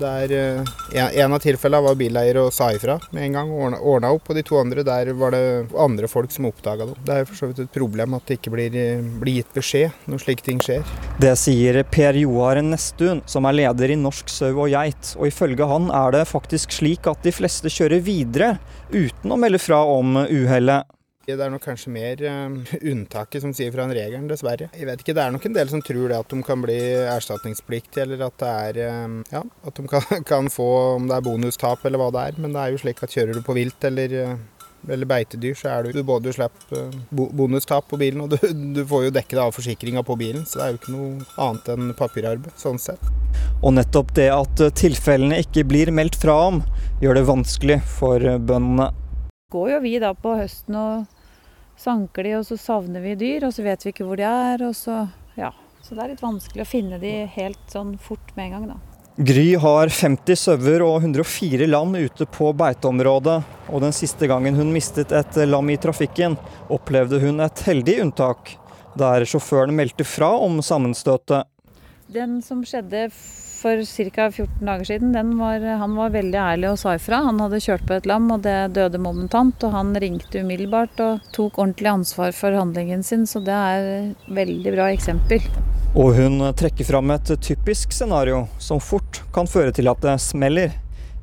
Der 0.00 0.32
eh, 0.32 1.20
En 1.22 1.32
av 1.32 1.40
tilfellene 1.40 1.84
var 1.86 1.96
bileier 1.98 2.38
og 2.40 2.52
sa 2.54 2.68
ifra 2.74 2.98
med 3.14 3.26
en 3.26 3.38
gang. 3.38 3.52
og 3.52 3.76
Ordna 3.80 4.12
opp. 4.14 4.28
Og 4.30 4.38
de 4.38 4.44
to 4.46 4.58
andre, 4.60 4.84
der 4.86 5.12
var 5.16 5.34
det 5.34 5.68
andre 5.78 6.08
folk 6.10 6.32
som 6.34 6.48
oppdaga 6.50 6.88
det. 6.90 6.96
Det 7.06 7.16
er 7.16 7.28
for 7.28 7.38
så 7.38 7.50
vidt 7.50 7.62
et 7.64 7.72
problem 7.74 8.16
at 8.18 8.26
det 8.28 8.38
ikke 8.40 8.54
blir, 8.54 8.76
blir 9.20 9.40
gitt 9.40 9.54
beskjed 9.56 10.08
når 10.10 10.24
slike 10.24 10.46
ting 10.46 10.60
skjer. 10.62 10.84
Det 11.22 11.32
sier 11.40 11.80
Per 11.92 12.18
Joar 12.20 12.60
Nestun, 12.64 13.22
som 13.26 13.48
er 13.48 13.60
leder 13.62 13.94
i 13.94 14.00
Norsk 14.00 14.30
sau 14.32 14.52
og 14.52 14.72
geit. 14.72 15.14
Og 15.16 15.30
ifølge 15.30 15.68
han 15.68 15.88
er 15.94 16.18
det 16.18 16.26
faktisk 16.30 16.76
slik 16.76 17.08
at 17.10 17.24
de 17.24 17.34
fleste 17.34 17.72
kjører 17.72 18.04
videre 18.04 18.56
uten 18.92 19.32
å 19.32 19.40
melde 19.40 19.62
fra 19.62 19.82
om 19.88 20.18
uhellet. 20.26 20.86
Det 21.26 21.42
er 21.42 21.50
nok 21.50 21.64
kanskje 21.66 21.90
mer 21.90 22.20
uh, 22.22 22.74
unntaket 22.92 23.42
som 23.42 23.50
sier 23.56 23.72
fra 23.74 23.82
en 23.82 23.94
regelen, 23.96 24.28
dessverre. 24.30 24.68
Jeg 24.70 24.86
vet 24.86 25.00
ikke, 25.02 25.14
Det 25.16 25.24
er 25.24 25.32
nok 25.34 25.46
en 25.48 25.56
del 25.56 25.70
som 25.72 25.80
tror 25.82 26.12
det 26.12 26.18
at 26.22 26.30
de 26.30 26.42
kan 26.46 26.60
bli 26.62 26.76
erstatningspliktige, 27.10 28.04
eller 28.04 28.28
at 28.28 28.36
det 28.38 28.50
er 28.50 28.76
uh, 28.94 29.16
Ja, 29.34 29.40
at 29.42 29.80
de 29.80 29.86
kan, 29.90 30.04
kan, 30.30 30.50
få 30.52 30.68
om 30.94 31.08
det 31.10 31.16
er 31.16 31.24
bonustap 31.26 31.82
eller 31.82 31.98
hva 31.98 32.12
det 32.14 32.26
er. 32.28 32.38
Men 32.44 32.54
det 32.54 32.60
er 32.62 32.74
jo 32.74 32.84
slik 32.84 33.02
at 33.02 33.16
kjører 33.16 33.34
du 33.34 33.42
på 33.42 33.56
vilt 33.58 33.86
eller, 33.88 34.14
uh, 34.22 34.84
eller 34.86 35.10
beitedyr, 35.10 35.56
så 35.58 35.72
er 35.72 35.88
du, 35.88 35.96
du 35.98 36.06
både 36.06 36.30
slipper 36.36 36.94
bonustap 37.10 37.90
på 37.90 37.98
bilen, 37.98 38.22
og 38.22 38.36
du, 38.36 38.38
du 38.78 38.84
får 38.86 39.08
jo 39.08 39.16
dekket 39.18 39.42
av 39.42 39.50
forsikringa 39.56 40.06
på 40.06 40.18
bilen. 40.22 40.46
Så 40.46 40.60
det 40.60 40.68
er 40.68 40.76
jo 40.76 40.80
ikke 40.80 40.94
noe 40.94 41.26
annet 41.48 41.72
enn 41.74 41.90
papirarbeid, 41.98 42.54
sånn 42.62 42.78
sett. 42.78 43.02
Og 43.64 43.74
nettopp 43.74 44.14
det 44.14 44.30
at 44.30 44.62
tilfellene 44.78 45.42
ikke 45.42 45.66
blir 45.66 45.90
meldt 45.90 46.22
fra 46.22 46.38
om, 46.52 46.62
gjør 47.02 47.18
det 47.18 47.26
vanskelig 47.34 47.80
for 47.98 48.30
bøndene. 48.46 48.92
Går 49.50 49.74
jo 49.74 49.82
vi 49.82 49.98
da 50.02 50.14
på 50.14 50.38
høsten 50.38 50.78
og 50.78 51.15
sanker 51.80 52.26
de, 52.26 52.34
og 52.38 52.46
så 52.48 52.58
savner 52.60 53.04
vi 53.04 53.14
dyr, 53.18 53.46
og 53.46 53.54
så 53.54 53.64
vet 53.66 53.86
vi 53.86 53.94
ikke 53.94 54.06
hvor 54.08 54.20
de 54.20 54.26
er. 54.28 54.66
og 54.66 54.74
så, 54.76 55.06
ja. 55.38 55.52
Så 55.82 55.94
det 55.94 56.02
er 56.02 56.12
litt 56.14 56.24
vanskelig 56.24 56.64
å 56.64 56.68
finne 56.68 56.98
de 56.98 57.14
helt 57.36 57.70
sånn 57.70 57.94
fort 58.02 58.32
med 58.34 58.48
en 58.48 58.54
gang, 58.56 58.68
da. 58.74 58.78
Gry 59.16 59.54
har 59.56 59.88
50 59.88 60.36
sauer 60.36 60.82
og 60.84 60.98
104 61.00 61.64
lam 61.70 61.94
ute 61.96 62.26
på 62.28 62.50
beiteområdet. 62.52 63.38
Og 63.72 63.80
den 63.80 63.94
siste 63.96 64.28
gangen 64.28 64.58
hun 64.58 64.74
mistet 64.74 65.14
et 65.16 65.38
lam 65.48 65.70
i 65.72 65.78
trafikken, 65.80 66.36
opplevde 66.68 67.22
hun 67.22 67.40
et 67.40 67.62
heldig 67.64 67.94
unntak, 68.02 68.56
der 68.98 69.24
sjåføren 69.24 69.72
meldte 69.78 70.04
fra 70.04 70.34
om 70.36 70.60
sammenstøtet. 70.60 71.48
Den 72.12 72.42
som 72.44 72.60
skjedde 72.60 73.06
for 73.66 74.10
ca. 74.10 74.30
14 74.30 74.66
dager 74.66 74.84
siden, 74.84 75.38
var, 75.38 75.60
han 75.80 75.94
var 75.98 76.12
veldig 76.14 76.38
ærlig 76.38 76.68
og 76.70 76.78
sa 76.78 76.94
ifra. 76.94 77.24
Han 77.26 77.40
hadde 77.42 77.62
kjørt 77.64 77.86
på 77.88 77.96
et 77.96 78.06
lam, 78.06 78.28
og 78.30 78.44
det 78.46 78.74
døde 78.76 79.00
momentant. 79.02 79.64
Og 79.66 79.74
han 79.74 79.94
ringte 80.02 80.42
umiddelbart 80.44 81.00
og 81.02 81.24
tok 81.34 81.58
ordentlig 81.58 81.90
ansvar 81.90 82.36
for 82.36 82.54
handlingen 82.54 83.02
sin, 83.06 83.26
så 83.26 83.42
det 83.42 83.56
er 83.56 83.88
et 83.96 84.30
veldig 84.38 84.76
bra 84.76 84.90
eksempel. 84.94 85.42
Og 85.96 86.14
hun 86.18 86.44
trekker 86.54 86.86
fram 86.86 87.10
et 87.14 87.32
typisk 87.42 87.94
scenario 87.96 88.44
som 88.62 88.82
fort 88.82 89.22
kan 89.34 89.48
føre 89.50 89.74
til 89.74 89.90
at 89.90 90.02
det 90.04 90.18
smeller 90.22 90.76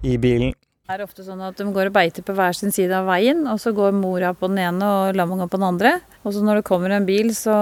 i 0.03 0.17
bilen. 0.17 0.55
Det 0.83 0.97
er 0.97 1.05
ofte 1.05 1.23
sånn 1.23 1.39
at 1.45 1.55
de 1.55 1.63
går 1.71 1.87
og 1.87 1.95
beiter 1.95 2.25
på 2.27 2.33
hver 2.35 2.57
sin 2.57 2.73
side 2.75 2.91
av 2.97 3.05
veien, 3.07 3.45
og 3.47 3.61
så 3.61 3.71
går 3.71 3.93
mora 3.95 4.33
på 4.35 4.49
den 4.51 4.59
ene 4.65 4.89
og 4.89 5.15
lammet 5.15 5.47
på 5.47 5.61
den 5.61 5.69
andre. 5.69 5.93
Og 6.25 6.35
så 6.35 6.43
når 6.43 6.59
det 6.59 6.67
kommer 6.67 6.91
en 6.91 7.07
bil, 7.07 7.31
så 7.37 7.55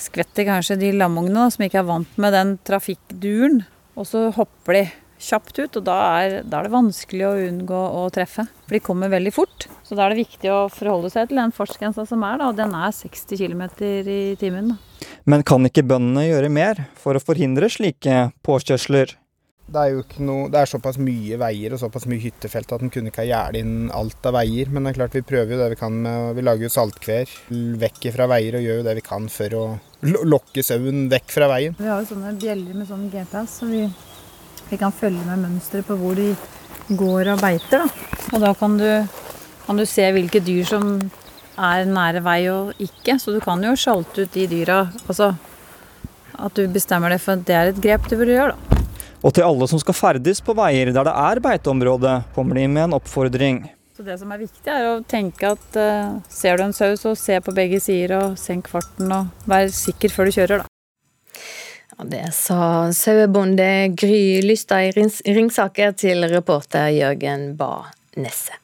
skvetter 0.00 0.48
kanskje 0.48 0.78
de 0.80 0.92
lamungene 0.96 1.48
som 1.52 1.64
ikke 1.66 1.80
er 1.82 1.88
vant 1.88 2.18
med 2.20 2.34
den 2.36 2.56
trafikkduren, 2.66 3.62
og 3.98 4.08
så 4.08 4.28
hopper 4.34 4.78
de 4.78 4.84
kjapt 5.22 5.58
ut, 5.60 5.78
og 5.78 5.84
da 5.86 5.96
er, 6.18 6.36
da 6.42 6.58
er, 6.58 6.66
det 6.66 6.74
vanskelig 6.74 7.26
å 7.28 7.32
unngå 7.46 7.80
å 8.00 8.04
treffe. 8.14 8.46
For 8.66 8.76
de 8.76 8.82
kommer 8.82 9.12
veldig 9.12 9.32
fort. 9.34 9.68
Så 9.86 9.94
da 9.94 10.06
er 10.06 10.14
det 10.14 10.24
viktig 10.24 10.50
å 10.50 10.66
forholde 10.72 11.12
seg 11.12 11.30
til 11.30 11.38
den 11.38 11.54
fartsgrensa 11.54 12.06
som 12.08 12.24
er, 12.26 12.40
da, 12.40 12.50
og 12.50 12.58
den 12.58 12.74
er 12.74 12.94
60 12.96 13.38
km 13.38 13.64
i 13.86 14.20
timen. 14.40 14.74
Men 15.28 15.46
kan 15.46 15.62
ikke 15.68 15.86
bøndene 15.86 16.26
gjøre 16.26 16.50
mer 16.52 16.86
for 16.98 17.18
å 17.18 17.22
forhindre 17.22 17.70
slike 17.70 18.30
påkjørsler? 18.46 19.16
Det 19.72 19.80
er 19.80 19.94
jo 19.94 20.02
ikke 20.02 20.24
noe, 20.26 20.48
det 20.52 20.58
er 20.60 20.68
såpass 20.68 20.98
mye 21.00 21.36
veier 21.40 21.72
og 21.72 21.80
såpass 21.80 22.04
mye 22.10 22.20
hyttefelt 22.20 22.74
at 22.76 22.82
en 22.84 22.90
kunne 22.92 23.08
ikke 23.08 23.22
ha 23.22 23.28
gjerdet 23.30 23.62
inn 23.62 23.86
alt 23.96 24.26
av 24.28 24.34
veier. 24.36 24.68
Men 24.68 24.84
det 24.84 24.90
er 24.90 24.98
klart 24.98 25.14
vi 25.16 25.22
prøver 25.24 25.54
jo 25.54 25.60
det 25.62 25.68
vi 25.72 25.78
kan 25.80 25.94
med 26.04 26.34
Vi 26.36 26.44
lager 26.44 26.66
jo 26.66 26.72
saltkver 26.74 27.32
vekk 27.80 28.10
fra 28.12 28.26
veier 28.34 28.58
og 28.58 28.66
gjør 28.66 28.82
jo 28.82 28.84
det 28.84 28.94
vi 28.98 29.04
kan 29.06 29.28
for 29.32 29.56
å 29.56 29.62
lokke 30.28 30.64
sauen 30.66 31.06
vekk 31.12 31.32
fra 31.32 31.48
veien. 31.54 31.76
Vi 31.78 31.88
har 31.88 32.02
jo 32.02 32.10
sånne 32.10 32.34
bjeller 32.42 32.76
med 32.76 32.90
sånn 32.90 33.06
GPS, 33.12 33.54
så 33.62 33.70
vi, 33.70 33.86
vi 34.68 34.80
kan 34.80 34.92
følge 34.92 35.24
med 35.30 35.40
mønsteret 35.46 35.88
på 35.88 35.96
hvor 36.02 36.20
de 36.20 36.28
går 36.98 37.32
og 37.32 37.40
beiter. 37.40 37.86
Da. 37.86 38.10
Og 38.34 38.44
da 38.44 38.52
kan 38.58 38.76
du, 38.76 38.90
kan 39.64 39.80
du 39.80 39.86
se 39.88 40.10
hvilke 40.12 40.44
dyr 40.44 40.68
som 40.68 40.92
er 41.56 41.88
nære 41.88 42.20
vei 42.28 42.42
og 42.52 42.76
ikke. 42.76 43.16
Så 43.16 43.32
du 43.32 43.40
kan 43.40 43.64
jo 43.64 43.72
sjalte 43.78 44.26
ut 44.26 44.36
de 44.36 44.46
dyra. 44.52 44.82
Altså 45.06 45.32
at 46.42 46.60
du 46.60 46.66
bestemmer 46.72 47.12
det 47.12 47.22
for 47.24 47.38
at 47.38 47.48
det 47.48 47.56
er 47.56 47.72
et 47.72 47.82
grep 47.88 48.08
du 48.10 48.18
burde 48.18 48.36
gjøre, 48.36 48.52
da. 48.52 48.81
Og 49.22 49.30
til 49.34 49.46
alle 49.46 49.68
som 49.70 49.78
skal 49.78 49.94
ferdes 49.94 50.42
på 50.42 50.54
veier 50.58 50.90
der 50.90 51.06
det 51.06 51.14
er 51.14 51.40
beiteområde, 51.42 52.16
kommer 52.34 52.58
de 52.58 52.66
med 52.66 52.88
en 52.88 52.98
oppfordring. 52.98 53.62
Så 53.96 54.02
Det 54.02 54.18
som 54.18 54.32
er 54.32 54.40
viktig, 54.40 54.66
er 54.66 54.88
å 54.88 55.02
tenke 55.06 55.52
at 55.52 55.76
uh, 55.78 56.18
ser 56.32 56.56
du 56.56 56.64
en 56.64 56.72
sau, 56.74 56.96
så 56.96 57.12
se 57.18 57.38
på 57.44 57.54
begge 57.54 57.78
sider 57.80 58.16
og 58.18 58.38
senk 58.40 58.70
farten 58.72 59.12
og 59.12 59.44
vær 59.46 59.68
sikker 59.68 60.10
før 60.10 60.30
du 60.30 60.38
kjører, 60.38 60.64
da. 60.64 61.40
Ja, 61.92 62.06
det 62.08 62.24
sa 62.34 62.88
sauebonde 62.96 63.92
Gry 63.94 64.40
Lystad 64.42 64.96
i 64.96 65.36
Ringsaker 65.36 65.92
til 65.92 66.24
reporter 66.32 66.88
Jørgen 66.96 67.52
Ba 67.60 67.92
Nesse. 68.16 68.56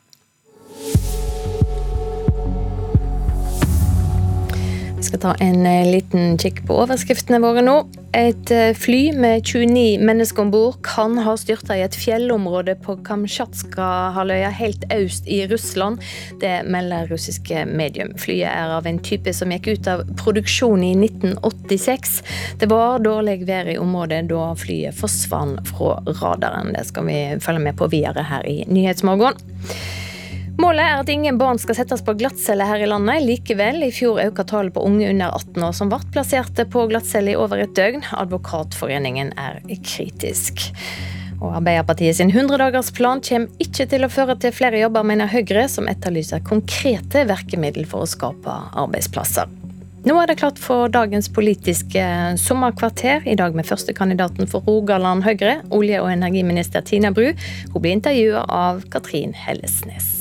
Skal 5.08 5.20
ta 5.22 5.32
en 5.42 5.66
eh, 5.66 5.86
liten 5.88 6.36
kikk 6.40 6.62
på 6.68 6.76
overskriftene 6.82 7.40
våre 7.42 7.62
nå. 7.64 7.76
Et 8.16 8.50
eh, 8.54 8.70
fly 8.76 9.12
med 9.16 9.44
29 9.46 10.00
mennesker 10.04 10.44
om 10.44 10.52
bord 10.52 10.78
kan 10.86 11.18
ha 11.24 11.34
styrta 11.40 11.76
i 11.76 11.84
et 11.84 11.96
fjellområde 11.96 12.76
på 12.84 12.96
Kamtsjatska, 13.06 13.88
halvøya, 14.16 14.50
helt 14.58 14.86
øst 14.94 15.28
i 15.28 15.42
Russland. 15.50 16.02
Det 16.42 16.54
melder 16.68 17.10
russiske 17.12 17.64
medium. 17.68 18.14
Flyet 18.20 18.48
er 18.50 18.74
av 18.78 18.88
en 18.88 19.00
type 19.04 19.32
som 19.36 19.52
gikk 19.54 19.70
ut 19.74 19.90
av 19.90 20.04
produksjon 20.20 20.84
i 20.86 20.94
1986. 20.96 22.18
Det 22.60 22.70
var 22.72 23.04
dårlig 23.04 23.42
vær 23.48 23.70
i 23.72 23.78
området 23.80 24.24
da 24.32 24.50
flyet 24.58 24.96
forsvant 24.98 25.62
fra 25.72 25.98
radaren. 26.22 26.74
Det 26.76 26.88
skal 26.90 27.08
vi 27.08 27.22
følge 27.44 27.64
med 27.68 27.78
på 27.78 27.90
videre 27.92 28.26
her 28.28 28.46
i 28.48 28.60
Nyhetsmorgen. 28.68 29.36
Målet 30.58 30.82
er 30.82 30.98
at 30.98 31.10
ingen 31.12 31.36
barn 31.38 31.58
skal 31.62 31.76
settes 31.78 32.00
på 32.02 32.16
glattcelle 32.18 32.64
her 32.66 32.82
i 32.82 32.88
landet. 32.90 33.22
Likevel, 33.22 33.78
i 33.86 33.92
fjor 33.94 34.18
økte 34.24 34.42
tallet 34.50 34.74
på 34.74 34.82
unge 34.82 35.06
under 35.12 35.30
18 35.36 35.66
år 35.68 35.76
som 35.78 35.92
ble 35.92 36.00
plasserte 36.10 36.66
på 36.66 36.82
glattcelle 36.90 37.30
i 37.30 37.38
over 37.38 37.62
et 37.62 37.76
døgn. 37.78 38.02
Advokatforeningen 38.18 39.30
er 39.38 39.60
kritisk. 39.86 40.64
Og 41.38 41.54
Arbeiderpartiet 41.60 42.18
sin 42.18 42.34
100-dagersplan 42.34 43.22
kommer 43.28 43.62
ikke 43.62 43.86
til 43.86 44.02
å 44.02 44.10
føre 44.10 44.34
til 44.42 44.56
flere 44.56 44.82
jobber, 44.82 45.06
mener 45.06 45.30
Høyre, 45.30 45.68
som 45.70 45.86
etterlyser 45.86 46.42
konkrete 46.42 47.22
virkemiddel 47.30 47.86
for 47.86 48.02
å 48.02 48.10
skape 48.10 48.58
arbeidsplasser. 48.82 49.46
Nå 50.08 50.18
er 50.18 50.30
det 50.30 50.40
klart 50.42 50.58
for 50.58 50.90
dagens 50.90 51.30
politiske 51.30 52.02
sommerkvarter. 52.42 53.22
I 53.30 53.38
dag 53.38 53.54
med 53.54 53.66
førstekandidaten 53.70 54.50
for 54.50 54.66
Rogaland 54.66 55.22
Høyre, 55.26 55.60
olje- 55.70 56.02
og 56.02 56.10
energiminister 56.10 56.82
Tina 56.82 57.14
Bru. 57.14 57.30
Hun 57.74 57.82
blir 57.82 57.94
intervjua 57.94 58.48
av 58.50 58.88
Katrin 58.90 59.38
Hellesnes. 59.38 60.17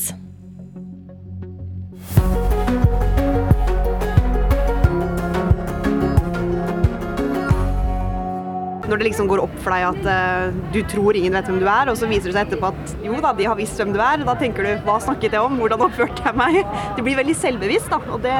Når 8.87 9.01
det 9.01 9.09
liksom 9.09 9.29
går 9.29 9.43
opp 9.43 9.55
for 9.63 9.75
deg 9.75 9.85
at 9.87 10.07
uh, 10.07 10.57
du 10.73 10.81
tror 10.89 11.17
ingen 11.17 11.35
vet 11.37 11.49
hvem 11.49 11.59
du 11.61 11.67
er, 11.67 11.91
og 11.91 11.99
så 11.99 12.09
viser 12.09 12.31
det 12.31 12.37
seg 12.37 12.47
etterpå 12.47 12.71
at 12.71 12.95
jo 13.05 13.19
da, 13.23 13.33
de 13.37 13.47
har 13.49 13.59
visst 13.59 13.79
hvem 13.81 13.93
du 13.95 14.01
er. 14.03 14.25
Da 14.27 14.37
tenker 14.39 14.67
du 14.67 14.87
hva 14.87 14.97
snakket 15.03 15.37
jeg 15.37 15.43
om, 15.43 15.59
hvordan 15.61 15.87
oppførte 15.89 16.25
jeg 16.25 16.37
meg? 16.39 16.61
Du 16.97 17.03
blir 17.05 17.19
veldig 17.19 17.35
selvbevisst, 17.37 17.91
da, 17.93 17.99
og 18.13 18.23
det, 18.23 18.35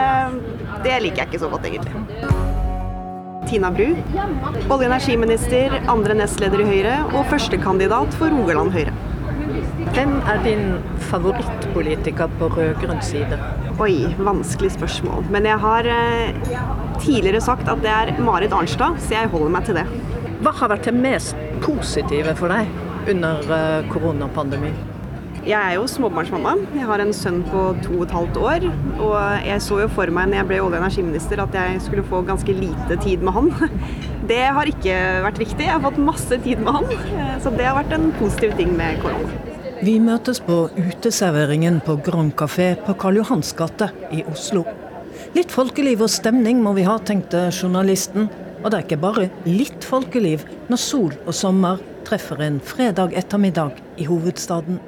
det 0.86 1.00
liker 1.04 1.24
jeg 1.24 1.32
ikke 1.32 1.44
så 1.44 1.52
godt, 1.52 1.68
egentlig. 1.70 2.38
Tina 3.48 3.70
Bru, 3.72 3.86
olje- 3.88 4.66
og 4.74 4.82
energiminister, 4.90 5.78
andre 5.88 6.18
nestleder 6.20 6.64
i 6.64 6.68
Høyre 6.68 6.98
og 7.14 7.30
førstekandidat 7.32 8.18
for 8.20 8.34
Rogaland 8.34 8.74
Høyre. 8.76 8.96
Hvem 9.96 10.18
er 10.28 10.42
din 10.44 10.66
favorittpolitiker 11.08 12.32
på 12.40 12.50
rød-grønn 12.58 13.00
side? 13.06 13.40
Oi, 13.80 14.10
vanskelig 14.20 14.74
spørsmål. 14.76 15.24
Men 15.32 15.48
jeg 15.48 15.62
har 15.64 15.88
eh, 15.94 16.52
tidligere 17.00 17.42
sagt 17.42 17.70
at 17.72 17.82
det 17.86 17.94
er 17.94 18.12
Marit 18.22 18.54
Arnstad, 18.54 19.00
så 19.06 19.16
jeg 19.16 19.32
holder 19.32 19.54
meg 19.54 19.70
til 19.70 19.80
det. 19.80 19.86
Hva 20.38 20.52
har 20.54 20.70
vært 20.70 20.86
det 20.86 20.94
mest 20.94 21.40
positive 21.64 22.36
for 22.38 22.54
deg 22.54 22.70
under 23.10 23.42
uh, 23.50 23.88
koronapandemien? 23.90 24.76
Jeg 25.48 25.56
er 25.58 25.78
jo 25.78 25.86
småbarnsmamma. 25.88 26.58
Jeg 26.76 26.86
har 26.90 27.02
en 27.02 27.14
sønn 27.16 27.40
på 27.48 27.62
to 27.80 27.94
og 27.96 28.04
et 28.04 28.14
halvt 28.14 28.38
år. 28.42 28.68
Og 29.00 29.46
jeg 29.48 29.64
så 29.64 29.80
jo 29.80 29.88
for 29.96 30.12
meg 30.14 30.28
når 30.30 30.42
jeg 30.42 30.48
ble 30.50 30.60
olje- 30.60 30.76
og 30.76 30.82
energiminister 30.84 31.42
at 31.42 31.56
jeg 31.56 31.82
skulle 31.86 32.04
få 32.06 32.20
ganske 32.28 32.54
lite 32.54 33.00
tid 33.02 33.24
med 33.24 33.34
han. 33.38 33.52
Det 34.30 34.42
har 34.58 34.70
ikke 34.70 34.96
vært 35.24 35.40
riktig. 35.42 35.64
Jeg 35.64 35.74
har 35.74 35.86
fått 35.88 36.02
masse 36.04 36.42
tid 36.44 36.62
med 36.62 36.76
han. 36.76 37.40
Så 37.42 37.54
det 37.56 37.64
har 37.64 37.78
vært 37.80 37.96
en 37.96 38.10
positiv 38.20 38.58
ting 38.60 38.74
med 38.76 39.00
korona. 39.00 39.38
Vi 39.80 39.94
møtes 40.04 40.42
på 40.44 40.66
uteserveringen 40.76 41.80
på 41.86 41.96
Grand 42.04 42.34
Café 42.36 42.74
på 42.84 42.98
Karl 43.00 43.22
Johans 43.22 43.54
gate 43.56 43.88
i 44.12 44.26
Oslo. 44.28 44.66
Litt 45.38 45.54
folkeliv 45.54 46.04
og 46.04 46.12
stemning 46.12 46.60
må 46.66 46.76
vi 46.76 46.84
ha, 46.86 46.98
tenkte 47.00 47.48
journalisten. 47.54 48.28
Og 48.64 48.72
det 48.72 48.78
er 48.78 48.86
ikke 48.86 49.02
bare 49.02 49.30
litt 49.46 49.86
folkeliv 49.86 50.46
når 50.68 50.82
sol 50.82 51.16
og 51.26 51.34
sommer 51.36 51.82
treffer 52.08 52.42
en 52.44 52.62
fredag 52.64 53.14
ettermiddag 53.18 53.78
i 54.02 54.08
hovedstaden. 54.08 54.80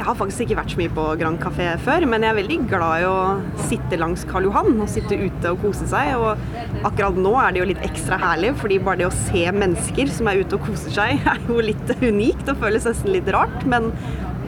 Jeg 0.00 0.06
har 0.06 0.16
faktisk 0.16 0.46
ikke 0.46 0.56
vært 0.56 0.72
så 0.72 0.78
mye 0.80 0.92
på 0.96 1.02
Grand 1.20 1.36
Café 1.42 1.66
før, 1.84 2.06
men 2.08 2.24
jeg 2.24 2.32
er 2.32 2.38
veldig 2.38 2.56
glad 2.70 3.02
i 3.02 3.08
å 3.08 3.64
sitte 3.68 3.98
langs 4.00 4.22
Karl 4.30 4.46
Johan 4.48 4.78
og 4.80 4.88
sitte 4.88 5.18
ute 5.20 5.52
og 5.52 5.60
kose 5.60 5.84
seg. 5.90 6.14
Og 6.16 6.80
akkurat 6.88 7.20
nå 7.20 7.34
er 7.36 7.52
det 7.52 7.60
jo 7.60 7.68
litt 7.68 7.84
ekstra 7.84 8.16
herlig, 8.22 8.54
fordi 8.62 8.80
bare 8.86 9.02
det 9.02 9.10
å 9.10 9.18
se 9.28 9.44
mennesker 9.52 10.12
som 10.16 10.30
er 10.32 10.40
ute 10.40 10.56
og 10.56 10.64
koser 10.70 10.96
seg, 10.96 11.20
er 11.34 11.44
jo 11.44 11.60
litt 11.60 11.94
unikt 12.00 12.48
og 12.48 12.64
føles 12.64 12.88
nesten 12.88 13.12
litt 13.12 13.28
rart. 13.36 13.60
Men 13.68 13.90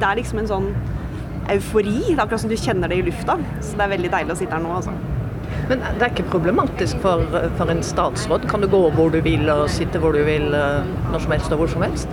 det 0.00 0.08
er 0.08 0.22
liksom 0.22 0.40
en 0.40 0.52
sånn 0.54 0.70
eufori. 1.52 1.98
Det 2.00 2.16
er 2.16 2.24
akkurat 2.24 2.46
som 2.46 2.52
du 2.52 2.56
kjenner 2.56 2.88
det 2.88 3.02
i 3.02 3.08
lufta. 3.10 3.36
Så 3.60 3.76
det 3.76 3.84
er 3.84 3.96
veldig 3.98 4.16
deilig 4.16 4.38
å 4.38 4.40
sitte 4.40 4.56
her 4.56 4.64
nå, 4.64 4.72
altså. 4.80 4.96
Men 5.70 5.82
det 5.98 6.02
er 6.02 6.10
ikke 6.10 6.30
problematisk 6.32 6.98
for, 7.04 7.22
for, 7.58 7.70
en 7.70 7.82
statsråd? 7.86 8.48
Kan 8.50 8.64
du 8.64 8.68
gå 8.70 8.82
hvor 8.96 9.12
du 9.14 9.20
vil 9.24 9.46
og 9.52 9.68
sitte 9.70 10.00
hvor 10.02 10.16
du 10.16 10.22
vil 10.26 10.50
eh, 10.56 10.90
når 11.12 11.24
som 11.24 11.34
helst 11.36 11.54
og 11.54 11.62
hvor 11.62 11.70
som 11.70 11.84
helst? 11.86 12.10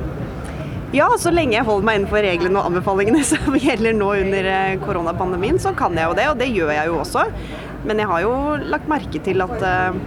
Ja, 0.93 1.06
så 1.22 1.30
lenge 1.30 1.54
jeg 1.54 1.68
holder 1.68 1.86
meg 1.86 2.00
innenfor 2.00 2.24
reglene 2.26 2.62
og 2.62 2.70
anbefalingene 2.72 3.24
som 3.32 3.58
gjelder 3.58 3.97
nå 3.97 4.14
under 4.24 4.54
eh, 4.54 4.78
koronapandemien, 4.82 5.60
så 5.62 5.74
kan 5.78 5.97
jeg 5.97 6.10
jo 6.10 6.16
det, 6.18 6.30
og 6.32 6.39
det 6.41 6.50
gjør 6.54 6.74
jeg 6.74 6.91
jo 6.91 7.02
også. 7.02 7.26
Men 7.86 8.02
jeg 8.02 8.10
har 8.12 8.24
jo 8.26 8.34
lagt 8.74 8.89
merke 8.91 9.22
til 9.24 9.45
at 9.45 9.66
eh, 9.66 10.00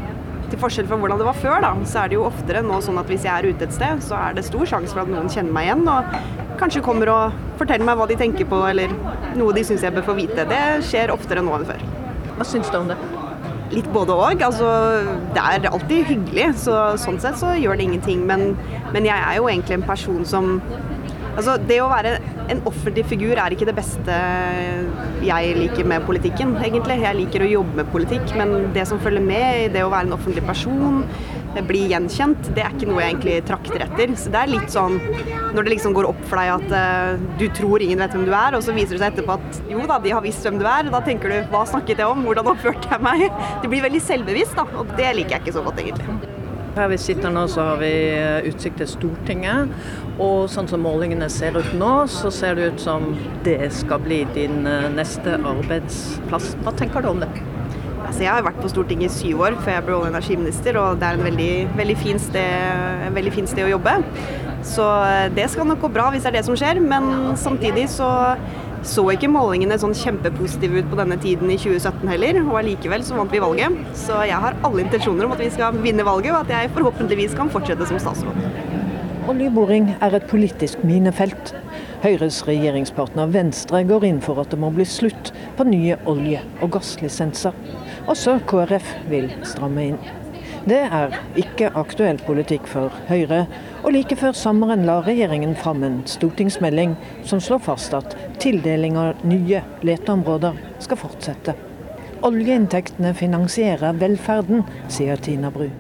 til 0.53 0.61
forskjell 0.61 0.89
fra 0.91 0.99
hvordan 1.01 1.23
det 1.23 1.27
var 1.29 1.39
før, 1.39 1.63
da, 1.65 1.73
så 1.89 2.03
er 2.03 2.13
det 2.13 2.19
jo 2.19 2.27
oftere 2.29 2.61
nå 2.67 2.83
sånn 2.85 3.01
at 3.01 3.09
hvis 3.09 3.25
jeg 3.25 3.33
er 3.33 3.49
ute 3.49 3.67
et 3.69 3.75
sted, 3.75 4.03
så 4.05 4.19
er 4.19 4.37
det 4.37 4.45
stor 4.45 4.67
sjanse 4.69 4.93
for 4.93 5.05
at 5.05 5.13
noen 5.13 5.31
kjenner 5.33 5.55
meg 5.55 5.71
igjen 5.71 5.87
og 5.89 6.13
kanskje 6.61 6.85
kommer 6.85 7.11
og 7.15 7.41
forteller 7.63 7.89
meg 7.89 7.99
hva 7.99 8.11
de 8.11 8.19
tenker 8.21 8.49
på, 8.51 8.61
eller 8.69 8.93
noe 9.39 9.57
de 9.57 9.65
syns 9.67 9.87
jeg 9.87 9.97
bør 9.97 10.11
få 10.11 10.19
vite. 10.19 10.47
Det 10.51 10.63
skjer 10.91 11.15
oftere 11.15 11.45
nå 11.47 11.57
enn 11.57 11.69
før. 11.73 11.91
Hva 12.37 12.49
syns 12.49 12.73
du 12.75 12.83
om 12.83 12.91
det? 12.93 12.99
Litt 13.73 13.89
både 13.93 14.15
òg. 14.15 14.43
Altså, 14.45 14.69
det 15.35 15.43
er 15.43 15.71
alltid 15.71 16.09
hyggelig, 16.11 16.49
så 16.65 16.95
sånn 17.01 17.21
sett 17.23 17.41
så 17.41 17.55
gjør 17.59 17.81
det 17.81 17.89
ingenting. 17.89 18.27
Men, 18.29 18.53
men 18.95 19.09
jeg 19.09 19.19
er 19.19 19.39
jo 19.41 19.49
egentlig 19.51 19.81
en 19.81 19.89
person 19.95 20.27
som 20.29 20.59
Altså, 21.33 21.55
det 21.65 21.79
å 21.81 21.89
være 21.89 22.19
en 22.53 22.59
offentlig 22.69 23.07
figur 23.09 23.39
er 23.41 23.55
ikke 23.55 23.65
det 23.65 23.75
beste 23.79 24.17
jeg 25.25 25.55
liker 25.57 25.87
med 25.89 26.05
politikken, 26.05 26.51
egentlig. 26.61 26.99
Jeg 27.01 27.17
liker 27.23 27.45
å 27.47 27.49
jobbe 27.49 27.79
med 27.79 27.89
politikk, 27.95 28.35
men 28.37 28.69
det 28.75 28.85
som 28.91 29.01
følger 29.01 29.25
med 29.25 29.63
i 29.63 29.71
det 29.73 29.81
å 29.81 29.89
være 29.89 30.11
en 30.11 30.17
offentlig 30.19 30.45
person, 30.45 31.01
bli 31.69 31.83
gjenkjent, 31.93 32.49
det 32.57 32.65
er 32.65 32.73
ikke 32.73 32.89
noe 32.89 33.03
jeg 33.03 33.13
egentlig 33.13 33.37
trakter 33.49 33.85
etter. 33.85 34.15
Så 34.19 34.33
det 34.33 34.41
er 34.41 34.53
litt 34.55 34.73
sånn 34.73 34.99
når 35.53 35.67
det 35.67 35.75
liksom 35.75 35.97
går 35.97 36.09
opp 36.09 36.23
for 36.31 36.41
deg 36.41 36.53
at 36.55 36.75
uh, 36.75 37.25
du 37.41 37.47
tror 37.53 37.85
ingen 37.85 38.01
vet 38.01 38.17
hvem 38.17 38.25
du 38.29 38.33
er, 38.33 38.57
og 38.57 38.65
så 38.65 38.75
viser 38.77 38.97
det 38.97 39.03
seg 39.03 39.13
etterpå 39.13 39.37
at 39.37 39.63
jo 39.73 39.85
da, 39.89 40.01
de 40.03 40.15
har 40.17 40.25
visst 40.25 40.47
hvem 40.47 40.61
du 40.63 40.65
er. 40.65 40.89
Da 40.93 41.03
tenker 41.05 41.33
du 41.33 41.53
hva 41.53 41.67
snakket 41.69 42.01
jeg 42.01 42.09
om, 42.09 42.25
hvordan 42.27 42.53
oppførte 42.55 42.95
jeg 42.95 43.05
meg? 43.05 43.29
Du 43.61 43.69
blir 43.69 43.85
veldig 43.85 44.01
selvbevisst, 44.03 44.57
da, 44.57 44.65
og 44.81 44.97
det 44.97 45.13
liker 45.19 45.37
jeg 45.37 45.45
ikke 45.45 45.59
så 45.59 45.67
godt 45.67 45.85
egentlig. 45.85 46.23
Her 46.73 46.89
vi 46.89 46.97
sitter 46.97 47.29
nå, 47.29 47.45
så 47.53 47.67
har 47.67 47.81
vi 47.83 47.93
eh, 48.17 48.47
utsikt 48.49 48.79
til 48.81 48.89
Stortinget. 48.89 49.75
Og 50.23 50.47
sånn 50.49 50.71
som 50.71 50.81
målingene 50.81 51.29
ser 51.33 51.59
ut 51.59 51.75
nå, 51.77 51.91
så 52.09 52.33
ser 52.33 52.57
det 52.57 52.71
ut 52.73 52.81
som 52.81 53.11
det 53.45 53.59
skal 53.77 54.01
bli 54.01 54.23
din 54.33 54.65
eh, 54.69 54.89
neste 54.97 55.37
arbeidsplass. 55.37 56.55
Hva 56.65 56.73
tenker 56.79 57.05
du 57.05 57.13
om 57.13 57.21
det? 57.21 57.29
Altså, 58.13 58.27
jeg 58.27 58.37
har 58.37 58.43
vært 58.45 58.59
på 58.61 58.69
Stortinget 58.69 59.09
i 59.09 59.15
syv 59.15 59.39
år 59.47 59.55
før 59.65 59.73
jeg 59.73 59.83
ble 59.87 59.93
olje- 59.97 60.05
og 60.05 60.13
energiminister, 60.13 60.77
og 60.77 60.99
det 61.01 61.07
er 61.09 61.17
en 61.17 61.23
veldig, 61.25 61.53
veldig, 61.79 61.95
fin 61.97 62.19
sted, 62.21 63.21
fin 63.33 63.47
sted 63.49 63.65
å 63.65 63.71
jobbe. 63.71 63.95
Så 64.69 64.85
eh, 64.85 65.31
det 65.33 65.47
skal 65.49 65.65
nok 65.65 65.81
gå 65.81 65.89
bra 65.95 66.11
hvis 66.13 66.27
det 66.27 66.29
er 66.29 66.37
det 66.37 66.43
som 66.45 66.59
skjer, 66.61 66.77
men 66.85 67.33
samtidig 67.41 67.87
så 67.89 68.11
så 68.85 69.05
ikke 69.15 69.31
målingene 69.31 69.79
sånn 69.79 69.95
kjempepositive 69.97 70.83
ut 70.83 70.91
på 70.91 70.99
denne 70.99 71.17
tiden 71.23 71.49
i 71.55 71.57
2017 71.57 72.05
heller, 72.11 72.43
og 72.43 72.59
allikevel 72.61 73.05
så 73.07 73.17
vant 73.17 73.33
vi 73.33 73.41
valget. 73.41 73.81
Så 73.97 74.19
jeg 74.27 74.45
har 74.45 74.59
alle 74.67 74.85
intensjoner 74.85 75.25
om 75.25 75.33
at 75.33 75.41
vi 75.41 75.49
skal 75.55 75.79
vinne 75.81 76.05
valget, 76.05 76.35
og 76.35 76.43
at 76.43 76.53
jeg 76.53 76.73
forhåpentligvis 76.77 77.39
kan 77.39 77.49
fortsette 77.55 77.89
som 77.89 78.03
statsråd. 78.03 78.45
Oljeboring 79.31 79.93
er 80.03 80.19
et 80.19 80.27
politisk 80.29 80.83
minefelt. 80.85 81.55
Høyres 82.03 82.43
regjeringspartner 82.45 83.31
Venstre 83.31 83.85
går 83.87 84.05
inn 84.09 84.19
for 84.21 84.43
at 84.43 84.51
det 84.51 84.59
må 84.59 84.73
bli 84.75 84.85
slutt 84.85 85.31
på 85.57 85.67
nye 85.71 85.97
olje- 86.11 86.43
og 86.59 86.75
gasslisenser. 86.75 87.55
Også 88.11 88.39
KrF 88.51 88.89
vil 89.11 89.31
stramme 89.47 89.85
inn. 89.93 89.99
Det 90.67 90.79
er 90.79 91.15
ikke 91.39 91.73
aktuell 91.79 92.21
politikk 92.23 92.69
for 92.71 92.95
Høyre, 93.09 93.45
og 93.83 93.95
like 93.97 94.17
før 94.19 94.35
sommeren 94.39 94.87
la 94.87 95.01
regjeringen 95.03 95.57
fram 95.59 95.83
en 95.87 96.01
stortingsmelding 96.07 96.95
som 97.27 97.43
slår 97.43 97.63
fast 97.67 97.95
at 97.99 98.15
tildeling 98.43 98.99
av 98.99 99.23
nye 99.27 99.63
leteområder 99.83 100.59
skal 100.83 101.03
fortsette. 101.03 101.57
Oljeinntektene 102.23 103.15
finansierer 103.19 103.99
velferden, 103.99 104.63
sier 104.87 105.19
Tina 105.19 105.51
Bru 105.51 105.71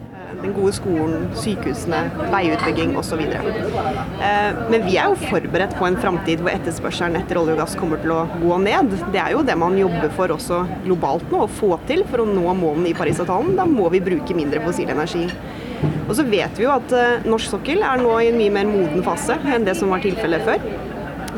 den 0.42 0.54
gode 0.56 0.72
skolen, 0.76 1.28
sykehusene, 1.38 2.02
veiutbygging 2.32 2.94
osv. 2.98 3.22
Eh, 3.22 4.60
men 4.72 4.86
vi 4.86 4.98
er 4.98 5.12
jo 5.12 5.18
forberedt 5.30 5.76
på 5.78 5.88
en 5.88 5.98
framtid 6.02 6.42
hvor 6.42 6.52
etterspørselen 6.54 7.18
etter 7.20 7.40
olje 7.40 7.56
og 7.56 7.62
gass 7.62 7.76
kommer 7.78 8.02
til 8.02 8.14
å 8.14 8.22
gå 8.42 8.60
ned. 8.64 8.94
Det 9.14 9.22
er 9.22 9.36
jo 9.36 9.44
det 9.46 9.58
man 9.60 9.78
jobber 9.78 10.12
for 10.16 10.34
også 10.34 10.62
globalt 10.86 11.26
nå, 11.32 11.44
å 11.46 11.52
få 11.60 11.74
til 11.90 12.04
for 12.10 12.24
å 12.24 12.28
nå 12.28 12.46
målene 12.58 12.92
i 12.92 12.96
Parisavtalen. 12.98 13.56
Da 13.58 13.68
må 13.68 13.90
vi 13.94 14.02
bruke 14.04 14.36
mindre 14.36 14.62
fossil 14.66 14.92
energi. 14.92 15.28
Og 16.06 16.14
så 16.18 16.24
vet 16.26 16.58
vi 16.58 16.66
jo 16.66 16.72
at 16.74 16.94
eh, 16.94 17.26
norsk 17.26 17.56
sokkel 17.56 17.82
er 17.86 18.02
nå 18.02 18.14
i 18.20 18.30
en 18.30 18.38
mye 18.38 18.54
mer 18.54 18.70
moden 18.70 19.04
fase 19.06 19.38
enn 19.50 19.66
det 19.66 19.76
som 19.78 19.92
var 19.92 20.02
tilfellet 20.04 20.46
før. 20.46 20.90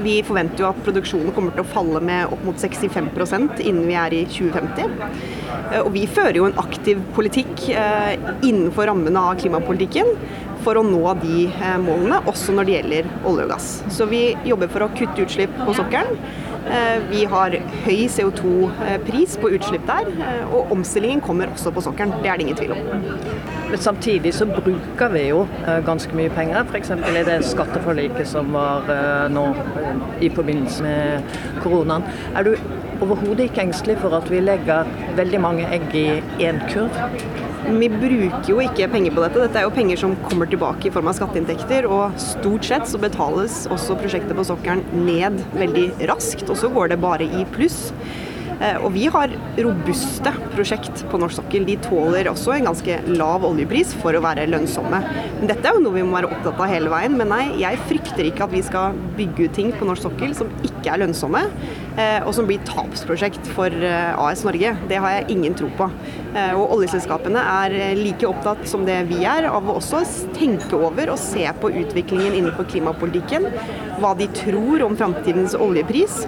Vi 0.03 0.17
forventer 0.27 0.65
jo 0.65 0.71
at 0.73 0.81
produksjonen 0.87 1.35
kommer 1.37 1.55
til 1.55 1.63
å 1.63 1.71
falle 1.71 2.01
med 2.05 2.33
opp 2.35 2.43
mot 2.47 2.59
65% 2.59 3.61
innen 3.63 3.87
vi 3.87 3.99
er 3.99 4.17
i 4.17 4.23
2050. 4.27 4.97
Eh, 5.71 5.81
og 5.83 5.93
vi 5.95 6.07
fører 6.11 6.41
jo 6.41 6.49
en 6.49 6.59
aktiv 6.63 7.03
politikk 7.15 7.69
eh, 7.71 8.15
innenfor 8.43 8.91
rammene 8.91 9.23
av 9.31 9.39
klimapolitikken 9.43 10.11
for 10.65 10.81
å 10.81 10.85
nå 10.87 11.03
de 11.21 11.45
eh, 11.47 11.77
målene, 11.83 12.23
også 12.31 12.57
når 12.57 12.67
det 12.67 12.77
gjelder 12.79 13.13
olje 13.29 13.47
og 13.47 13.55
gass. 13.55 13.71
Så 13.95 14.09
vi 14.11 14.25
jobber 14.49 14.73
for 14.73 14.87
å 14.87 14.91
kutte 14.97 15.27
utslipp 15.27 15.55
på 15.63 15.77
sokkelen. 15.77 16.19
Vi 17.11 17.25
har 17.29 17.55
høy 17.85 18.05
CO2-pris 18.11 19.37
på 19.41 19.51
utslipp 19.57 19.85
der, 19.89 20.09
og 20.49 20.73
omstillingen 20.73 21.21
kommer 21.25 21.53
også 21.53 21.73
på 21.75 21.83
sokkelen. 21.85 22.15
Det 22.23 22.31
er 22.31 22.41
det 22.41 22.47
ingen 22.47 22.57
tvil 22.57 22.73
om. 22.73 23.05
Men 23.71 23.83
samtidig 23.83 24.35
så 24.35 24.47
bruker 24.49 25.13
vi 25.13 25.27
jo 25.29 25.45
ganske 25.87 26.17
mye 26.17 26.33
penger, 26.33 26.65
f.eks. 26.71 26.91
i 26.95 27.25
det 27.27 27.41
skatteforliket 27.49 28.29
som 28.31 28.53
var 28.55 28.89
nå 29.33 29.47
i 30.25 30.31
forbindelse 30.33 30.83
med 30.87 31.37
koronaen. 31.63 32.07
Er 32.37 32.49
du 32.49 32.55
overhodet 33.05 33.49
ikke 33.49 33.67
engstelig 33.67 33.99
for 34.01 34.17
at 34.17 34.31
vi 34.31 34.41
legger 34.41 34.89
veldig 35.19 35.41
mange 35.43 35.67
egg 35.75 35.91
i 35.99 36.09
én 36.41 36.63
kurv? 36.71 37.44
Vi 37.65 37.89
bruker 37.89 38.49
jo 38.51 38.59
ikke 38.61 38.91
penger 38.93 39.15
på 39.17 39.23
dette. 39.25 39.41
Dette 39.41 39.57
er 39.57 39.65
jo 39.65 39.73
penger 39.73 39.97
som 39.97 40.13
kommer 40.27 40.49
tilbake 40.51 40.89
i 40.89 40.93
form 40.93 41.09
av 41.09 41.17
skatteinntekter. 41.17 41.89
Og 41.89 42.19
stort 42.21 42.67
sett 42.69 42.91
så 42.91 43.01
betales 43.01 43.63
også 43.73 43.97
prosjektet 44.01 44.37
på 44.37 44.45
sokkelen 44.45 44.85
ned 45.07 45.41
veldig 45.57 45.87
raskt, 46.11 46.45
og 46.51 46.61
så 46.61 46.69
går 46.75 46.93
det 46.93 47.01
bare 47.01 47.25
i 47.25 47.47
pluss. 47.55 47.89
Eh, 48.65 48.79
og 48.81 48.95
vi 48.95 49.07
har 49.13 49.33
robuste 49.61 50.33
prosjekt 50.55 51.05
på 51.11 51.21
norsk 51.21 51.41
sokkel. 51.41 51.67
De 51.69 51.77
tåler 51.85 52.31
også 52.31 52.55
en 52.57 52.69
ganske 52.71 52.99
lav 53.13 53.45
oljepris 53.47 53.93
for 54.01 54.17
å 54.17 54.23
være 54.25 54.47
lønnsomme. 54.49 55.01
Men 55.41 55.51
dette 55.51 55.69
er 55.69 55.77
jo 55.77 55.85
noe 55.85 55.99
vi 55.99 56.05
må 56.07 56.17
være 56.17 56.31
opptatt 56.33 56.61
av 56.61 56.71
hele 56.73 56.93
veien. 56.93 57.17
Men 57.19 57.33
nei, 57.35 57.43
jeg 57.61 57.83
frykter 57.89 58.29
ikke 58.29 58.47
at 58.47 58.55
vi 58.55 58.65
skal 58.65 58.97
bygge 59.19 59.49
ut 59.49 59.57
ting 59.59 59.73
på 59.77 59.89
norsk 59.89 60.09
sokkel 60.09 60.35
som 60.37 60.53
ikke 60.65 60.95
er 60.95 61.03
lønnsomme, 61.05 61.43
eh, 61.99 62.21
og 62.25 62.33
som 62.37 62.49
blir 62.49 62.63
tapsprosjekt 62.69 63.53
for 63.57 63.73
eh, 63.73 64.13
AS 64.21 64.45
Norge. 64.47 64.75
Det 64.89 65.01
har 65.03 65.19
jeg 65.19 65.31
ingen 65.37 65.57
tro 65.59 65.71
på. 65.79 65.91
Og 66.35 66.73
oljeselskapene 66.75 67.39
er 67.39 67.95
like 67.95 68.27
opptatt 68.27 68.65
som 68.67 68.83
det 68.89 68.97
vi 69.07 69.21
er 69.23 69.47
av 69.47 69.69
å 69.71 69.77
også 69.79 70.01
tenke 70.35 70.75
over 70.75 71.13
og 71.13 71.21
se 71.23 71.45
på 71.63 71.71
utviklingen 71.71 72.35
innenfor 72.35 72.67
klimapolitikken. 72.73 73.47
Hva 74.03 74.17
de 74.19 74.27
tror 74.35 74.83
om 74.83 74.99
framtidens 74.99 75.55
oljepris. 75.55 76.25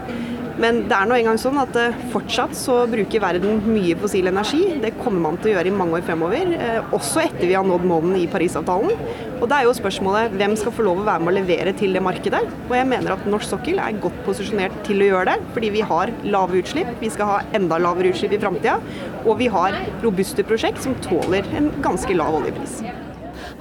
Men 0.62 0.82
det 0.88 0.96
er 0.96 1.08
nå 1.08 1.16
engang 1.18 1.38
sånn 1.40 1.58
at 1.60 1.76
eh, 1.76 1.96
fortsatt 2.12 2.54
så 2.56 2.78
bruker 2.88 3.20
verden 3.20 3.60
mye 3.68 3.96
fossil 4.00 4.30
energi. 4.30 4.62
Det 4.80 4.94
kommer 5.02 5.20
man 5.26 5.36
til 5.40 5.50
å 5.50 5.56
gjøre 5.56 5.68
i 5.68 5.74
mange 5.76 5.98
år 5.98 6.06
fremover, 6.06 6.54
eh, 6.56 6.94
også 6.96 7.26
etter 7.26 7.44
vi 7.44 7.56
har 7.56 7.66
nådd 7.68 7.84
målene 7.88 8.22
i 8.22 8.28
Parisavtalen. 8.32 8.94
Og 9.36 9.44
da 9.50 9.58
er 9.58 9.68
jo 9.68 9.74
spørsmålet 9.76 10.32
hvem 10.40 10.56
skal 10.56 10.72
få 10.72 10.86
lov 10.86 11.02
å 11.02 11.08
være 11.10 11.24
med 11.26 11.34
å 11.34 11.36
levere 11.36 11.74
til 11.76 11.92
det 11.96 12.04
markedet. 12.04 12.40
Og 12.70 12.76
jeg 12.78 12.88
mener 12.88 13.16
at 13.16 13.26
norsk 13.28 13.52
sokkel 13.52 13.82
er 13.84 14.00
godt 14.00 14.22
posisjonert 14.24 14.78
til 14.88 15.04
å 15.04 15.10
gjøre 15.10 15.34
det, 15.34 15.50
fordi 15.56 15.72
vi 15.76 15.84
har 15.92 16.14
lave 16.24 16.62
utslipp. 16.62 16.94
Vi 17.02 17.12
skal 17.12 17.34
ha 17.34 17.42
enda 17.58 17.80
lavere 17.82 18.14
utslipp 18.14 18.38
i 18.38 18.40
framtida. 18.40 18.78
Og 19.26 19.36
vi 19.42 19.50
har 19.52 19.76
robuste 20.04 20.46
prosjekt 20.46 20.80
som 20.86 20.96
tåler 21.04 21.44
en 21.58 21.68
ganske 21.84 22.16
lav 22.16 22.40
oljepris. 22.40 22.80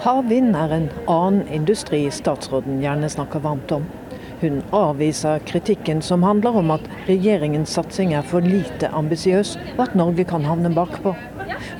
Havvind 0.05 0.55
er 0.59 0.71
en 0.75 0.89
annen 1.11 1.45
industri 1.55 2.05
statsråden 2.11 2.79
gjerne 2.83 3.11
snakker 3.11 3.43
varmt 3.43 3.71
om. 3.75 3.85
Hun 4.41 4.59
avviser 4.75 5.39
kritikken 5.47 6.01
som 6.03 6.23
handler 6.27 6.57
om 6.59 6.73
at 6.75 6.89
regjeringens 7.07 7.71
satsing 7.77 8.11
er 8.17 8.25
for 8.27 8.43
lite 8.43 8.89
ambisiøs, 8.91 9.55
og 9.77 9.85
at 9.87 9.95
Norge 9.95 10.25
kan 10.27 10.43
havne 10.43 10.73
bakpå. 10.75 11.15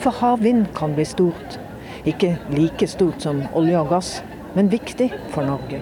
For 0.03 0.15
havvind 0.21 0.69
kan 0.77 0.95
bli 0.95 1.05
stort. 1.07 1.59
Ikke 2.07 2.35
like 2.53 2.87
stort 2.87 3.25
som 3.25 3.43
olje 3.57 3.79
og 3.81 3.91
gass, 3.91 4.15
men 4.55 4.71
viktig 4.71 5.09
for 5.33 5.43
Norge. 5.43 5.81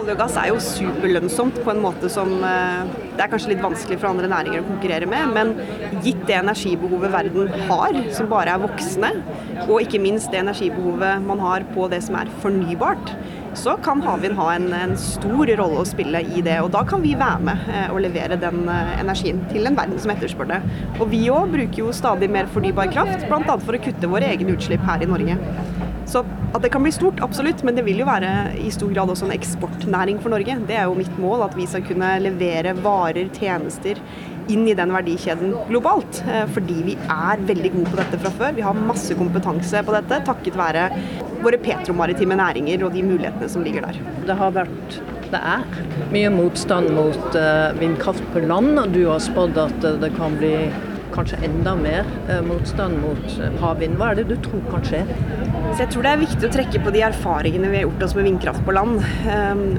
Olje 0.00 0.14
og 0.14 0.18
gass 0.18 0.36
er 0.40 0.48
jo 0.48 0.62
superlønnsomt 0.62 1.60
på 1.62 1.70
en 1.70 1.82
måte 1.84 2.08
som 2.10 2.32
eh, 2.42 2.88
det 3.14 3.22
er 3.22 3.30
kanskje 3.30 3.52
litt 3.52 3.62
vanskelig 3.62 4.00
for 4.00 4.10
andre 4.10 4.30
næringer 4.30 4.62
å 4.62 4.66
konkurrere 4.66 5.06
med. 5.10 5.34
Men 5.36 6.00
gitt 6.06 6.24
det 6.26 6.40
energibehovet 6.40 7.12
verden 7.12 7.52
har, 7.68 8.00
som 8.16 8.30
bare 8.32 8.56
er 8.56 8.64
voksende, 8.64 9.12
og 9.68 9.76
ikke 9.84 10.02
minst 10.02 10.32
det 10.32 10.40
energibehovet 10.40 11.22
man 11.28 11.42
har 11.44 11.68
på 11.76 11.86
det 11.92 12.00
som 12.06 12.18
er 12.18 12.32
fornybart, 12.42 13.12
så 13.58 13.76
kan 13.84 14.02
havvind 14.04 14.36
ha 14.38 14.48
en, 14.54 14.68
en, 14.76 14.94
stor 14.98 15.50
rolle 15.58 15.82
å 15.82 15.86
spille 15.88 16.22
i 16.24 16.42
det. 16.44 16.58
Og 16.64 16.70
da 16.74 16.84
kan 16.88 17.02
vi 17.04 17.14
være 17.18 17.46
med 17.48 17.68
eh, 17.72 17.86
og 17.92 18.02
levere 18.04 18.38
den 18.40 18.68
eh, 18.70 18.94
energien 19.02 19.42
til 19.50 19.68
en 19.68 19.78
verden 19.78 20.00
som 20.00 20.12
etterspør 20.14 20.50
det. 20.50 20.60
Og 20.98 21.08
vi 21.12 21.24
òg 21.32 21.54
bruker 21.54 21.84
jo 21.84 21.94
stadig 21.96 22.30
mer 22.32 22.50
fornybar 22.52 22.92
kraft, 22.94 23.26
bl.a. 23.30 23.58
for 23.64 23.76
å 23.76 23.82
kutte 23.86 24.10
våre 24.10 24.30
egne 24.34 24.56
utslipp 24.56 24.84
her 24.88 25.04
i 25.04 25.10
Norge. 25.10 25.38
Så 26.10 26.20
at 26.54 26.62
det 26.62 26.70
kan 26.70 26.84
bli 26.84 26.92
stort, 26.94 27.22
absolutt, 27.24 27.64
men 27.66 27.78
det 27.78 27.86
vil 27.86 28.02
jo 28.02 28.06
være 28.06 28.30
i 28.60 28.68
stor 28.74 28.92
grad 28.92 29.10
også 29.10 29.26
en 29.26 29.34
eksportnæring 29.34 30.20
for 30.22 30.34
Norge. 30.34 30.58
Det 30.68 30.76
er 30.76 30.86
jo 30.86 30.98
mitt 30.98 31.16
mål, 31.18 31.46
at 31.48 31.56
vi 31.58 31.66
skal 31.70 31.82
kunne 31.86 32.12
levere 32.22 32.76
varer, 32.84 33.30
tjenester 33.34 33.98
inn 34.52 34.66
i 34.68 34.76
den 34.76 34.92
verdikjeden 34.94 35.54
globalt. 35.68 36.20
Eh, 36.28 36.44
fordi 36.54 36.80
vi 36.90 36.96
er 37.00 37.42
veldig 37.48 37.72
gode 37.76 37.92
på 37.92 38.00
dette 38.02 38.20
fra 38.22 38.32
før. 38.38 38.54
Vi 38.58 38.66
har 38.66 38.84
masse 38.92 39.16
kompetanse 39.18 39.82
på 39.84 39.96
dette 39.96 40.20
takket 40.28 40.58
være 40.58 40.88
våre 41.44 41.60
petromaritime 41.60 42.38
næringer 42.40 42.86
og 42.86 42.94
de 42.96 43.04
mulighetene 43.06 43.50
som 43.52 43.64
ligger 43.66 43.88
der. 43.88 44.00
Det 44.28 44.38
har 44.40 44.56
vært 44.56 45.00
det 45.34 45.40
er 45.40 45.62
mye 46.12 46.30
motstand 46.30 46.92
mot 46.94 47.36
uh, 47.36 47.72
vindkraft 47.80 48.22
på 48.30 48.44
land, 48.44 48.76
og 48.78 48.92
du 48.94 49.00
har 49.08 49.22
spådd 49.22 49.56
at 49.58 49.86
uh, 49.86 49.96
det 49.98 50.12
kan 50.14 50.36
bli 50.38 50.52
kanskje 51.14 51.40
enda 51.46 51.74
mer 51.78 52.08
uh, 52.28 52.40
motstand 52.46 53.00
mot 53.02 53.38
havvind. 53.62 53.96
Hva 54.00 54.10
er 54.12 54.20
det 54.20 54.26
du 54.32 54.36
tror 54.44 54.64
kan 54.70 54.84
skje? 54.86 55.04
Så 55.74 55.84
jeg 55.84 55.90
tror 55.94 56.06
det 56.06 56.12
er 56.12 56.22
viktig 56.22 56.48
å 56.48 56.52
trekke 56.54 56.82
på 56.84 56.92
de 56.94 57.02
erfaringene 57.06 57.70
vi 57.72 57.80
har 57.80 57.86
gjort 57.88 58.04
oss 58.06 58.14
med 58.18 58.28
vindkraft 58.28 58.62
på 58.66 58.74
land, 58.76 59.00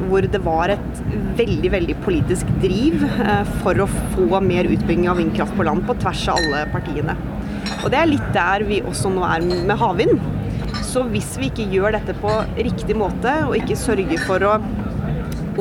hvor 0.09 0.25
det 0.27 0.41
var 0.43 0.73
et 0.73 1.01
veldig 1.37 1.71
veldig 1.71 1.95
politisk 2.03 2.49
driv 2.63 3.05
for 3.61 3.79
å 3.79 3.87
få 4.15 4.41
mer 4.43 4.67
utbygging 4.67 5.07
av 5.11 5.21
vindkraft 5.21 5.55
på 5.55 5.67
land 5.67 5.85
på 5.87 5.95
tvers 6.01 6.25
av 6.33 6.41
alle 6.41 6.65
partiene. 6.73 7.15
Og 7.83 7.91
Det 7.93 7.99
er 7.99 8.09
litt 8.09 8.31
der 8.35 8.65
vi 8.67 8.81
også 8.85 9.11
nå 9.13 9.23
er 9.27 9.45
med 9.45 9.77
havvind. 9.79 10.19
Så 10.85 11.03
hvis 11.11 11.33
vi 11.39 11.49
ikke 11.51 11.67
gjør 11.73 11.95
dette 11.97 12.15
på 12.21 12.31
riktig 12.55 12.95
måte, 12.97 13.31
og 13.47 13.57
ikke 13.57 13.77
sørger 13.79 14.21
for 14.23 14.45
å 14.47 14.53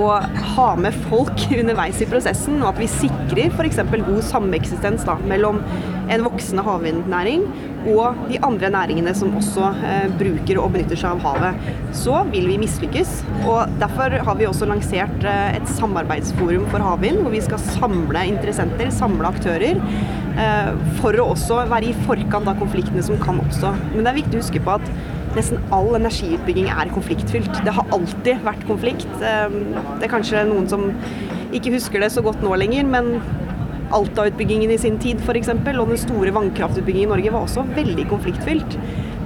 å 0.01 0.09
ha 0.55 0.68
med 0.80 0.97
folk 1.09 1.47
underveis 1.61 2.01
i 2.03 2.09
prosessen, 2.11 2.61
og 2.62 2.72
at 2.72 2.82
vi 2.82 2.90
sikrer 2.90 3.53
f.eks. 3.53 3.82
god 3.95 4.24
sameksistens 4.26 5.07
mellom 5.28 5.62
en 6.12 6.26
voksende 6.26 6.64
havvindnæring 6.66 7.47
og 7.90 8.20
de 8.30 8.38
andre 8.45 8.70
næringene 8.72 9.12
som 9.16 9.34
også 9.36 9.68
eh, 9.84 10.07
bruker 10.18 10.61
og 10.61 10.72
benytter 10.74 10.99
seg 10.99 11.18
av 11.18 11.24
havet, 11.24 11.66
så 11.97 12.22
vil 12.30 12.49
vi 12.49 12.61
mislykkes. 12.62 13.12
Og 13.45 13.74
Derfor 13.80 14.16
har 14.26 14.38
vi 14.38 14.49
også 14.49 14.68
lansert 14.68 15.26
eh, 15.28 15.59
et 15.59 15.68
samarbeidsforum 15.76 16.64
for 16.72 16.84
havvind, 16.84 17.20
hvor 17.22 17.34
vi 17.34 17.42
skal 17.45 17.61
samle 17.61 18.24
interessenter, 18.30 18.92
samle 18.95 19.28
aktører, 19.28 19.82
eh, 20.40 20.70
for 21.03 21.20
å 21.20 21.30
også 21.34 21.64
være 21.72 21.90
i 21.90 21.99
forkant 22.07 22.49
av 22.51 22.61
konfliktene 22.62 23.05
som 23.05 23.20
kan 23.20 23.42
oppstå. 23.45 23.74
Men 23.92 24.03
det 24.03 24.14
er 24.14 24.20
viktig 24.22 24.40
å 24.40 24.45
huske 24.45 24.64
på 24.64 24.78
at 24.78 24.88
nesten 25.37 25.62
all 25.74 25.95
energiutbygging 25.99 26.68
er 26.72 26.93
konfliktfylt. 26.95 27.62
Det 27.66 27.74
har 27.76 27.95
alltid 27.95 28.43
vært 28.47 28.66
konflikt. 28.68 29.09
Eh, 29.20 29.57
det 30.01 30.09
er 30.09 30.12
kanskje 30.12 30.45
noen 30.51 30.68
som 30.70 30.91
ikke 31.55 31.74
husker 31.76 32.03
det 32.03 32.12
så 32.14 32.24
godt 32.24 32.43
nå 32.45 32.55
lenger, 32.59 32.87
men 32.89 33.16
Alta-utbyggingen 33.95 34.72
i 34.74 34.78
sin 34.80 34.97
tid 34.99 35.20
f.eks. 35.22 35.51
og 35.53 35.91
den 35.91 36.01
store 36.01 36.32
vannkraftutbyggingen 36.35 37.11
i 37.11 37.12
Norge 37.12 37.35
var 37.35 37.45
også 37.45 37.66
veldig 37.76 38.07
konfliktfylt. 38.11 38.78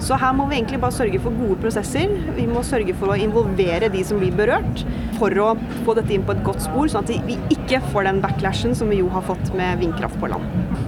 Så 0.03 0.19
her 0.19 0.35
må 0.37 0.47
vi 0.51 0.59
egentlig 0.59 0.81
bare 0.83 0.95
sørge 0.95 1.21
for 1.23 1.35
gode 1.39 1.57
prosesser. 1.63 2.13
Vi 2.37 2.47
må 2.51 2.63
sørge 2.67 2.95
for 2.99 3.15
å 3.15 3.19
involvere 3.19 3.91
de 3.91 4.05
som 4.07 4.21
blir 4.21 4.35
berørt, 4.35 4.85
for 5.19 5.35
å 5.43 5.55
få 5.87 5.97
dette 5.99 6.15
inn 6.15 6.27
på 6.27 6.37
et 6.37 6.45
godt 6.47 6.63
spor, 6.67 6.91
sånn 6.91 7.07
at 7.07 7.27
vi 7.27 7.39
ikke 7.55 7.83
får 7.91 8.11
den 8.11 8.23
backlashen 8.23 8.77
som 8.79 8.93
vi 8.93 9.01
jo 9.01 9.11
har 9.15 9.27
fått 9.27 9.51
med 9.59 9.83
vindkraft 9.83 10.21
på 10.23 10.31
land. 10.35 10.88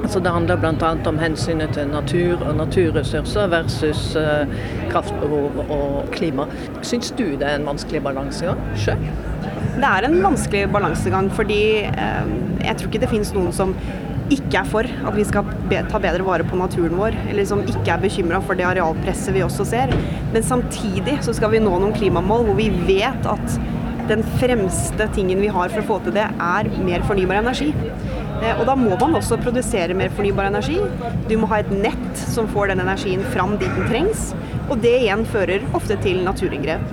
Altså 0.00 0.20
det 0.24 0.32
handler 0.32 0.60
bl.a. 0.60 0.90
om 1.10 1.18
hensynet 1.20 1.74
til 1.76 1.90
natur 1.92 2.44
og 2.46 2.54
naturressurser 2.58 3.50
versus 3.52 4.04
uh, 4.16 4.48
kraftbehov 4.90 5.60
og 5.68 6.12
klima. 6.14 6.48
Syns 6.82 7.12
du 7.16 7.26
det 7.38 7.46
er 7.46 7.58
en 7.58 7.68
vanskelig 7.68 8.02
balansegang 8.04 8.60
sjøl? 8.80 9.02
Det 9.80 9.88
er 9.88 10.06
en 10.08 10.18
vanskelig 10.24 10.66
balansegang, 10.72 11.30
fordi 11.32 11.62
uh, 11.90 12.30
jeg 12.64 12.76
tror 12.76 12.90
ikke 12.90 13.02
det 13.04 13.12
finnes 13.12 13.34
noen 13.36 13.52
som 13.54 13.76
ikke 14.30 14.60
er 14.60 14.68
for 14.70 14.86
at 14.86 15.16
vi 15.16 15.24
skal 15.26 15.48
ta 15.90 15.98
bedre 16.02 16.26
vare 16.26 16.46
på 16.46 16.58
naturen 16.58 16.94
vår, 16.98 17.16
eller 17.32 17.46
som 17.48 17.64
ikke 17.66 17.88
er 17.90 18.02
bekymra 18.02 18.40
for 18.44 18.58
det 18.58 18.68
arealpresset 18.68 19.34
vi 19.34 19.42
også 19.46 19.66
ser. 19.72 19.94
Men 20.34 20.46
samtidig 20.46 21.18
så 21.26 21.34
skal 21.36 21.54
vi 21.54 21.62
nå 21.62 21.72
noen 21.82 21.96
klimamål 21.96 22.46
hvor 22.48 22.58
vi 22.58 22.70
vet 22.86 23.26
at 23.30 23.58
den 24.10 24.22
fremste 24.40 25.06
tingen 25.14 25.42
vi 25.42 25.50
har 25.54 25.70
for 25.70 25.82
å 25.82 25.88
få 25.92 25.98
til 26.06 26.16
det, 26.16 26.26
er 26.26 26.70
mer 26.82 27.04
fornybar 27.06 27.42
energi. 27.42 27.70
Eh, 28.40 28.56
og 28.56 28.64
da 28.68 28.76
må 28.78 28.96
man 28.96 29.18
også 29.18 29.38
produsere 29.42 29.96
mer 29.96 30.12
fornybar 30.16 30.48
energi. 30.48 30.78
Du 31.28 31.36
må 31.40 31.50
ha 31.50 31.60
et 31.60 31.72
nett 31.74 32.24
som 32.24 32.48
får 32.50 32.72
den 32.72 32.82
energien 32.86 33.24
fram 33.34 33.58
dit 33.60 33.70
den 33.76 33.90
trengs. 33.90 34.30
Og 34.70 34.80
det 34.84 34.96
igjen 35.02 35.26
fører 35.28 35.64
ofte 35.76 35.98
til 36.04 36.22
naturinngrep. 36.24 36.84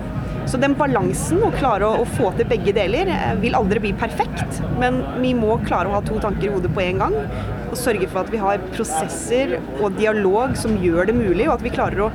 Så 0.47 0.59
den 0.59 0.77
balansen, 0.79 1.41
å 1.43 1.51
klare 1.51 1.87
å, 1.99 2.05
få 2.15 2.29
til 2.37 2.47
begge 2.47 2.71
deler, 2.75 3.09
eh, 3.11 3.35
vil 3.43 3.55
aldri 3.59 3.83
bli 3.83 3.93
perfekt. 3.99 4.61
Men 4.79 5.01
vi 5.19 5.33
må 5.35 5.59
klare 5.65 5.91
å 5.91 5.97
ha 5.97 6.01
to 6.05 6.19
tanker 6.23 6.47
i 6.47 6.53
hodet 6.53 6.73
på 6.75 6.83
en 6.85 7.03
gang. 7.03 7.15
Og 7.67 7.75
sørge 7.79 8.07
for 8.07 8.23
at 8.23 8.31
vi 8.31 8.39
har 8.39 8.63
prosesser 8.71 9.57
og 9.81 9.97
dialog 9.99 10.55
som 10.55 10.79
gjør 10.79 11.11
det 11.11 11.17
mulig, 11.19 11.47
og 11.47 11.57
at 11.57 11.65
vi 11.67 11.75
klarer 11.75 12.07
å, 12.07 12.11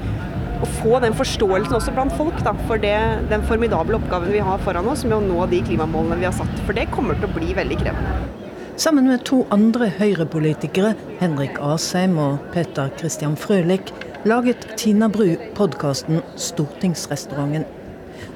å 0.64 0.70
få 0.78 1.00
den 1.04 1.16
forståelsen 1.18 1.76
også 1.76 1.92
blant 1.92 2.16
folk 2.16 2.40
da, 2.46 2.56
for 2.68 2.80
det, 2.80 2.96
den 3.28 3.44
formidable 3.48 4.00
oppgaven 4.00 4.32
vi 4.32 4.44
har 4.44 4.64
foran 4.64 4.88
oss 4.88 5.04
med 5.04 5.18
å 5.18 5.24
nå 5.24 5.48
de 5.52 5.60
klimamålene 5.68 6.22
vi 6.22 6.30
har 6.30 6.36
satt. 6.36 6.62
For 6.64 6.72
det 6.72 6.88
kommer 6.94 7.20
til 7.20 7.28
å 7.28 7.36
bli 7.36 7.52
veldig 7.58 7.82
krevende. 7.84 8.31
Sammen 8.76 9.04
med 9.04 9.24
to 9.24 9.42
andre 9.52 9.90
Høyre-politikere, 9.98 10.94
Henrik 11.20 11.58
Asheim 11.60 12.14
og 12.18 12.38
Peter 12.54 12.88
Christian 12.98 13.34
Frølich, 13.36 13.92
laget 14.24 14.64
Tina 14.80 15.10
Bru 15.12 15.34
podkasten 15.54 16.22
Stortingsrestauranten. 16.40 17.66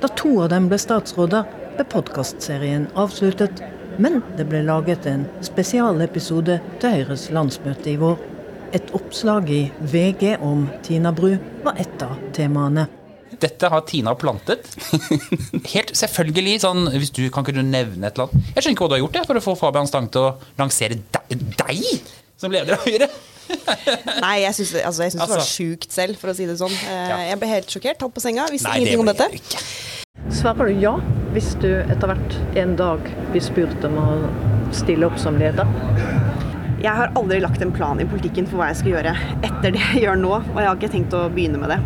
Da 0.02 0.10
to 0.12 0.34
av 0.44 0.50
dem 0.52 0.68
ble 0.68 0.76
statsråder, 0.82 1.48
ble 1.78 1.88
podkastserien 1.88 2.84
avsluttet. 3.00 3.64
Men 3.96 4.20
det 4.36 4.44
ble 4.50 4.60
laget 4.66 5.08
en 5.08 5.24
spesialepisode 5.40 6.58
til 6.82 6.98
Høyres 6.98 7.30
landsmøte 7.32 7.94
i 7.94 7.96
vår. 7.96 8.20
Et 8.76 8.92
oppslag 8.92 9.48
i 9.48 9.62
VG 9.80 10.36
om 10.44 10.68
Tina 10.84 11.16
Bru 11.16 11.32
var 11.64 11.80
ett 11.80 12.02
av 12.04 12.20
temaene. 12.36 12.90
Dette 13.42 13.70
har 13.72 13.84
Tina 13.88 14.14
plantet. 14.18 14.68
Helt 15.74 15.94
selvfølgelig. 15.96 16.58
sånn, 16.64 16.86
hvis 16.96 17.12
du 17.14 17.24
Kan 17.32 17.46
ikke 17.46 17.56
du 17.56 17.62
nevne 17.64 18.08
et 18.08 18.16
eller 18.16 18.30
annet? 18.30 18.52
Jeg 18.54 18.64
skjønner 18.64 18.76
ikke 18.76 18.86
hva 18.86 18.90
du 18.92 18.96
har 18.96 19.04
gjort 19.04 19.16
det, 19.18 19.24
for 19.30 19.40
å 19.40 19.44
få 19.44 19.56
Fabian 19.60 19.90
Stang 19.90 20.10
til 20.12 20.28
å 20.28 20.34
lansere 20.60 21.00
deg, 21.16 21.48
deg 21.60 22.12
som 22.40 22.52
leder 22.52 22.76
av 22.76 22.84
Høyre. 22.86 23.08
Nei, 24.24 24.36
jeg 24.42 24.56
syns 24.58 24.72
altså, 24.80 25.06
altså. 25.06 25.06
det 25.06 25.20
var 25.22 25.36
altså- 25.38 25.50
sjukt 25.52 25.92
selv, 25.94 26.18
for 26.20 26.32
å 26.32 26.36
si 26.36 26.48
det 26.48 26.58
sånn. 26.60 26.72
Ja. 26.86 27.20
jeg 27.30 27.40
ble 27.42 27.50
helt 27.52 27.76
sjokkert, 27.76 28.00
tatt 28.02 28.16
på 28.16 28.24
senga. 28.24 28.48
Visste 28.52 28.72
Nei, 28.72 28.82
ingenting 28.82 29.04
om 29.04 29.12
dette. 29.12 29.28
Ikke. 29.38 29.62
Svarer 30.34 30.72
du 30.72 30.80
ja 30.82 30.96
hvis 31.36 31.52
du 31.60 31.68
etter 31.84 32.08
hvert 32.08 32.36
en 32.58 32.72
dag 32.78 33.04
blir 33.30 33.44
spurt 33.44 33.84
om 33.86 33.98
å 34.00 34.08
stille 34.74 35.06
opp 35.06 35.18
som 35.20 35.36
leder? 35.38 35.68
Jeg 36.80 36.92
har 36.92 37.12
aldri 37.18 37.38
lagt 37.40 37.62
en 37.64 37.72
plan 37.72 37.98
i 38.00 38.06
politikken 38.08 38.48
for 38.48 38.60
hva 38.60 38.68
jeg 38.70 38.80
skal 38.80 38.92
gjøre 38.94 39.12
etter 39.46 39.72
det 39.74 39.80
jeg 39.80 40.02
gjør 40.04 40.18
nå, 40.20 40.32
og 40.38 40.58
jeg 40.60 40.68
har 40.68 40.76
ikke 40.76 40.92
tenkt 40.92 41.14
å 41.16 41.22
begynne 41.32 41.60
med 41.62 41.72
det. 41.72 41.78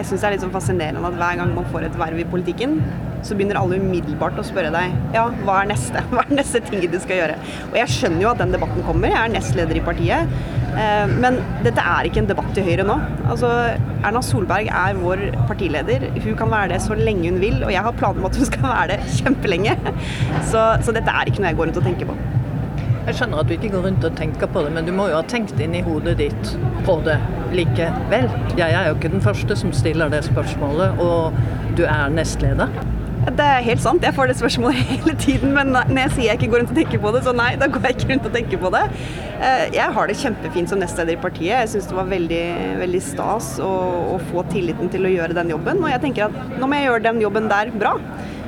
Jeg 0.00 0.08
syns 0.08 0.22
det 0.22 0.28
er 0.30 0.32
litt 0.32 0.44
sånn 0.46 0.52
fascinerende 0.54 1.08
at 1.10 1.16
hver 1.20 1.34
gang 1.36 1.50
man 1.52 1.66
får 1.68 1.84
et 1.90 1.96
verv 2.00 2.20
i 2.22 2.24
politikken, 2.24 2.78
så 3.20 3.36
begynner 3.36 3.58
alle 3.60 3.76
umiddelbart 3.82 4.38
å 4.40 4.44
spørre 4.48 4.70
deg 4.72 4.94
ja, 5.12 5.26
hva 5.44 5.58
er 5.60 5.68
neste? 5.74 6.00
Hva 6.14 6.22
er 6.24 6.38
neste 6.38 6.62
ting 6.64 6.86
du 6.88 6.96
skal 7.02 7.18
gjøre? 7.18 7.36
Og 7.66 7.76
jeg 7.76 7.92
skjønner 7.92 8.24
jo 8.24 8.30
at 8.30 8.40
den 8.40 8.54
debatten 8.56 8.86
kommer, 8.86 9.12
jeg 9.12 9.20
er 9.20 9.34
nestleder 9.34 9.76
i 9.76 9.84
partiet. 9.84 10.32
Eh, 10.70 11.12
men 11.20 11.36
dette 11.66 11.84
er 11.84 12.08
ikke 12.08 12.22
en 12.22 12.30
debatt 12.30 12.48
til 12.56 12.64
Høyre 12.64 12.88
nå. 12.88 12.96
Altså, 13.26 13.52
Erna 14.00 14.24
Solberg 14.24 14.72
er 14.72 15.04
vår 15.04 15.26
partileder. 15.50 16.08
Hun 16.16 16.40
kan 16.40 16.56
være 16.56 16.72
det 16.72 16.82
så 16.86 16.96
lenge 16.96 17.28
hun 17.28 17.40
vil, 17.44 17.60
og 17.60 17.74
jeg 17.76 17.84
har 17.84 18.00
planer 18.00 18.24
om 18.24 18.30
at 18.30 18.40
hun 18.40 18.48
skal 18.48 18.68
være 18.70 18.94
det 18.94 19.00
kjempelenge. 19.18 19.76
Så, 20.50 20.62
så 20.82 20.96
dette 20.96 21.12
er 21.12 21.28
ikke 21.28 21.44
noe 21.44 21.52
jeg 21.52 21.60
går 21.60 21.68
rundt 21.68 21.78
og 21.82 21.84
tenker 21.86 22.08
på. 22.08 22.16
Jeg 23.06 23.16
skjønner 23.16 23.40
at 23.40 23.48
du 23.48 23.54
ikke 23.56 23.72
går 23.72 23.86
rundt 23.88 24.04
og 24.04 24.16
tenker 24.18 24.50
på 24.52 24.62
det, 24.66 24.70
men 24.76 24.86
du 24.86 24.92
må 24.92 25.08
jo 25.08 25.16
ha 25.16 25.24
tenkt 25.26 25.60
inni 25.62 25.80
hodet 25.86 26.18
ditt 26.20 26.54
på 26.86 26.98
det 27.06 27.16
likevel. 27.56 28.28
Jeg 28.60 28.76
er 28.76 28.90
jo 28.90 28.96
ikke 28.98 29.12
den 29.14 29.24
første 29.24 29.56
som 29.56 29.72
stiller 29.74 30.12
det 30.12 30.20
spørsmålet, 30.28 31.00
og 31.00 31.76
du 31.78 31.86
er 31.88 32.12
nestleder. 32.12 32.68
Det 33.20 33.44
er 33.44 33.64
helt 33.64 33.82
sant, 33.82 34.04
jeg 34.04 34.16
får 34.16 34.30
det 34.30 34.36
spørsmålet 34.38 34.84
hele 34.92 35.14
tiden. 35.20 35.52
Men 35.56 35.74
når 35.74 35.98
jeg 36.06 36.12
sier 36.14 36.28
jeg 36.30 36.40
ikke 36.40 36.52
går 36.54 36.62
rundt 36.62 36.72
og 36.72 36.80
tenker 36.80 37.02
på 37.02 37.12
det, 37.16 37.22
så 37.26 37.34
nei, 37.36 37.50
da 37.60 37.68
går 37.72 37.88
jeg 37.88 37.96
ikke 37.98 38.10
rundt 38.14 38.28
og 38.30 38.36
tenker 38.36 38.62
på 38.62 38.72
det. 38.76 38.82
Eh, 39.40 39.64
jeg 39.76 39.96
har 39.96 40.08
det 40.08 40.16
kjempefint 40.20 40.72
som 40.72 40.80
nestleder 40.80 41.16
i 41.16 41.20
partiet. 41.20 41.56
Jeg 41.56 41.72
syns 41.74 41.88
det 41.90 41.98
var 41.98 42.08
veldig, 42.12 42.44
veldig 42.80 43.02
stas 43.04 43.52
å, 43.64 43.70
å, 44.14 44.18
få 44.30 44.44
tilliten 44.52 44.92
til 44.92 45.08
å 45.08 45.12
gjøre 45.12 45.36
den 45.36 45.52
jobben. 45.52 45.82
Og 45.84 45.92
jeg 45.92 46.04
tenker 46.04 46.28
at 46.28 46.56
nå 46.60 46.68
må 46.68 46.80
jeg 46.80 46.88
gjøre 46.88 47.06
den 47.10 47.24
jobben 47.24 47.50
der 47.52 47.72
bra. 47.76 47.96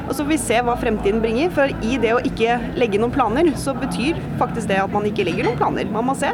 Og 0.08 0.12
så 0.14 0.24
får 0.24 0.30
vi 0.32 0.38
se 0.40 0.58
hva 0.66 0.74
fremtiden 0.80 1.22
bringer. 1.22 1.52
For 1.54 1.72
i 1.86 1.98
det 2.02 2.12
å 2.16 2.22
ikke 2.26 2.58
legge 2.78 3.00
noen 3.00 3.14
planer, 3.14 3.52
så 3.60 3.74
betyr 3.76 4.18
faktisk 4.40 4.70
det 4.70 4.80
at 4.82 4.92
man 4.92 5.06
ikke 5.08 5.26
legger 5.28 5.48
noen 5.48 5.58
planer. 5.60 5.90
Man 5.92 6.08
må 6.08 6.16
se. 6.18 6.32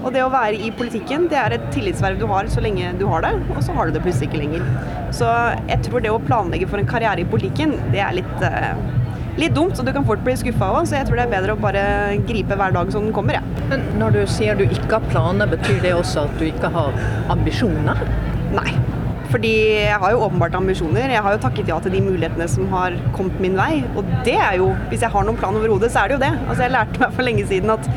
Og 0.00 0.14
det 0.14 0.22
å 0.24 0.30
være 0.32 0.56
i 0.56 0.70
politikken, 0.72 1.26
det 1.30 1.38
er 1.40 1.56
et 1.56 1.66
tillitsverv 1.74 2.20
du 2.20 2.26
har 2.30 2.48
så 2.52 2.62
lenge 2.64 2.94
du 3.00 3.04
har 3.10 3.24
det, 3.26 3.34
og 3.52 3.60
så 3.64 3.74
har 3.76 3.88
du 3.88 3.96
det 3.96 4.02
plutselig 4.04 4.30
ikke 4.30 4.40
lenger. 4.40 4.64
Så 5.16 5.28
jeg 5.68 5.84
tror 5.84 6.04
det 6.04 6.12
å 6.14 6.22
planlegge 6.24 6.68
for 6.70 6.80
en 6.80 6.88
karriere 6.88 7.20
i 7.20 7.28
politikken, 7.28 7.76
det 7.92 8.00
er 8.00 8.16
litt, 8.16 8.40
uh, 8.40 8.80
litt 9.40 9.52
dumt, 9.56 9.76
så 9.76 9.84
du 9.84 9.92
kan 9.92 10.06
fort 10.08 10.24
bli 10.24 10.38
skuffa 10.40 10.70
òg. 10.72 10.88
Så 10.88 10.96
jeg 10.96 11.08
tror 11.08 11.20
det 11.20 11.26
er 11.28 11.34
bedre 11.34 11.56
å 11.56 11.60
bare 11.60 11.84
gripe 12.28 12.56
hver 12.56 12.72
dag 12.76 12.92
som 12.94 13.04
den 13.04 13.16
kommer, 13.16 13.36
jeg. 13.36 13.44
Ja. 13.60 13.66
Men 13.74 13.84
når 14.00 14.16
du 14.16 14.22
sier 14.38 14.56
du 14.56 14.64
ikke 14.64 14.96
har 14.96 15.10
planer, 15.12 15.50
betyr 15.52 15.84
det 15.84 15.92
også 15.98 16.24
at 16.24 16.40
du 16.40 16.48
ikke 16.48 16.72
har 16.74 16.96
ambisjoner? 17.36 18.00
Nei. 18.56 18.72
Fordi 19.30 19.52
jeg 19.86 19.98
har 20.02 20.14
jo 20.14 20.22
åpenbart 20.26 20.56
ambisjoner. 20.58 21.12
Jeg 21.12 21.22
har 21.22 21.36
jo 21.36 21.42
takket 21.42 21.68
ja 21.70 21.76
til 21.82 21.94
de 21.94 22.00
mulighetene 22.02 22.48
som 22.50 22.66
har 22.72 22.96
kommet 23.14 23.38
min 23.42 23.58
vei. 23.58 23.84
Og 23.94 24.06
det 24.26 24.34
er 24.34 24.56
jo, 24.58 24.72
hvis 24.90 25.04
jeg 25.06 25.12
har 25.14 25.26
noen 25.26 25.38
plan 25.38 25.56
over 25.56 25.70
hodet, 25.76 25.92
så 25.94 26.02
er 26.02 26.10
det 26.10 26.18
jo 26.18 26.24
det. 26.24 26.32
Altså 26.48 26.66
jeg 26.66 26.74
lærte 26.74 27.04
meg 27.04 27.14
for 27.14 27.28
lenge 27.28 27.46
siden 27.50 27.74
at 27.76 27.90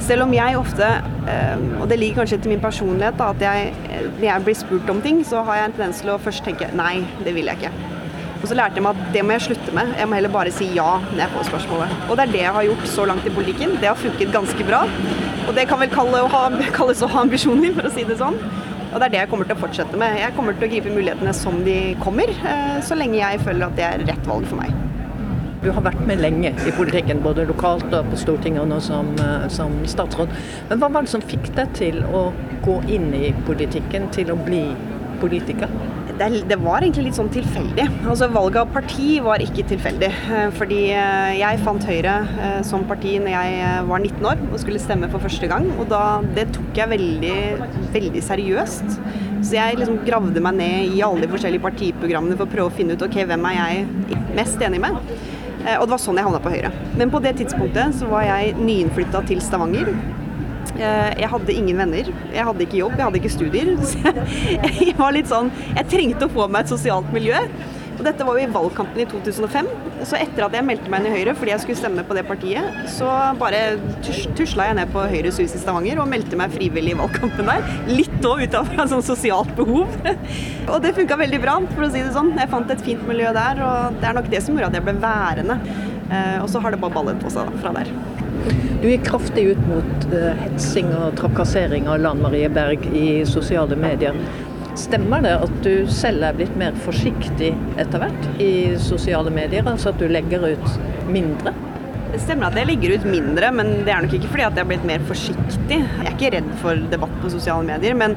selv 0.00 0.24
om 0.24 0.34
jeg 0.34 0.58
ofte, 0.58 0.86
eh, 1.30 1.64
og 1.78 1.88
det 1.90 1.98
ligger 2.00 2.22
kanskje 2.22 2.40
til 2.42 2.54
min 2.54 2.62
personlighet, 2.62 3.18
da, 3.18 3.30
at 3.34 3.42
jeg, 3.44 3.72
når 4.16 4.26
jeg 4.26 4.44
blir 4.46 4.58
spurt 4.58 4.90
om 4.90 5.02
ting, 5.04 5.20
så 5.26 5.42
har 5.46 5.58
jeg 5.58 5.70
en 5.70 5.76
tendens 5.76 6.02
til 6.02 6.14
å 6.14 6.20
først 6.22 6.46
tenke 6.46 6.70
nei, 6.74 7.02
det 7.26 7.34
vil 7.36 7.50
jeg 7.50 7.60
ikke. 7.60 7.72
Og 8.40 8.48
så 8.48 8.56
lærte 8.56 8.78
jeg 8.78 8.84
meg 8.86 8.96
at 8.96 9.12
det 9.14 9.22
må 9.26 9.34
jeg 9.36 9.44
slutte 9.50 9.74
med. 9.76 9.90
Jeg 9.98 10.08
må 10.08 10.16
heller 10.16 10.32
bare 10.32 10.52
si 10.54 10.70
ja 10.72 10.94
når 11.10 11.20
jeg 11.20 11.32
får 11.34 11.50
spørsmålet. 11.50 11.98
Og 12.06 12.16
det 12.16 12.24
er 12.24 12.32
det 12.32 12.42
jeg 12.46 12.54
har 12.56 12.68
gjort 12.70 12.86
så 12.88 13.04
langt 13.10 13.26
i 13.28 13.34
politikken. 13.36 13.74
Det 13.82 13.90
har 13.90 14.00
funket 14.00 14.32
ganske 14.32 14.66
bra. 14.70 14.80
Og 15.44 15.52
det 15.56 15.66
kan 15.68 15.82
vel 15.82 15.92
kalles 15.92 17.02
å 17.04 17.10
ha 17.12 17.24
ambisjoner, 17.26 17.74
for 17.76 17.88
å 17.88 17.92
si 17.92 18.06
det 18.08 18.16
sånn. 18.20 18.38
Og 18.90 18.98
det 18.98 19.06
er 19.06 19.12
det 19.12 19.18
jeg 19.20 19.30
kommer 19.30 19.46
til 19.46 19.54
å 19.54 19.60
fortsette 19.60 19.98
med. 20.00 20.16
Jeg 20.18 20.34
kommer 20.34 20.56
til 20.58 20.66
å 20.66 20.70
gripe 20.72 20.92
mulighetene 20.92 21.34
som 21.36 21.60
de 21.66 21.94
kommer, 22.02 22.30
eh, 22.30 22.80
så 22.82 22.98
lenge 22.98 23.20
jeg 23.20 23.42
føler 23.44 23.66
at 23.68 23.76
det 23.78 23.84
er 23.86 24.06
rett 24.08 24.26
valg 24.26 24.48
for 24.50 24.58
meg. 24.58 24.72
Du 25.62 25.70
har 25.70 25.84
vært 25.84 26.00
med 26.08 26.18
lenge 26.18 26.50
i 26.66 26.72
politikken, 26.72 27.20
både 27.22 27.44
lokalt 27.46 27.92
og 27.92 28.08
på 28.10 28.18
Stortinget 28.18 28.62
og 28.62 28.68
nå 28.72 28.80
som, 28.80 29.14
eh, 29.20 29.46
som 29.48 29.76
statsråd. 29.86 30.28
Men 30.70 30.80
hva 30.80 30.90
var 30.90 31.02
det 31.02 31.10
som 31.10 31.20
fikk 31.20 31.54
deg 31.54 31.72
til 31.74 32.02
å 32.02 32.32
gå 32.64 32.80
inn 32.88 33.14
i 33.14 33.32
politikken, 33.46 34.10
til 34.10 34.32
å 34.32 34.44
bli 34.44 34.74
politiker? 35.20 35.68
Det, 36.28 36.56
var 36.60 36.84
egentlig 36.84 37.06
litt 37.06 37.16
sånn 37.16 37.30
tilfeldig. 37.32 37.86
Altså 38.04 38.28
Valget 38.32 38.60
av 38.60 38.72
parti 38.74 39.08
var 39.24 39.40
ikke 39.40 39.64
tilfeldig. 39.70 40.10
Eh, 40.36 40.48
fordi 40.56 40.80
eh, 40.92 41.38
jeg 41.38 41.62
fant 41.64 41.86
Høyre 41.88 42.16
eh, 42.44 42.58
som 42.66 42.84
parti 42.88 43.14
når 43.22 43.32
jeg 43.32 43.86
var 43.88 44.04
19 44.04 44.28
år 44.28 44.44
og 44.50 44.58
skulle 44.60 44.82
stemme 44.82 45.08
for 45.12 45.24
første 45.24 45.48
gang. 45.50 45.70
Og 45.78 45.88
da, 45.92 46.20
det 46.36 46.50
tok 46.56 46.76
jeg 46.76 46.92
veldig, 46.92 47.38
veldig 47.96 48.24
seriøst. 48.26 49.00
Så 49.40 49.56
jeg 49.56 49.80
liksom 49.80 50.02
gravde 50.04 50.44
meg 50.44 50.58
ned 50.60 50.96
i 50.98 51.02
alle 51.06 51.24
de 51.24 51.32
forskjellige 51.32 51.64
partiprogrammene 51.64 52.36
for 52.36 52.44
å 52.44 52.52
prøve 52.52 52.68
å 52.68 52.76
finne 52.76 52.96
ut 52.96 53.06
ok, 53.06 53.22
hvem 53.30 53.46
er 53.48 53.58
jeg 53.60 54.24
mest 54.36 54.60
enig 54.66 54.82
med. 54.84 55.00
Og 55.60 55.84
det 55.84 55.92
var 55.92 56.00
sånn 56.00 56.16
jeg 56.16 56.24
havna 56.24 56.40
på 56.40 56.52
Høyre. 56.52 56.70
Men 57.00 57.12
på 57.12 57.20
det 57.24 57.34
tidspunktet 57.40 57.96
så 57.96 58.08
var 58.08 58.28
jeg 58.28 58.56
nyinnflytta 58.60 59.24
til 59.28 59.40
Stavanger. 59.44 59.92
Eh, 60.76 61.10
jeg 61.20 61.30
hadde 61.32 61.56
ingen 61.56 61.80
venner, 61.80 62.08
jeg 62.32 62.46
hadde 62.46 62.64
ikke 62.66 62.80
jobb, 62.80 62.96
jeg 62.96 63.06
hadde 63.08 63.20
ikke 63.20 63.34
studier. 63.34 63.74
Så 63.90 64.14
jeg 64.80 64.94
var 64.98 65.12
litt 65.16 65.28
sånn 65.30 65.50
Jeg 65.74 65.88
trengte 65.90 66.28
å 66.28 66.32
få 66.32 66.48
meg 66.48 66.64
et 66.64 66.72
sosialt 66.72 67.12
miljø. 67.14 67.38
Og 68.00 68.06
dette 68.06 68.24
var 68.24 68.38
jo 68.38 68.46
i 68.46 68.52
valgkampen 68.52 69.02
i 69.02 69.04
2005. 69.10 69.66
Så 70.08 70.16
etter 70.16 70.46
at 70.46 70.54
jeg 70.56 70.64
meldte 70.64 70.88
meg 70.88 71.02
inn 71.02 71.10
i 71.10 71.18
Høyre 71.18 71.34
fordi 71.36 71.52
jeg 71.52 71.60
skulle 71.66 71.80
stemme 71.82 72.04
på 72.08 72.16
det 72.16 72.22
partiet, 72.24 72.78
så 72.88 73.10
bare 73.36 73.74
tusla 74.38 74.70
jeg 74.70 74.78
ned 74.78 74.94
på 74.94 75.02
Høyres 75.12 75.40
hus 75.42 75.52
i 75.52 75.60
Stavanger 75.60 76.00
og 76.00 76.08
meldte 76.08 76.38
meg 76.40 76.54
frivillig 76.54 76.94
i 76.94 77.00
valgkampen 77.02 77.50
der. 77.50 77.68
Litt 77.90 78.24
òg 78.24 78.46
ut 78.46 78.56
av 78.56 78.72
et 78.72 78.94
sånt 78.94 79.04
sosialt 79.04 79.52
behov. 79.58 79.92
og 80.72 80.80
det 80.80 80.94
funka 80.96 81.20
veldig 81.20 81.42
bra, 81.44 81.58
for 81.74 81.84
å 81.84 81.92
si 81.92 82.00
det 82.00 82.16
sånn. 82.16 82.32
Jeg 82.40 82.52
fant 82.54 82.72
et 82.72 82.88
fint 82.88 83.04
miljø 83.10 83.34
der, 83.36 83.60
og 83.66 84.00
det 84.00 84.08
er 84.08 84.16
nok 84.16 84.32
det 84.32 84.40
som 84.46 84.56
gjorde 84.56 84.72
at 84.72 84.80
jeg 84.80 84.88
ble 84.88 84.96
værende. 85.04 85.60
Eh, 86.08 86.40
og 86.40 86.48
så 86.48 86.64
har 86.64 86.72
det 86.72 86.80
bare 86.80 86.96
ballet 86.96 87.20
på 87.20 87.36
seg 87.36 87.52
da, 87.52 87.60
fra 87.60 87.76
der. 87.76 87.92
Du 88.80 88.86
gikk 88.88 89.08
kraftig 89.10 89.50
ut 89.52 89.64
mot 89.68 90.06
uh, 90.14 90.30
hetsing 90.40 90.88
og 90.96 91.18
trakassering 91.20 91.88
av 91.90 92.00
Lan 92.00 92.22
Marie 92.24 92.48
Berg 92.52 92.86
i 92.96 93.20
sosiale 93.28 93.76
medier. 93.76 94.16
Stemmer 94.78 95.24
det 95.24 95.34
at 95.44 95.56
du 95.64 95.72
selv 95.92 96.24
er 96.24 96.36
blitt 96.38 96.54
mer 96.58 96.76
forsiktig 96.86 97.50
etter 97.80 98.00
hvert 98.00 98.40
i 98.40 98.78
sosiale 98.80 99.32
medier? 99.34 99.66
Altså 99.68 99.90
at 99.92 100.00
du 100.00 100.06
legger 100.08 100.46
ut 100.54 100.78
mindre? 101.10 101.52
Det 102.10 102.18
stemmer 102.24 102.48
at 102.48 102.56
jeg 102.58 102.66
legger 102.66 102.96
ut 102.96 103.04
mindre, 103.06 103.50
men 103.54 103.68
det 103.86 103.92
er 103.94 104.02
nok 104.02 104.14
ikke 104.16 104.30
fordi 104.32 104.46
at 104.46 104.56
jeg 104.56 104.64
har 104.64 104.70
blitt 104.72 104.86
mer 104.88 105.02
forsiktig. 105.06 105.76
Jeg 105.78 106.06
er 106.06 106.14
ikke 106.14 106.30
redd 106.34 106.48
for 106.62 106.86
debatt 106.90 107.12
på 107.22 107.30
sosiale 107.30 107.66
medier, 107.68 107.94
men, 107.98 108.16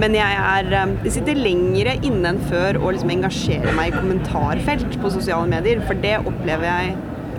men 0.00 0.16
jeg 0.16 0.38
er 0.38 0.70
jeg 0.70 1.12
sitter 1.18 1.42
lengre 1.42 1.96
inne 2.06 2.32
enn 2.32 2.40
før 2.48 2.78
å 2.80 2.94
liksom 2.94 3.12
engasjere 3.18 3.74
meg 3.76 3.90
i 3.90 3.98
kommentarfelt 3.98 4.96
på 5.02 5.12
sosiale 5.12 5.50
medier, 5.50 5.82
for 5.84 5.98
det 6.06 6.16
opplever 6.22 6.70
jeg 6.70 6.94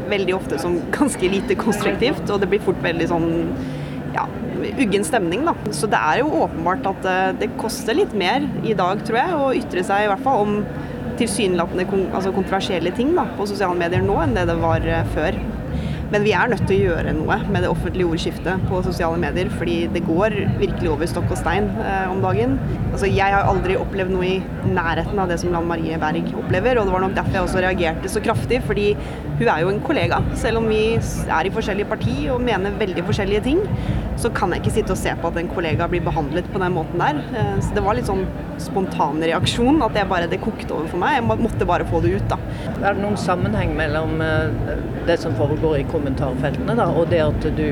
veldig 0.10 0.36
ofte 0.38 0.60
som 0.62 0.78
ganske 0.96 1.32
lite 1.32 1.58
konstruktivt, 1.60 2.26
og 2.30 2.42
det 2.42 2.50
blir 2.52 2.64
fort 2.64 2.82
veldig 2.84 3.10
sånn 3.12 3.30
ja, 4.16 4.26
uggen 4.80 5.06
stemning, 5.08 5.46
da. 5.48 5.56
Så 5.76 5.90
det 5.92 6.00
er 6.00 6.22
jo 6.24 6.44
åpenbart 6.46 6.88
at 6.92 7.10
det 7.42 7.52
koster 7.60 7.98
litt 7.98 8.16
mer 8.18 8.46
i 8.64 8.76
dag, 8.78 9.04
tror 9.08 9.22
jeg, 9.22 9.40
å 9.40 9.54
ytre 9.58 9.84
seg 9.88 10.06
i 10.06 10.12
hvert 10.12 10.24
fall 10.26 10.46
om 10.46 10.60
tilsynelatende 11.20 11.86
altså 12.10 12.34
kontroversielle 12.36 12.92
ting 12.96 13.14
da, 13.16 13.28
på 13.38 13.48
sosiale 13.48 13.78
medier 13.80 14.04
nå 14.04 14.18
enn 14.24 14.36
det 14.36 14.48
det 14.50 14.58
var 14.60 14.84
før. 15.16 15.38
Men 16.16 16.24
vi 16.24 16.32
er 16.32 16.48
nødt 16.48 16.62
til 16.64 16.78
å 16.78 16.92
gjøre 16.94 17.12
noe 17.18 17.36
med 17.52 17.66
det 17.66 17.68
offentlige 17.68 18.08
ordskiftet 18.08 18.62
på 18.70 18.78
sosiale 18.86 19.18
medier, 19.20 19.50
fordi 19.52 19.74
det 19.92 20.06
går 20.06 20.32
virkelig 20.62 20.94
over 20.94 21.10
stokk 21.12 21.34
og 21.36 21.42
stein 21.42 21.68
eh, 21.84 22.06
om 22.08 22.22
dagen. 22.24 22.54
Altså, 22.94 23.10
jeg 23.12 23.36
har 23.36 23.50
aldri 23.50 23.76
opplevd 23.76 24.14
noe 24.14 24.30
i 24.30 24.70
nærheten 24.78 25.20
av 25.20 25.28
det 25.28 25.42
som 25.42 25.52
Lan 25.52 25.68
Marie 25.68 26.00
Berg 26.00 26.32
opplever, 26.40 26.80
og 26.80 26.88
det 26.88 26.96
var 26.96 27.04
nok 27.04 27.18
derfor 27.18 27.36
jeg 27.36 27.50
også 27.50 27.66
reagerte 27.66 28.14
så 28.14 28.24
kraftig, 28.24 28.62
fordi 28.64 28.88
hun 29.42 29.50
er 29.50 29.66
jo 29.66 29.74
en 29.74 29.84
kollega. 29.84 30.22
Selv 30.40 30.62
om 30.62 30.72
vi 30.72 30.82
er 30.96 31.50
i 31.50 31.52
forskjellige 31.58 31.92
parti 31.92 32.16
og 32.32 32.40
mener 32.48 32.80
veldig 32.80 33.04
forskjellige 33.12 33.44
ting, 33.50 33.60
så 34.16 34.32
kan 34.32 34.56
jeg 34.56 34.64
ikke 34.64 34.76
sitte 34.78 34.96
og 34.96 35.00
se 35.02 35.12
på 35.20 35.28
at 35.28 35.42
en 35.42 35.52
kollega 35.52 35.90
blir 35.92 36.04
behandlet 36.06 36.48
på 36.54 36.64
den 36.64 36.76
måten 36.78 37.04
der. 37.04 37.20
Eh, 37.36 37.56
så 37.60 37.76
det 37.76 37.84
var 37.84 38.00
litt 38.00 38.08
sånn 38.08 38.24
spontan 38.64 39.20
reaksjon, 39.20 39.82
at 39.84 40.00
bare, 40.08 40.30
det 40.32 40.40
kokte 40.40 40.72
over 40.78 40.88
for 40.94 41.02
meg. 41.02 41.18
Jeg 41.18 41.28
måtte 41.44 41.68
bare 41.68 41.88
få 41.90 42.00
det 42.04 42.16
ut, 42.16 42.28
da. 42.32 42.40
Er 42.80 42.96
det 42.96 43.04
noen 43.04 43.20
sammenheng 43.20 43.76
mellom 43.76 44.24
eh, 44.24 44.72
det 45.10 45.20
som 45.22 45.36
foregår 45.36 45.82
i 45.82 45.88
kommentarfeltene 46.06 46.78
da, 46.78 46.92
og 46.94 47.10
det 47.10 47.24
at 47.26 47.50
du 47.58 47.68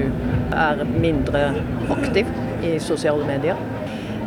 er 0.57 0.83
mindre 0.89 1.51
aktiv 1.93 2.29
i 2.65 2.77
sosiale 2.81 3.25
medier? 3.27 3.59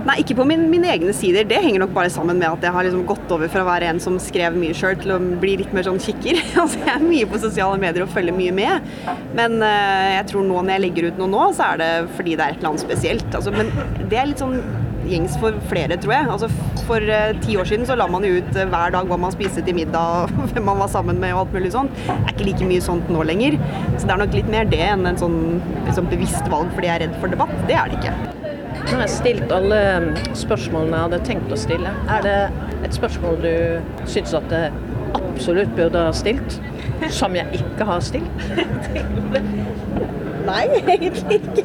Nei, 0.07 0.21
ikke 0.23 0.37
på 0.39 0.45
min, 0.47 0.69
mine 0.71 0.87
egne 0.93 1.11
sider. 1.17 1.43
Det 1.51 1.59
henger 1.65 1.83
nok 1.83 1.91
bare 1.97 2.11
sammen 2.15 2.39
med 2.39 2.47
at 2.47 2.63
jeg 2.63 2.71
har 2.77 2.87
liksom 2.87 3.03
gått 3.09 3.33
over 3.35 3.51
fra 3.51 3.65
å 3.65 3.67
være 3.67 3.89
en 3.91 3.99
som 3.99 4.21
skrev 4.23 4.55
mye 4.55 4.77
sjøl, 4.77 4.95
til 5.01 5.17
å 5.17 5.19
bli 5.43 5.57
litt 5.59 5.73
mer 5.75 5.89
sånn 5.89 5.99
kikker. 5.99 6.39
altså, 6.63 6.79
jeg 6.85 6.93
er 6.93 7.03
mye 7.03 7.27
på 7.27 7.41
sosiale 7.43 7.81
medier 7.83 8.07
og 8.07 8.13
følger 8.15 8.37
mye 8.37 8.55
med. 8.55 8.87
Men 9.35 9.59
uh, 9.65 10.15
jeg 10.15 10.29
tror 10.31 10.47
nå 10.47 10.61
når 10.61 10.77
jeg 10.77 10.85
legger 10.85 11.09
ut 11.09 11.19
noe 11.25 11.33
nå, 11.33 11.49
så 11.59 11.73
er 11.73 11.83
det 11.83 11.93
fordi 12.15 12.37
det 12.39 12.47
er 12.47 12.55
et 12.55 12.63
eller 12.63 12.71
annet 12.71 12.87
spesielt. 12.87 13.27
Altså, 13.35 13.57
men 13.57 13.73
det 14.07 14.21
er 14.21 14.31
litt 14.31 14.45
sånn 14.45 14.61
gjengs 15.11 15.37
for 15.41 15.57
flere, 15.71 15.99
tror 16.03 16.15
jeg. 16.15 16.29
Altså, 16.35 16.49
for 16.87 17.03
uh, 17.03 17.35
ti 17.43 17.57
år 17.59 17.69
siden 17.69 17.87
så 17.89 17.97
la 17.99 18.07
man 18.11 18.25
jo 18.27 18.39
ut 18.39 18.51
uh, 18.55 18.65
hver 18.71 18.95
dag 18.95 19.11
hva 19.11 19.19
man 19.21 19.35
spiste 19.35 19.65
til 19.67 19.77
middag, 19.79 20.33
hvem 20.53 20.67
man 20.69 20.81
var 20.83 20.91
sammen 20.93 21.21
med 21.23 21.35
og 21.35 21.45
alt 21.45 21.57
mulig 21.57 21.73
sånt. 21.75 21.93
Det 22.07 22.17
er 22.17 22.33
ikke 22.35 22.49
like 22.51 22.71
mye 22.71 22.85
sånt 22.85 23.13
nå 23.13 23.27
lenger. 23.29 23.59
Så 23.97 24.05
det 24.05 24.17
er 24.17 24.23
nok 24.25 24.37
litt 24.37 24.51
mer 24.53 24.71
det 24.71 24.83
enn 24.87 25.07
en 25.09 25.21
sånn 25.21 25.39
liksom, 25.87 26.11
bevisst 26.13 26.51
valg 26.53 26.73
fordi 26.75 26.91
jeg 26.91 26.99
er 26.99 27.07
redd 27.07 27.21
for 27.23 27.33
debatt. 27.33 27.55
Det 27.71 27.79
er 27.79 27.93
det 27.93 28.01
ikke. 28.01 28.17
Nå 28.87 28.93
har 28.93 29.07
jeg 29.07 29.15
stilt 29.17 29.53
alle 29.55 29.81
spørsmålene 30.39 30.95
jeg 30.95 31.07
hadde 31.09 31.23
tenkt 31.27 31.55
å 31.55 31.59
stille. 31.59 31.95
Er 32.13 32.27
det 32.27 32.37
et 32.87 32.95
spørsmål 32.95 33.41
du 33.43 34.07
syns 34.07 34.35
at 34.37 34.53
jeg 34.55 34.71
absolutt 35.17 35.73
burde 35.79 36.05
ha 36.07 36.13
stilt, 36.15 36.61
som 37.11 37.35
jeg 37.35 37.59
ikke 37.59 37.89
har 37.89 38.05
stilt? 38.05 38.47
Nei, 40.47 40.63
egentlig 40.87 41.41
ikke. 41.41 41.65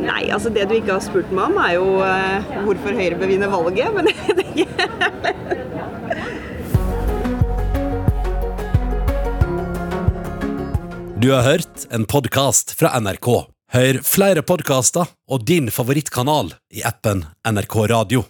Nei, 0.00 0.30
altså 0.32 0.48
det 0.52 0.64
du 0.70 0.74
ikke 0.78 0.94
har 0.96 1.04
spurt 1.04 1.30
meg 1.34 1.50
om 1.50 1.58
er 1.60 1.74
jo 1.76 1.88
eh, 2.04 2.50
hvorfor 2.64 2.96
Høyre 2.96 3.18
bør 3.20 3.30
vinne 3.30 3.50
valget, 3.52 3.92
men 3.94 4.08
det 4.38 4.50
Du 11.20 11.28
har 11.34 11.42
hørt 11.44 11.82
en 11.92 12.06
podkast 12.08 12.72
fra 12.80 12.94
NRK. 12.96 13.28
Hør 13.76 13.98
flere 14.00 14.40
podkaster 14.40 15.04
og 15.28 15.44
din 15.44 15.68
favorittkanal 15.68 16.54
i 16.72 16.80
appen 16.80 17.26
NRK 17.44 17.76
Radio. 17.92 18.22